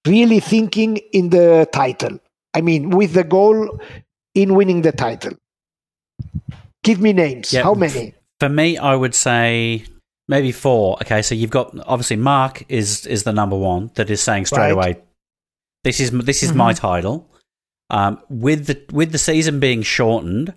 really 0.07 0.39
thinking 0.39 0.97
in 1.13 1.29
the 1.29 1.67
title? 1.71 2.17
I 2.55 2.61
mean, 2.61 2.89
with 2.89 3.13
the 3.13 3.23
goal 3.23 3.79
in 4.33 4.55
winning 4.55 4.81
the 4.81 4.91
title. 4.91 5.33
Give 6.83 6.99
me 6.99 7.13
names. 7.13 7.53
Yeah. 7.53 7.63
How 7.63 7.75
many? 7.75 8.15
For 8.39 8.49
me, 8.49 8.77
I 8.77 8.95
would 8.95 9.13
say 9.13 9.83
maybe 10.27 10.51
four. 10.51 10.97
Okay, 11.01 11.21
so 11.21 11.35
you've 11.35 11.49
got 11.49 11.75
obviously 11.87 12.17
Marc 12.17 12.63
is 12.69 13.05
is 13.05 13.23
the 13.23 13.33
number 13.33 13.57
one 13.57 13.91
that 13.95 14.09
is 14.09 14.21
saying 14.21 14.45
straight 14.45 14.73
Right. 14.73 14.95
away, 14.95 15.01
this 15.83 15.99
is 15.99 16.11
this 16.11 16.43
is 16.43 16.53
my 16.53 16.73
title. 16.73 17.29
Um, 17.89 18.21
with 18.29 18.67
the 18.67 18.81
with 18.91 19.11
the 19.11 19.17
season 19.17 19.59
being 19.59 19.81
shortened, 19.81 20.53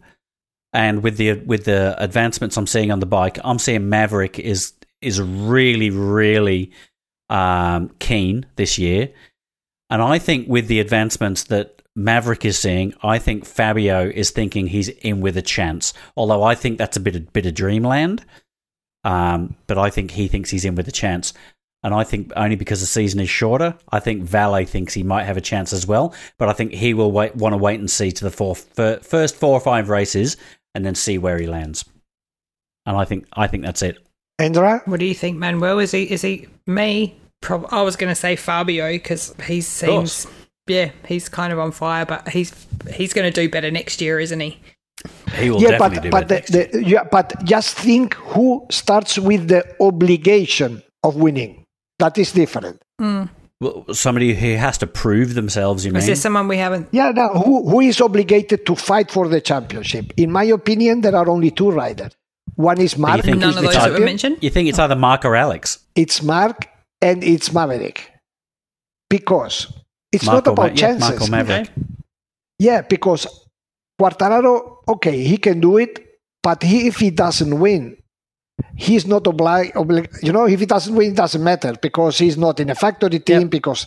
and 0.72 1.02
with 1.02 1.16
the 1.16 1.34
with 1.34 1.64
the 1.64 1.94
advancements 2.02 2.56
I'm 2.56 2.66
seeing 2.66 2.90
on 2.90 3.00
the 3.00 3.06
bike, 3.06 3.38
I'm 3.44 3.58
seeing 3.58 3.88
Maverick 3.88 4.38
is 4.38 4.72
is 5.00 5.20
really 5.20 5.90
really 5.90 6.72
um, 7.28 7.90
keen 8.00 8.46
this 8.56 8.78
year, 8.78 9.10
and 9.88 10.02
I 10.02 10.18
think 10.18 10.48
with 10.48 10.66
the 10.66 10.80
advancements 10.80 11.44
that 11.44 11.82
Maverick 11.94 12.44
is 12.44 12.58
seeing, 12.58 12.94
I 13.02 13.18
think 13.18 13.44
Fabio 13.44 14.08
is 14.08 14.30
thinking 14.30 14.66
he's 14.66 14.88
in 14.88 15.20
with 15.20 15.36
a 15.36 15.42
chance. 15.42 15.92
Although 16.16 16.42
I 16.42 16.54
think 16.54 16.78
that's 16.78 16.96
a 16.96 17.00
bit 17.00 17.14
of, 17.16 17.32
bit 17.32 17.46
of 17.46 17.54
dreamland, 17.54 18.24
um, 19.04 19.54
but 19.66 19.78
I 19.78 19.90
think 19.90 20.10
he 20.10 20.28
thinks 20.28 20.50
he's 20.50 20.64
in 20.64 20.74
with 20.74 20.88
a 20.88 20.92
chance. 20.92 21.32
And 21.82 21.94
I 21.94 22.04
think 22.04 22.30
only 22.36 22.56
because 22.56 22.80
the 22.80 22.86
season 22.86 23.20
is 23.20 23.30
shorter, 23.30 23.74
I 23.90 24.00
think 24.00 24.22
Vale 24.22 24.66
thinks 24.66 24.92
he 24.92 25.02
might 25.02 25.24
have 25.24 25.38
a 25.38 25.40
chance 25.40 25.72
as 25.72 25.86
well. 25.86 26.14
But 26.36 26.50
I 26.50 26.52
think 26.52 26.72
he 26.72 26.92
will 26.92 27.10
wait, 27.10 27.34
want 27.36 27.54
to 27.54 27.56
wait 27.56 27.80
and 27.80 27.90
see 27.90 28.12
to 28.12 28.24
the 28.24 28.30
four, 28.30 28.54
first 28.54 29.34
four 29.34 29.52
or 29.54 29.60
five 29.60 29.88
races 29.88 30.36
and 30.74 30.84
then 30.84 30.94
see 30.94 31.16
where 31.16 31.38
he 31.38 31.46
lands. 31.46 31.84
And 32.86 32.96
I 32.96 33.04
think 33.04 33.26
I 33.32 33.46
think 33.46 33.64
that's 33.64 33.82
it. 33.82 33.98
Andra, 34.38 34.82
What 34.86 35.00
do 35.00 35.06
you 35.06 35.14
think, 35.14 35.38
Manuel? 35.38 35.78
Is 35.78 35.92
he 35.92 36.04
is 36.04 36.22
he 36.22 36.48
me? 36.66 37.16
Prob- 37.40 37.68
I 37.70 37.82
was 37.82 37.96
going 37.96 38.10
to 38.10 38.14
say 38.14 38.36
Fabio 38.36 38.92
because 38.92 39.34
he 39.46 39.60
seems 39.60 40.26
yeah 40.66 40.90
he's 41.06 41.28
kind 41.28 41.52
of 41.52 41.58
on 41.58 41.72
fire, 41.72 42.04
but 42.04 42.28
he's 42.28 42.66
he's 42.92 43.12
going 43.12 43.30
to 43.30 43.40
do 43.40 43.48
better 43.50 43.70
next 43.70 44.00
year, 44.00 44.18
isn't 44.18 44.40
he? 44.40 44.58
He 45.36 45.50
will 45.50 45.60
yeah, 45.62 45.78
definitely 45.78 46.10
but 46.10 46.28
do 46.28 46.36
but 46.36 46.50
it. 46.50 46.70
the, 46.72 46.78
the, 46.78 46.84
yeah, 46.84 47.04
but 47.04 47.44
just 47.44 47.76
think 47.76 48.14
who 48.14 48.66
starts 48.70 49.18
with 49.18 49.48
the 49.48 49.64
obligation 49.80 50.82
of 51.02 51.16
winning. 51.16 51.64
That 51.98 52.18
is 52.18 52.32
different. 52.32 52.82
Hmm. 52.98 53.24
Well, 53.60 53.84
somebody 53.92 54.34
who 54.34 54.54
has 54.56 54.78
to 54.78 54.86
prove 54.86 55.34
themselves. 55.34 55.84
You 55.84 55.90
Is 55.90 55.94
mean? 56.02 56.06
there 56.06 56.16
someone 56.16 56.48
we 56.48 56.56
haven't? 56.56 56.88
Yeah, 56.92 57.10
now 57.10 57.28
who 57.28 57.68
who 57.68 57.80
is 57.80 58.00
obligated 58.00 58.64
to 58.66 58.74
fight 58.74 59.10
for 59.10 59.28
the 59.28 59.40
championship? 59.40 60.12
In 60.16 60.32
my 60.32 60.44
opinion, 60.44 61.02
there 61.02 61.14
are 61.14 61.28
only 61.28 61.50
two 61.50 61.70
riders. 61.70 62.12
One 62.56 62.80
is 62.80 62.96
Marc, 62.98 63.24
None 63.24 63.42
of 63.42 63.54
those 63.54 63.74
that 63.74 63.92
were 63.92 64.00
mentioned. 64.00 64.38
you 64.40 64.50
think 64.50 64.68
it's 64.68 64.78
either 64.78 64.96
Marc 64.96 65.24
or 65.24 65.36
Alex? 65.36 65.78
It's 65.94 66.22
Marc 66.22 66.68
and 67.00 67.22
it's 67.22 67.52
Maverick. 67.52 68.10
Because 69.08 69.72
it's 70.12 70.24
Marc 70.26 70.46
not 70.46 70.52
or 70.52 70.54
Ma- 70.56 70.62
about 70.64 70.76
yeah, 70.78 70.86
chances. 70.88 71.08
Marc 71.10 71.20
or 71.22 71.28
Maverick. 71.30 71.70
Okay. 71.70 71.82
Yeah, 72.58 72.82
because 72.82 73.39
Quartararo, 74.00 74.76
okay, 74.88 75.22
he 75.22 75.36
can 75.36 75.60
do 75.60 75.76
it, 75.76 76.00
but 76.42 76.62
he, 76.62 76.86
if 76.88 76.96
he 76.96 77.10
doesn't 77.10 77.58
win, 77.60 77.96
he's 78.76 79.06
not 79.06 79.26
obliged. 79.26 79.74
Obli- 79.74 80.08
you 80.22 80.32
know, 80.32 80.46
if 80.46 80.58
he 80.60 80.66
doesn't 80.66 80.94
win, 80.94 81.10
it 81.12 81.16
doesn't 81.16 81.44
matter 81.44 81.74
because 81.82 82.16
he's 82.18 82.38
not 82.38 82.60
in 82.60 82.70
a 82.70 82.74
factory 82.74 83.18
team. 83.18 83.42
Yep. 83.42 83.50
Because 83.50 83.86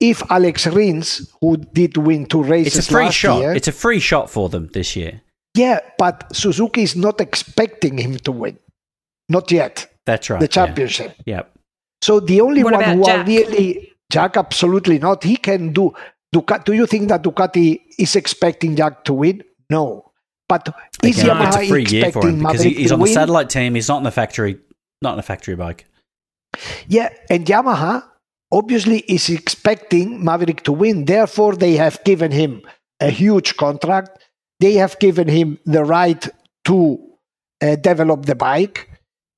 if 0.00 0.22
Alex 0.30 0.66
Rins, 0.68 1.32
who 1.40 1.56
did 1.56 1.96
win 1.96 2.26
two 2.26 2.42
races 2.44 2.76
It's 2.78 2.88
a 2.88 2.92
free 2.92 3.04
last 3.06 3.14
shot. 3.14 3.38
year, 3.40 3.52
It's 3.52 3.68
a 3.68 3.72
free 3.72 3.98
shot 4.00 4.30
for 4.30 4.48
them 4.48 4.68
this 4.72 4.94
year. 4.94 5.20
yeah, 5.56 5.80
but 5.98 6.24
Suzuki 6.34 6.82
is 6.82 6.94
not 6.96 7.20
expecting 7.20 7.98
him 7.98 8.16
to 8.18 8.32
win, 8.32 8.58
not 9.28 9.50
yet 9.50 9.86
That's 10.06 10.30
right. 10.30 10.40
the 10.40 10.48
championship. 10.48 11.14
Yeah. 11.26 11.42
So 12.02 12.20
the 12.20 12.40
only 12.40 12.62
What 12.62 12.74
one 12.74 12.82
about 12.82 12.96
who 12.96 13.04
are 13.06 13.24
really 13.24 13.90
Jack, 14.12 14.36
absolutely 14.36 14.98
not. 14.98 15.24
He 15.24 15.36
can 15.36 15.72
do. 15.72 15.92
Ducati, 16.34 16.64
do 16.64 16.72
you 16.72 16.86
think 16.86 17.08
that 17.08 17.22
Ducati 17.22 17.80
is 17.98 18.16
expecting 18.16 18.74
Jack 18.76 19.04
to 19.04 19.12
win? 19.14 19.42
No. 19.70 20.10
But 20.48 20.74
is 21.02 21.20
Again, 21.22 21.36
Yamaha 21.36 21.46
it's 21.46 21.56
a 21.56 21.68
free 21.68 21.86
year 21.88 22.02
for 22.12 22.18
expecting 22.18 22.30
him 22.30 22.38
because 22.46 22.62
he, 22.62 22.74
he's 22.74 22.92
on 22.92 22.98
the 22.98 23.04
win? 23.04 23.12
satellite 23.14 23.48
team. 23.50 23.74
He's 23.76 23.88
not 23.88 23.98
in 23.98 24.04
the 24.04 24.10
factory. 24.10 24.58
Not 25.00 25.12
in 25.12 25.16
the 25.16 25.22
factory 25.22 25.54
bike. 25.56 25.86
Yeah, 26.88 27.08
and 27.30 27.46
Yamaha 27.46 28.04
obviously 28.52 28.98
is 29.00 29.28
expecting 29.30 30.24
Maverick 30.24 30.62
to 30.64 30.72
win. 30.72 31.04
Therefore, 31.06 31.54
they 31.56 31.74
have 31.74 32.02
given 32.04 32.30
him 32.30 32.62
a 33.00 33.10
huge 33.10 33.56
contract. 33.56 34.18
They 34.60 34.74
have 34.74 34.98
given 34.98 35.28
him 35.28 35.58
the 35.64 35.84
right 35.84 36.28
to 36.66 36.98
uh, 37.62 37.76
develop 37.76 38.26
the 38.26 38.34
bike. 38.34 38.90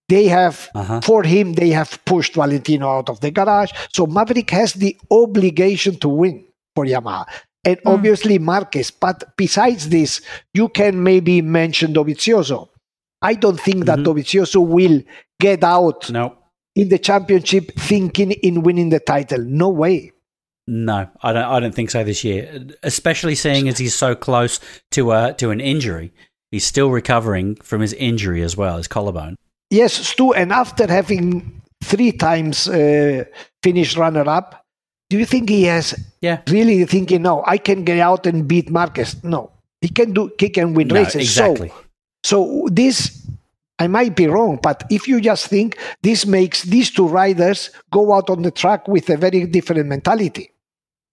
They 0.08 0.26
have, 0.28 0.68
Uh-huh. 0.74 1.00
for 1.00 1.22
him, 1.24 1.54
they 1.54 1.70
have 1.70 1.98
pushed 2.04 2.34
Valentino 2.34 2.88
out 2.88 3.08
of 3.08 3.20
the 3.20 3.30
garage. 3.30 3.72
So 3.92 4.06
Maverick 4.06 4.50
has 4.50 4.74
the 4.74 4.96
obligation 5.10 5.98
to 6.00 6.08
win 6.08 6.44
for 6.76 6.84
Yamaha. 6.84 7.24
And 7.64 7.78
obviously 7.84 8.38
Marquez. 8.38 8.92
But 8.92 9.24
besides 9.36 9.88
this, 9.88 10.20
you 10.54 10.68
can 10.68 11.02
maybe 11.02 11.42
mention 11.42 11.92
Dovizioso. 11.92 12.68
I 13.22 13.34
don't 13.34 13.58
think 13.60 13.86
that 13.86 13.98
Mhm. 13.98 14.04
Dovizioso 14.04 14.64
will 14.64 15.02
get 15.40 15.64
out 15.64 16.08
No, 16.10 16.36
in 16.76 16.90
the 16.90 16.98
championship 16.98 17.72
thinking 17.76 18.30
in 18.30 18.62
winning 18.62 18.90
the 18.90 19.00
title. 19.00 19.40
No 19.42 19.68
way. 19.70 20.12
no, 20.68 21.08
I 21.22 21.32
don't. 21.32 21.44
I 21.44 21.60
don't 21.60 21.74
think 21.74 21.90
so 21.90 22.04
this 22.04 22.22
year. 22.24 22.66
Especially 22.82 23.34
seeing 23.34 23.68
as 23.68 23.78
he's 23.78 23.94
so 23.94 24.14
close 24.14 24.60
to 24.92 25.10
uh, 25.12 25.32
to 25.34 25.50
an 25.50 25.60
injury. 25.60 26.12
He's 26.52 26.64
still 26.66 26.90
recovering 26.90 27.56
from 27.62 27.80
his 27.80 27.92
injury 27.94 28.42
as 28.42 28.56
well, 28.56 28.76
his 28.76 28.88
collarbone. 28.88 29.34
Yes, 29.70 29.92
Stu, 29.94 30.32
and 30.32 30.52
after 30.52 30.86
having 30.86 31.62
three 31.82 32.12
times 32.12 32.68
uh, 32.68 33.24
finished 33.62 33.96
runner 33.96 34.28
up, 34.28 34.64
do 35.10 35.18
you 35.18 35.24
think 35.26 35.48
he 35.48 35.64
has 35.64 35.94
Yeah. 36.20 36.40
really 36.48 36.84
thinking, 36.84 37.22
no, 37.22 37.42
I 37.46 37.58
can 37.58 37.84
get 37.84 37.98
out 38.00 38.26
and 38.26 38.46
beat 38.48 38.70
Marquez? 38.70 39.22
No, 39.22 39.50
he 39.80 39.88
can 39.88 40.12
do, 40.12 40.30
he 40.38 40.48
can 40.48 40.74
win 40.74 40.88
No, 40.88 40.96
races. 40.96 41.22
exactly. 41.22 41.68
So, 41.68 41.76
so 42.24 42.68
this, 42.72 43.26
I 43.78 43.86
might 43.88 44.16
be 44.16 44.26
wrong, 44.26 44.58
but 44.62 44.84
if 44.90 45.06
you 45.06 45.20
just 45.20 45.46
think 45.48 45.78
this 46.02 46.26
makes 46.26 46.62
these 46.62 46.90
two 46.90 47.06
riders 47.06 47.70
go 47.92 48.12
out 48.14 48.30
on 48.30 48.42
the 48.42 48.50
track 48.50 48.88
with 48.88 49.08
a 49.10 49.16
very 49.16 49.46
different 49.46 49.86
mentality. 49.86 50.50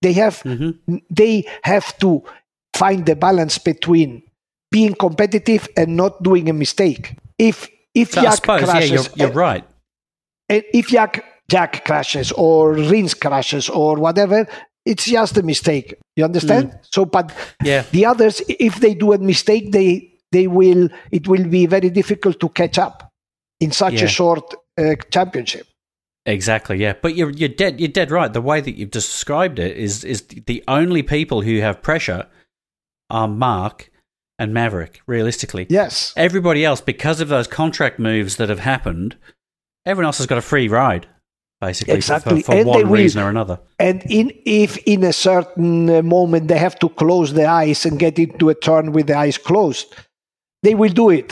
They 0.02 0.14
have 0.14 0.42
hmm 0.42 0.72
they 1.10 1.46
have 1.64 1.98
to 2.00 2.24
find 2.76 3.06
the 3.06 3.16
balance 3.16 3.58
between 3.58 4.24
being 4.72 4.96
competitive 4.96 5.68
and 5.78 5.96
not 5.96 6.22
doing 6.24 6.50
a 6.50 6.54
mistake. 6.54 7.16
If 7.38 7.70
if 7.94 8.12
So 8.12 8.22
I 8.22 8.24
Jack 8.24 8.34
suppose, 8.36 8.68
yeah, 8.68 8.80
you're, 8.80 9.04
you're 9.16 9.28
and- 9.28 9.36
right. 9.36 9.64
and 10.50 10.64
if 10.74 10.88
Jack 10.88 11.24
Jack 11.54 11.86
crashes 11.88 12.32
or 12.46 12.74
Rins 12.92 13.14
crashes 13.24 13.66
or 13.70 13.92
whatever, 14.06 14.40
it's 14.92 15.06
just 15.18 15.38
a 15.38 15.44
mistake. 15.44 15.88
You 16.18 16.26
understand? 16.26 16.66
Mm. 16.72 16.80
So, 16.96 17.06
but 17.06 17.28
Yeah. 17.64 17.84
the 17.92 18.04
others, 18.12 18.42
if 18.48 18.74
they 18.84 18.94
do 19.04 19.14
a 19.14 19.18
mistake, 19.34 19.66
they 19.72 19.90
they 20.36 20.48
will. 20.48 20.84
It 21.18 21.28
will 21.32 21.48
be 21.58 21.64
very 21.76 21.90
difficult 22.00 22.40
to 22.44 22.50
catch 22.50 22.78
up 22.86 22.96
in 23.60 23.72
such 23.72 23.94
Yeah. 24.00 24.06
a 24.06 24.08
short 24.20 24.46
uh, 24.82 24.96
championship. 25.16 25.68
Exactly, 26.26 26.78
yeah. 26.86 26.94
But 27.04 27.12
you're 27.18 27.34
you're 27.40 27.56
dead 27.64 27.80
you're 27.80 27.96
dead 28.02 28.10
right. 28.20 28.32
The 28.40 28.42
way 28.52 28.60
that 28.66 28.76
you've 28.78 28.96
described 29.02 29.60
it 29.60 29.74
is 29.78 30.04
is 30.04 30.20
the 30.52 30.60
only 30.68 31.04
people 31.04 31.40
who 31.48 31.56
have 31.62 31.76
pressure 31.90 32.24
are 33.10 33.28
Marc 33.28 33.92
and 34.40 34.54
Maverick, 34.54 35.02
realistically. 35.06 35.68
Yes. 35.70 36.14
Everybody 36.18 36.66
else, 36.66 36.82
because 36.82 37.22
of 37.22 37.28
those 37.30 37.48
contract 37.48 38.00
moves 38.00 38.38
that 38.38 38.50
have 38.50 38.60
happened, 38.74 39.16
everyone 39.86 40.08
else 40.08 40.18
has 40.18 40.28
got 40.28 40.40
a 40.40 40.50
free 40.52 40.68
ride, 40.68 41.06
basically, 41.68 41.96
Exactly. 42.02 42.42
for, 42.42 42.46
for 42.52 42.56
And 42.58 42.66
they 42.68 42.70
one 42.84 42.90
will- 42.90 43.02
reason 43.04 43.22
or 43.26 43.30
another. 43.36 43.56
And 43.88 43.98
in 44.20 44.32
if 44.46 44.72
in 44.94 45.04
a 45.04 45.14
certain 45.30 45.90
uh, 45.90 46.02
moment 46.18 46.44
they 46.52 46.60
have 46.68 46.78
to 46.84 46.90
close 47.02 47.30
the 47.40 47.46
eyes 47.62 47.86
and 47.88 47.94
get 48.06 48.16
into 48.26 48.50
a 48.50 48.56
turn 48.68 48.86
with 48.96 49.06
the 49.08 49.18
eyes 49.24 49.38
closed, 49.50 49.88
they 50.66 50.76
will 50.82 50.94
do 51.04 51.10
it. 51.20 51.30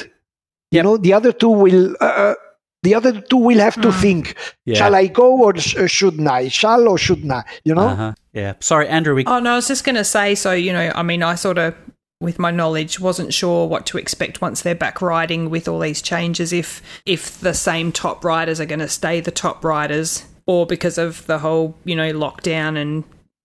You 0.76 0.84
know, 0.84 0.96
the 0.98 1.14
other 1.20 1.32
two 1.42 1.50
will. 1.64 1.96
Uh, 2.00 2.36
the 2.84 2.96
other 2.96 3.14
two 3.32 3.38
will 3.50 3.60
have 3.68 3.78
to 3.82 3.92
think: 4.04 4.24
Yeah. 4.66 4.76
Shall 4.80 4.96
I 4.96 5.06
go 5.22 5.28
or 5.46 5.54
sh- 5.58 5.76
uh, 5.78 5.88
shouldn't 5.98 6.28
I? 6.28 6.48
Shall 6.50 6.88
or 6.92 6.98
shouldn't 6.98 7.32
I? 7.32 7.44
You 7.64 7.76
know. 7.76 7.90
Uh-huh. 7.94 8.14
Yeah. 8.34 8.54
Sorry, 8.60 8.88
Andrew, 8.88 9.14
we 9.16 9.24
Oh 9.26 9.40
no, 9.40 9.52
I 9.52 9.56
was 9.56 9.68
just 9.68 9.84
going 9.84 10.00
to 10.04 10.04
say. 10.18 10.34
So 10.36 10.52
you 10.54 10.74
know, 10.78 10.92
I 10.96 11.04
mean, 11.04 11.22
I 11.22 11.36
sort 11.36 11.58
of, 11.60 11.76
with 12.22 12.40
my 12.40 12.52
knowledge, 12.52 13.00
wasn't 13.00 13.34
sure 13.34 13.68
what 13.68 13.86
to 13.88 13.98
expect 13.98 14.42
once 14.42 14.62
they're 14.62 14.76
back 14.76 15.02
riding 15.02 15.50
with 15.50 15.68
all 15.68 15.80
these 15.80 16.02
changes. 16.02 16.54
If 16.54 16.82
if 17.06 17.40
the 17.40 17.54
same 17.54 17.92
top 17.92 18.24
riders 18.24 18.62
are 18.62 18.66
going 18.66 18.80
to 18.80 18.88
stay 18.88 19.20
the 19.20 19.32
top 19.32 19.66
riders, 19.66 20.26
or 20.46 20.66
because 20.66 20.98
of 20.98 21.26
the 21.28 21.40
whole 21.40 21.76
you 21.84 21.96
know 21.96 22.14
lockdown 22.14 22.78
and 22.80 23.04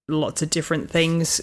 lots 0.08 0.42
of 0.42 0.50
different 0.50 0.90
things. 0.90 1.40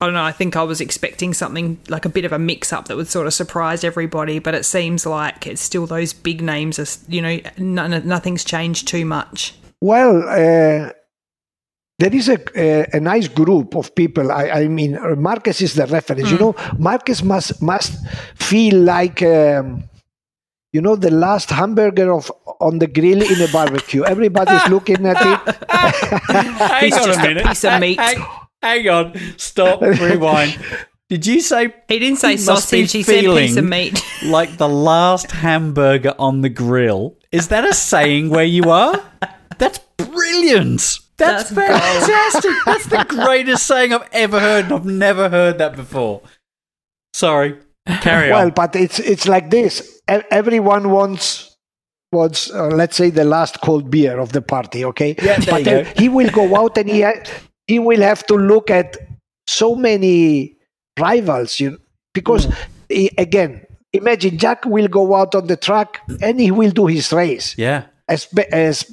I 0.00 0.06
don't 0.06 0.14
know. 0.14 0.24
I 0.24 0.32
think 0.32 0.56
I 0.56 0.64
was 0.64 0.80
expecting 0.80 1.32
something 1.32 1.78
like 1.88 2.04
a 2.04 2.08
bit 2.08 2.24
of 2.24 2.32
a 2.32 2.38
mix 2.38 2.72
up 2.72 2.88
that 2.88 2.96
would 2.96 3.06
sort 3.06 3.28
of 3.28 3.34
surprise 3.34 3.84
everybody, 3.84 4.40
but 4.40 4.52
it 4.52 4.64
seems 4.64 5.06
like 5.06 5.46
it's 5.46 5.62
still 5.62 5.86
those 5.86 6.12
big 6.12 6.42
names. 6.42 6.80
Are, 6.80 6.86
you 7.08 7.22
know, 7.22 7.38
nothing's 7.56 8.42
changed 8.42 8.88
too 8.88 9.04
much. 9.04 9.54
Well, 9.80 10.24
uh, 10.28 10.92
there 12.02 12.14
is 12.14 12.28
a, 12.28 12.38
a, 12.56 12.96
a 12.98 13.00
nice 13.00 13.28
group 13.28 13.76
of 13.76 13.94
people. 13.94 14.32
I, 14.32 14.50
I 14.50 14.68
mean, 14.68 14.96
uh, 14.96 15.14
Marquez 15.14 15.62
is 15.62 15.74
the 15.74 15.86
reference. 15.86 16.32
You 16.32 16.38
know, 16.38 16.54
Marquez 16.76 17.22
must 17.22 17.62
must 17.62 17.92
feel 18.34 18.76
like. 18.80 19.22
Um, 19.22 19.84
you 20.74 20.80
know 20.80 20.96
the 20.96 21.10
last 21.10 21.50
hamburger 21.50 22.10
of 22.10 22.32
on 22.58 22.78
the 22.78 22.86
grill 22.86 23.20
in 23.20 23.42
a 23.42 23.52
barbecue. 23.52 24.02
Everybody's 24.04 24.66
looking 24.70 25.04
at 25.04 25.18
it. 25.20 25.56
Hang 25.70 26.84
He's 26.84 26.96
just 26.96 27.20
a 27.20 27.42
piece 27.44 27.64
of 27.64 27.78
meat. 27.78 28.00
Hang, 28.00 28.26
hang 28.62 28.88
on. 28.88 29.20
Stop. 29.36 29.82
Rewind. 29.82 30.58
Did 31.10 31.26
you 31.26 31.42
say 31.42 31.74
He 31.88 31.98
didn't 31.98 32.20
say 32.20 32.32
He 32.32 32.36
sausage. 32.38 32.90
He 32.90 33.02
said 33.02 33.20
piece 33.20 33.58
of 33.58 33.66
meat. 33.66 34.02
like 34.24 34.56
the 34.56 34.68
last 34.68 35.30
hamburger 35.30 36.14
on 36.18 36.40
the 36.40 36.48
grill? 36.48 37.18
Is 37.30 37.48
that 37.48 37.66
a 37.66 37.74
saying 37.74 38.30
where 38.30 38.48
you 38.48 38.70
are? 38.70 38.98
That's 39.58 39.78
brilliant. 39.98 41.00
That's, 41.26 41.50
That's 41.50 41.70
gold. 41.70 42.08
fantastic. 42.08 42.52
That's 42.66 42.86
the 42.86 43.04
greatest 43.08 43.66
saying 43.66 43.92
I've 43.94 44.08
ever 44.12 44.38
heard, 44.40 44.64
and 44.66 44.74
I've 44.74 44.84
never 44.86 45.28
heard 45.28 45.58
that 45.58 45.76
before. 45.76 46.22
Sorry. 47.14 47.56
Carry 48.00 48.30
Well, 48.30 48.38
on. 48.40 48.44
Well, 48.46 48.50
but 48.54 48.76
it's 48.76 48.98
it's 49.00 49.26
like 49.26 49.50
this. 49.50 50.00
Everyone 50.08 50.90
wants 50.90 51.56
wants 52.12 52.50
uh, 52.52 52.68
let's 52.68 52.96
say 52.96 53.10
the 53.10 53.24
last 53.24 53.60
cold 53.60 53.90
beer 53.90 54.18
of 54.20 54.32
the 54.32 54.42
party. 54.42 54.84
Okay, 54.84 55.14
Yeah, 55.22 55.38
but 55.48 55.64
then 55.64 55.86
he 55.96 56.08
will 56.08 56.30
go 56.30 56.56
out 56.56 56.78
and 56.78 56.88
he 56.88 57.00
ha- 57.02 57.22
he 57.66 57.78
will 57.78 58.00
have 58.00 58.24
to 58.26 58.34
look 58.34 58.70
at 58.70 58.96
so 59.48 59.74
many 59.74 60.56
rivals. 60.98 61.58
You 61.58 61.78
because 62.14 62.46
Mm. 62.46 62.54
he, 62.88 63.10
again, 63.18 63.66
imagine 63.92 64.38
Jack 64.38 64.64
will 64.64 64.88
go 64.88 65.14
out 65.16 65.34
on 65.34 65.46
the 65.48 65.56
track 65.56 66.00
and 66.22 66.38
he 66.38 66.50
will 66.50 66.70
do 66.70 66.86
his 66.86 67.12
race 67.12 67.56
Yeah. 67.58 67.84
as 68.08 68.26
be- 68.26 68.46
as 68.52 68.84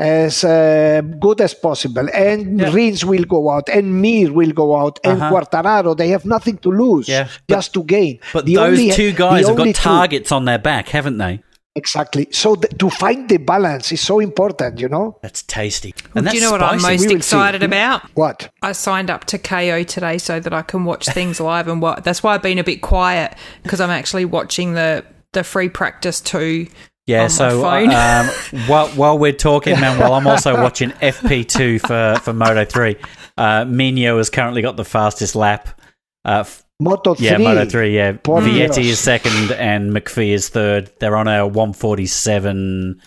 as 0.00 0.44
uh, 0.44 1.02
good 1.20 1.40
as 1.40 1.52
possible. 1.54 2.08
And 2.14 2.58
Yeah. 2.60 2.72
Rins 2.72 3.04
will 3.04 3.24
go 3.24 3.50
out, 3.50 3.68
and 3.68 4.00
Mir 4.02 4.32
will 4.32 4.52
go 4.62 4.68
out, 4.82 4.98
and 5.04 5.20
Uh-huh. 5.20 5.30
Quartararo. 5.30 5.96
They 5.96 6.08
have 6.16 6.24
nothing 6.24 6.56
to 6.64 6.70
lose, 6.70 7.06
Yeah, 7.08 7.24
but- 7.46 7.54
just 7.56 7.74
to 7.74 7.82
gain. 7.84 8.18
But 8.32 8.46
The 8.46 8.54
those 8.56 8.78
only- 8.78 8.90
two 8.92 9.12
guys 9.12 9.46
have 9.46 9.58
only 9.58 9.72
got 9.72 9.82
two- 9.82 9.88
targets 9.96 10.32
on 10.32 10.44
their 10.46 10.58
back, 10.58 10.88
haven't 10.88 11.18
they? 11.18 11.40
Exactly. 11.76 12.26
So 12.32 12.56
th- 12.56 12.76
to 12.78 12.90
find 12.90 13.28
the 13.28 13.36
balance 13.36 13.92
is 13.92 14.00
so 14.00 14.18
important. 14.18 14.80
You 14.80 14.88
know 14.88 15.18
That's 15.22 15.42
tasty. 15.42 15.94
And 16.16 16.26
that's 16.26 16.32
Do 16.34 16.38
you 16.40 16.44
know 16.44 16.50
what 16.52 16.62
I'm 16.62 16.82
most 16.82 16.86
We 16.88 17.06
will 17.06 17.10
see. 17.10 17.16
excited 17.16 17.62
about? 17.62 18.00
what? 18.14 18.48
I 18.60 18.72
signed 18.72 19.08
up 19.08 19.24
to 19.26 19.38
Kayo 19.38 19.86
today 19.86 20.18
so 20.18 20.40
that 20.40 20.52
I 20.52 20.62
can 20.62 20.84
watch 20.84 21.06
things 21.06 21.38
live, 21.40 21.68
and 21.68 21.80
what 21.80 22.02
that's 22.04 22.22
why 22.24 22.34
I've 22.34 22.42
been 22.42 22.58
a 22.58 22.64
bit 22.64 22.80
quiet 22.82 23.34
because 23.62 23.80
I'm 23.80 23.90
actually 24.00 24.24
watching 24.24 24.74
the 24.74 25.04
the 25.32 25.44
free 25.44 25.68
practice 25.68 26.20
too. 26.20 26.66
Yeah, 27.10 27.18
on 27.18 27.22
my 27.24 27.28
so 27.28 27.62
phone. 27.62 27.90
um, 27.92 28.26
while 28.68 28.88
while 28.88 29.18
we're 29.18 29.32
talking, 29.32 29.78
Manuel, 29.80 30.14
I'm 30.14 30.26
also 30.26 30.54
watching 30.60 30.90
FP2 31.02 31.80
for 31.80 32.20
for 32.22 32.32
Moto 32.32 32.64
3. 32.64 32.96
Uh, 33.36 33.64
Mino 33.64 34.16
has 34.18 34.30
currently 34.30 34.62
got 34.62 34.76
the 34.76 34.84
fastest 34.84 35.34
lap. 35.34 35.80
Uh, 36.24 36.40
f- 36.40 36.62
Moto 36.78 37.14
three. 37.14 37.26
yeah, 37.26 37.36
Moto 37.38 37.64
3. 37.66 37.94
Yeah, 37.94 38.12
Por 38.12 38.40
Vietti 38.40 38.74
Dios. 38.74 38.78
is 38.78 38.98
second 38.98 39.52
and 39.52 39.92
McPhee 39.92 40.30
is 40.30 40.48
third. 40.48 40.90
They're 40.98 41.16
on 41.16 41.28
a 41.28 41.46
147 41.46 43.00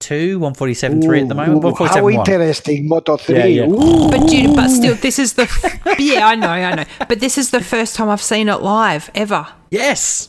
2, 0.00 0.38
147 0.40 1.02
3 1.02 1.20
at 1.20 1.28
the 1.28 1.34
moment. 1.34 1.64
Ooh, 1.64 1.84
how 1.84 2.08
interesting, 2.08 2.88
Moto 2.88 3.16
three. 3.16 3.58
yeah. 3.58 3.66
Ooh. 3.68 4.08
But 4.10 4.32
you, 4.32 4.52
but 4.54 4.68
still, 4.68 4.94
this 4.96 5.18
is 5.20 5.34
the 5.34 5.46
yeah, 5.98 6.26
I 6.26 6.34
know, 6.34 6.48
I 6.48 6.74
know. 6.74 6.84
But 7.08 7.20
this 7.20 7.38
is 7.38 7.50
the 7.52 7.62
first 7.62 7.94
time 7.94 8.08
I've 8.08 8.22
seen 8.22 8.48
it 8.48 8.60
live 8.62 9.10
ever. 9.14 9.46
Yes. 9.70 10.28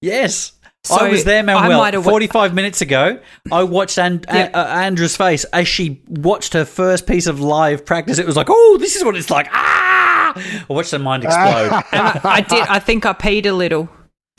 Yes. 0.00 0.52
So 0.84 0.96
I 0.96 1.08
was 1.10 1.22
there, 1.24 1.38
I 1.38 1.42
Manuel. 1.42 1.82
have 1.84 1.94
wa- 2.04 2.10
45 2.10 2.54
minutes 2.54 2.80
ago, 2.80 3.20
I 3.52 3.62
watched 3.62 3.98
and- 3.98 4.26
Yeah. 4.28 4.50
uh, 4.52 4.66
Andra's 4.66 5.16
face 5.16 5.44
as 5.52 5.68
she 5.68 6.02
watched 6.08 6.54
her 6.54 6.64
first 6.64 7.06
piece 7.06 7.28
of 7.28 7.38
live 7.40 7.86
practice. 7.86 8.18
It 8.18 8.26
was 8.26 8.36
like, 8.36 8.48
oh, 8.50 8.78
this 8.80 8.96
is 8.96 9.04
what 9.04 9.16
it's 9.16 9.30
like. 9.30 9.48
Ah! 9.52 10.32
I 10.34 10.64
watched 10.68 10.90
her 10.90 10.98
mind 10.98 11.22
explode. 11.24 11.70
I, 11.92 12.20
I 12.24 12.40
did. 12.40 12.64
I 12.68 12.78
think 12.80 13.06
I 13.06 13.12
peed 13.12 13.46
a 13.46 13.52
little. 13.52 13.88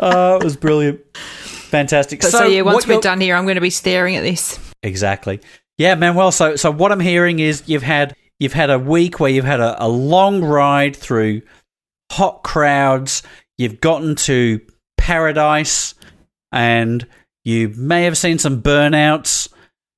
oh, 0.00 0.38
it 0.40 0.44
was 0.44 0.56
brilliant. 0.56 1.00
Fantastic. 1.16 2.20
But 2.20 2.30
so, 2.32 2.44
yeah, 2.44 2.62
once 2.62 2.86
we're 2.86 3.00
done 3.00 3.20
here, 3.20 3.36
I'm 3.36 3.44
going 3.44 3.54
to 3.56 3.60
be 3.60 3.70
staring 3.70 4.16
at 4.16 4.22
this. 4.22 4.58
Exactly. 4.82 5.40
Yeah, 5.78 5.94
Manuel. 5.94 6.32
So, 6.32 6.56
so 6.56 6.70
what 6.70 6.90
I'm 6.92 7.00
hearing 7.00 7.38
is 7.38 7.62
you've 7.66 7.82
had 7.82 8.14
you've 8.38 8.52
had 8.52 8.70
a 8.70 8.78
week 8.78 9.20
where 9.20 9.30
you've 9.30 9.44
had 9.44 9.60
a, 9.60 9.82
a 9.84 9.88
long 9.88 10.42
ride 10.42 10.96
through 10.96 11.42
hot 12.10 12.42
crowds. 12.42 13.22
You've 13.62 13.80
gotten 13.80 14.16
to 14.16 14.60
paradise, 14.98 15.94
and 16.50 17.06
you 17.44 17.68
may 17.68 18.02
have 18.04 18.18
seen 18.18 18.38
some 18.38 18.60
burnouts. 18.60 19.48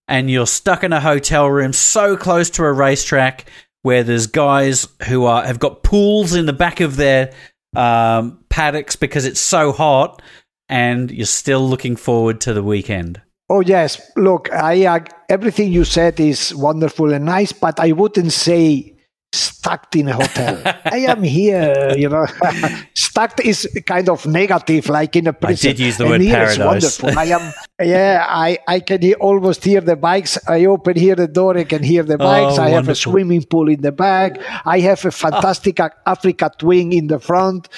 And 0.07 0.31
you're 0.31 0.47
stuck 0.47 0.85
in 0.85 0.93
a 0.93 1.01
hotel 1.01 1.49
room 1.49 1.73
so 1.73 2.15
close 2.15 2.51
to 2.51 2.65
a 2.65 2.73
racetrack 2.73 3.47
where 3.81 4.03
there's 4.03 4.27
guys 4.27 4.87
who 5.09 5.25
are 5.25 5.43
have 5.43 5.59
got 5.59 5.83
pools 5.83 6.35
in 6.35 6.45
the 6.45 6.53
back 6.53 6.81
of 6.81 6.97
their 6.97 7.33
um, 7.75 8.45
paddocks 8.51 8.97
because 8.97 9.25
it's 9.25 9.41
so 9.41 9.73
hot, 9.73 10.21
and 10.69 11.11
you're 11.11 11.25
still 11.25 11.67
looking 11.67 11.97
forward 11.97 12.43
to 12.43 12.53
the 12.53 12.63
weekend. 12.63 13.23
Oh 13.49 13.61
yes, 13.61 13.99
look, 14.17 14.53
I 14.53 14.85
uh, 14.85 15.01
everything 15.31 15.73
you 15.73 15.85
said 15.85 16.21
is 16.21 16.55
wonderful 16.55 17.15
and 17.15 17.25
nice, 17.25 17.53
but 17.53 17.81
I 17.81 17.93
wouldn't 17.93 18.33
say 18.33 18.94
stuck 19.35 19.95
in 19.97 20.09
a 20.09 20.13
hotel. 20.15 20.61
I 20.85 20.99
am 21.09 21.23
here, 21.23 21.95
you 21.97 22.09
know. 22.09 22.27
stuck 22.95 23.45
is 23.45 23.69
kind 23.87 24.09
of 24.09 24.27
negative, 24.27 24.89
like 24.89 25.17
in 25.17 25.27
a 25.27 25.33
prison. 25.33 25.71
did 25.71 25.81
use 25.81 25.97
the 25.97 26.05
And 26.05 26.13
word 26.13 26.21
paradise. 26.23 26.59
wonderful. 26.59 27.19
I 27.19 27.25
am, 27.25 27.53
yeah. 27.83 28.25
I 28.29 28.59
I 28.67 28.81
can 28.81 29.03
hear, 29.03 29.17
almost 29.21 29.65
hear 29.65 29.81
the 29.81 29.97
bikes. 29.97 30.39
I 30.49 30.67
open 30.67 30.97
here 30.97 31.15
the 31.15 31.29
door, 31.29 31.57
I 31.57 31.65
can 31.65 31.83
hear 31.83 32.03
the 32.03 32.19
bikes. 32.19 32.59
Oh, 32.59 32.63
I 32.63 32.71
have 32.71 32.89
a 32.89 32.93
oh, 32.93 32.95
swimming 32.95 33.45
pool 33.45 33.69
in 33.69 33.81
the 33.83 33.93
back. 33.93 34.39
I 34.65 34.81
have 34.81 35.05
a 35.05 35.11
fantastic 35.11 35.81
ah. 35.81 35.91
Africa 36.07 36.51
twin 36.59 36.93
in 36.93 37.09
the 37.09 37.19
front. 37.19 37.69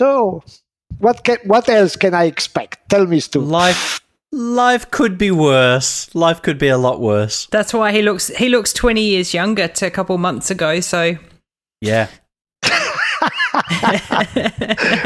So, 0.00 0.42
what 0.98 1.24
can 1.24 1.38
what 1.44 1.68
else 1.68 1.96
can 1.96 2.14
I 2.14 2.24
expect? 2.24 2.88
Tell 2.88 3.06
me, 3.06 3.20
Stu. 3.20 3.40
Life 3.40 4.00
life 4.32 4.90
could 4.90 5.16
be 5.18 5.30
worse. 5.30 6.14
Life 6.14 6.42
could 6.42 6.58
be 6.58 6.68
a 6.68 6.78
lot 6.78 7.00
worse. 7.00 7.46
That's 7.50 7.72
why 7.74 7.92
he 7.92 8.02
looks 8.02 8.28
he 8.28 8.48
looks 8.48 8.72
20 8.72 9.00
years 9.00 9.32
younger 9.34 9.68
to 9.68 9.86
a 9.86 9.90
couple 9.90 10.16
months 10.18 10.50
ago. 10.50 10.80
So 10.80 11.16
Yeah. 11.80 12.08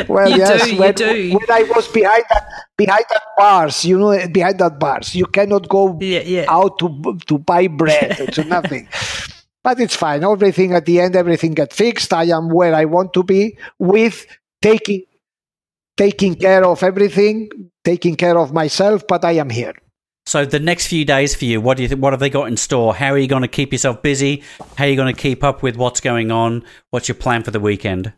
Well, 0.08 0.30
You 0.30 0.36
yes, 0.38 0.64
do, 0.64 0.74
you 0.74 0.80
when, 0.80 0.94
do. 0.94 1.32
when 1.38 1.50
I 1.50 1.62
was 1.74 1.88
behind 1.88 2.24
that 2.30 2.44
behind 2.76 3.04
that 3.10 3.22
bars, 3.36 3.84
you 3.84 3.98
know, 3.98 4.26
behind 4.28 4.58
that 4.58 4.78
bars, 4.78 5.14
you 5.14 5.26
cannot 5.26 5.68
go 5.68 5.96
Yeah, 6.00 6.20
yeah. 6.20 6.44
out 6.48 6.78
to 6.80 7.18
to 7.26 7.38
buy 7.38 7.68
bread 7.68 8.32
to 8.34 8.44
nothing. 8.44 8.88
But 9.64 9.78
it's 9.78 9.94
fine. 9.94 10.24
Everything 10.24 10.72
at 10.74 10.86
the 10.86 10.98
end, 10.98 11.14
everything 11.14 11.54
get 11.54 11.72
fixed. 11.72 12.12
I 12.12 12.24
am 12.24 12.48
where 12.50 12.74
I 12.74 12.84
want 12.84 13.12
to 13.14 13.22
be 13.22 13.56
with 13.78 14.26
taking 14.60 15.04
taking 15.96 16.34
care 16.34 16.64
of 16.66 16.82
everything, 16.82 17.48
taking 17.84 18.16
care 18.16 18.38
of 18.38 18.52
myself. 18.52 19.06
But 19.06 19.24
I 19.24 19.32
am 19.32 19.50
here. 19.50 19.74
So 20.24 20.44
the 20.44 20.60
next 20.60 20.86
few 20.86 21.04
days 21.04 21.34
for 21.34 21.44
you, 21.46 21.60
what 21.60 21.76
do 21.76 21.82
you 21.82 21.88
th- 21.88 21.98
what 22.00 22.12
have 22.12 22.20
they 22.20 22.30
got 22.30 22.46
in 22.46 22.56
store? 22.56 22.94
How 22.94 23.10
are 23.12 23.18
you 23.18 23.26
going 23.26 23.42
to 23.42 23.48
keep 23.48 23.72
yourself 23.72 24.02
busy? 24.02 24.42
How 24.76 24.84
are 24.84 24.88
you 24.88 24.96
going 24.96 25.12
to 25.12 25.20
keep 25.20 25.42
up 25.42 25.62
with 25.62 25.76
what's 25.76 26.00
going 26.00 26.30
on? 26.30 26.62
What's 26.90 27.08
your 27.08 27.16
plan 27.16 27.42
for 27.42 27.50
the 27.50 27.58
weekend? 27.60 28.12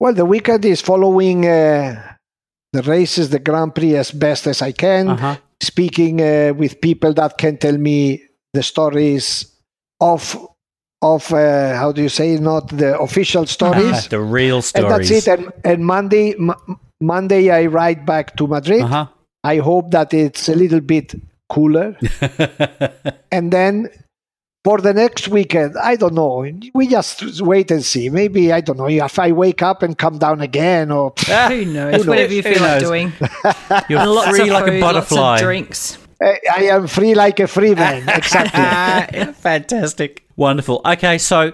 Well, 0.00 0.14
the 0.14 0.24
weekend 0.24 0.64
is 0.64 0.80
following 0.80 1.46
uh, 1.46 2.14
the 2.72 2.82
races, 2.82 3.28
the 3.30 3.38
Grand 3.38 3.74
Prix 3.74 3.94
as 3.96 4.10
best 4.10 4.46
as 4.46 4.62
I 4.62 4.72
can. 4.72 5.08
Uh-huh. 5.08 5.36
speaking 5.62 6.20
uh, 6.20 6.52
with 6.56 6.80
people 6.80 7.12
that 7.14 7.38
can 7.38 7.56
tell 7.56 7.78
me 7.78 8.22
the 8.52 8.62
stories 8.62 9.46
of 10.00 10.36
of 11.00 11.32
uh, 11.32 11.74
how 11.76 11.92
do 11.92 12.02
you 12.02 12.08
say 12.08 12.36
not 12.36 12.68
the 12.68 12.98
official 12.98 13.46
stories 13.46 14.08
the 14.08 14.20
real 14.20 14.56
and 14.56 14.64
stories. 14.64 15.08
that's 15.08 15.26
it 15.26 15.38
and, 15.38 15.52
and 15.64 15.84
monday 15.86 16.34
m- 16.34 16.54
monday 17.04 17.50
i 17.50 17.66
ride 17.66 18.04
back 18.06 18.34
to 18.36 18.46
madrid 18.46 18.82
Uh-huh. 18.82 19.06
i 19.44 19.56
hope 19.58 19.90
that 19.90 20.12
it's 20.14 20.48
a 20.48 20.54
little 20.54 20.80
bit 20.80 21.14
cooler 21.48 21.96
and 23.32 23.52
then 23.52 23.88
for 24.64 24.78
the 24.80 24.94
next 24.94 25.28
weekend 25.28 25.76
i 25.76 25.94
don't 25.96 26.14
know 26.14 26.46
we 26.74 26.86
just 26.88 27.42
wait 27.42 27.70
and 27.70 27.84
see 27.84 28.08
maybe 28.08 28.52
i 28.52 28.60
don't 28.60 28.78
know 28.78 28.88
if 28.88 29.18
i 29.18 29.30
wake 29.30 29.60
up 29.62 29.82
and 29.82 29.98
come 29.98 30.18
down 30.18 30.40
again 30.40 30.90
or 30.90 31.12
who 31.48 31.64
knows? 31.66 32.06
Whatever 32.06 32.32
you 32.32 32.42
feel 32.42 32.62
like 32.62 32.80
doing. 32.80 33.12
You're 33.90 34.06
lots 34.06 34.30
free 34.30 34.48
of 34.48 34.48
like 34.48 34.64
food, 34.64 34.74
a 34.76 34.80
butterfly. 34.80 35.20
lots 35.20 35.42
of 35.42 35.46
drinks. 35.46 35.98
I 36.22 36.38
I 36.56 36.62
am 36.76 36.86
free 36.86 37.14
like 37.14 37.40
a 37.40 37.46
free 37.46 37.74
man 37.74 38.08
exactly 38.08 39.32
fantastic, 39.34 40.24
wonderful. 40.36 40.80
Okay, 40.86 41.18
so 41.18 41.52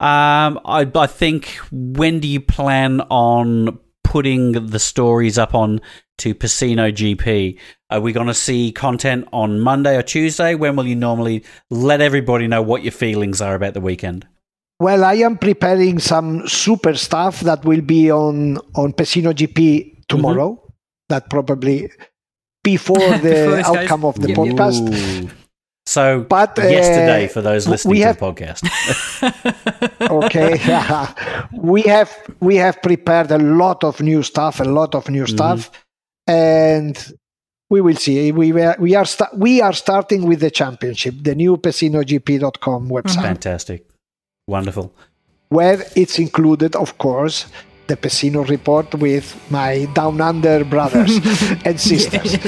um, 0.00 0.60
I, 0.64 0.86
I 0.94 1.06
think 1.06 1.58
when 1.72 2.20
do 2.20 2.28
you 2.28 2.40
plan 2.40 3.00
on 3.08 3.78
putting 4.10 4.52
the 4.66 4.78
stories 4.80 5.38
up 5.38 5.54
on 5.54 5.80
to 6.18 6.34
Pecino 6.34 6.92
GP? 6.92 7.56
Are 7.90 8.00
we 8.00 8.12
going 8.12 8.26
to 8.26 8.34
see 8.34 8.72
content 8.72 9.28
on 9.32 9.60
Monday 9.60 9.96
or 9.96 10.02
Tuesday? 10.02 10.56
When 10.56 10.74
will 10.76 10.86
you 10.86 10.96
normally 10.96 11.44
let 11.70 12.00
everybody 12.00 12.48
know 12.48 12.60
what 12.60 12.82
your 12.82 12.92
feelings 12.92 13.40
are 13.40 13.54
about 13.54 13.74
the 13.74 13.80
weekend? 13.80 14.26
Well, 14.80 15.04
I 15.04 15.14
am 15.14 15.38
preparing 15.38 16.00
some 16.00 16.48
super 16.48 16.94
stuff 16.94 17.40
that 17.40 17.64
will 17.64 17.82
be 17.82 18.10
on 18.10 18.58
on 18.74 18.92
Pecino 18.92 19.32
GP 19.32 20.06
tomorrow. 20.08 20.54
Mm-hmm. 20.54 20.66
That 21.08 21.30
probably 21.30 21.90
before 22.64 22.98
Before 22.98 23.18
the 23.18 23.28
this 23.56 23.66
outcome 23.66 24.04
of 24.04 24.20
the 24.20 24.28
Yep. 24.28 24.38
podcast. 24.38 25.24
Ooh. 25.24 25.30
So, 25.90 26.20
But, 26.20 26.56
uh, 26.56 26.62
yesterday 26.62 27.26
for 27.26 27.42
those 27.42 27.66
listening 27.66 27.90
we 27.90 28.00
to 28.02 28.12
the 28.12 28.20
podcast. 28.26 28.62
Okay, 30.20 30.52
we 31.52 31.82
have 31.82 32.10
we 32.40 32.56
have 32.56 32.80
prepared 32.80 33.30
a 33.32 33.38
lot 33.38 33.82
of 33.84 34.00
new 34.00 34.22
stuff, 34.22 34.60
a 34.60 34.64
lot 34.64 34.94
of 34.94 35.08
new 35.08 35.26
stuff, 35.26 35.70
and 36.26 36.94
we 37.70 37.80
will 37.80 37.96
see. 37.96 38.30
We 38.32 38.52
were, 38.52 38.76
we 38.78 38.94
are 38.94 39.04
sta- 39.04 39.34
we 39.36 39.60
are 39.60 39.72
starting 39.72 40.26
with 40.28 40.40
the 40.40 40.50
championship, 40.50 41.14
the 41.22 41.34
new 41.34 41.56
PecinoGP.com 41.56 42.88
website, 42.88 43.22
Fantastic, 43.22 43.84
wonderful. 44.46 44.94
where 45.48 45.82
it's 45.96 46.18
included, 46.18 46.76
of 46.76 46.98
course. 46.98 47.46
The 47.88 47.96
Pecino 47.96 48.48
report 48.48 48.94
with 48.94 49.26
my 49.50 49.86
Down 49.94 50.20
Under 50.20 50.64
brothers 50.64 51.18
and 51.64 51.80
sisters. 51.80 52.38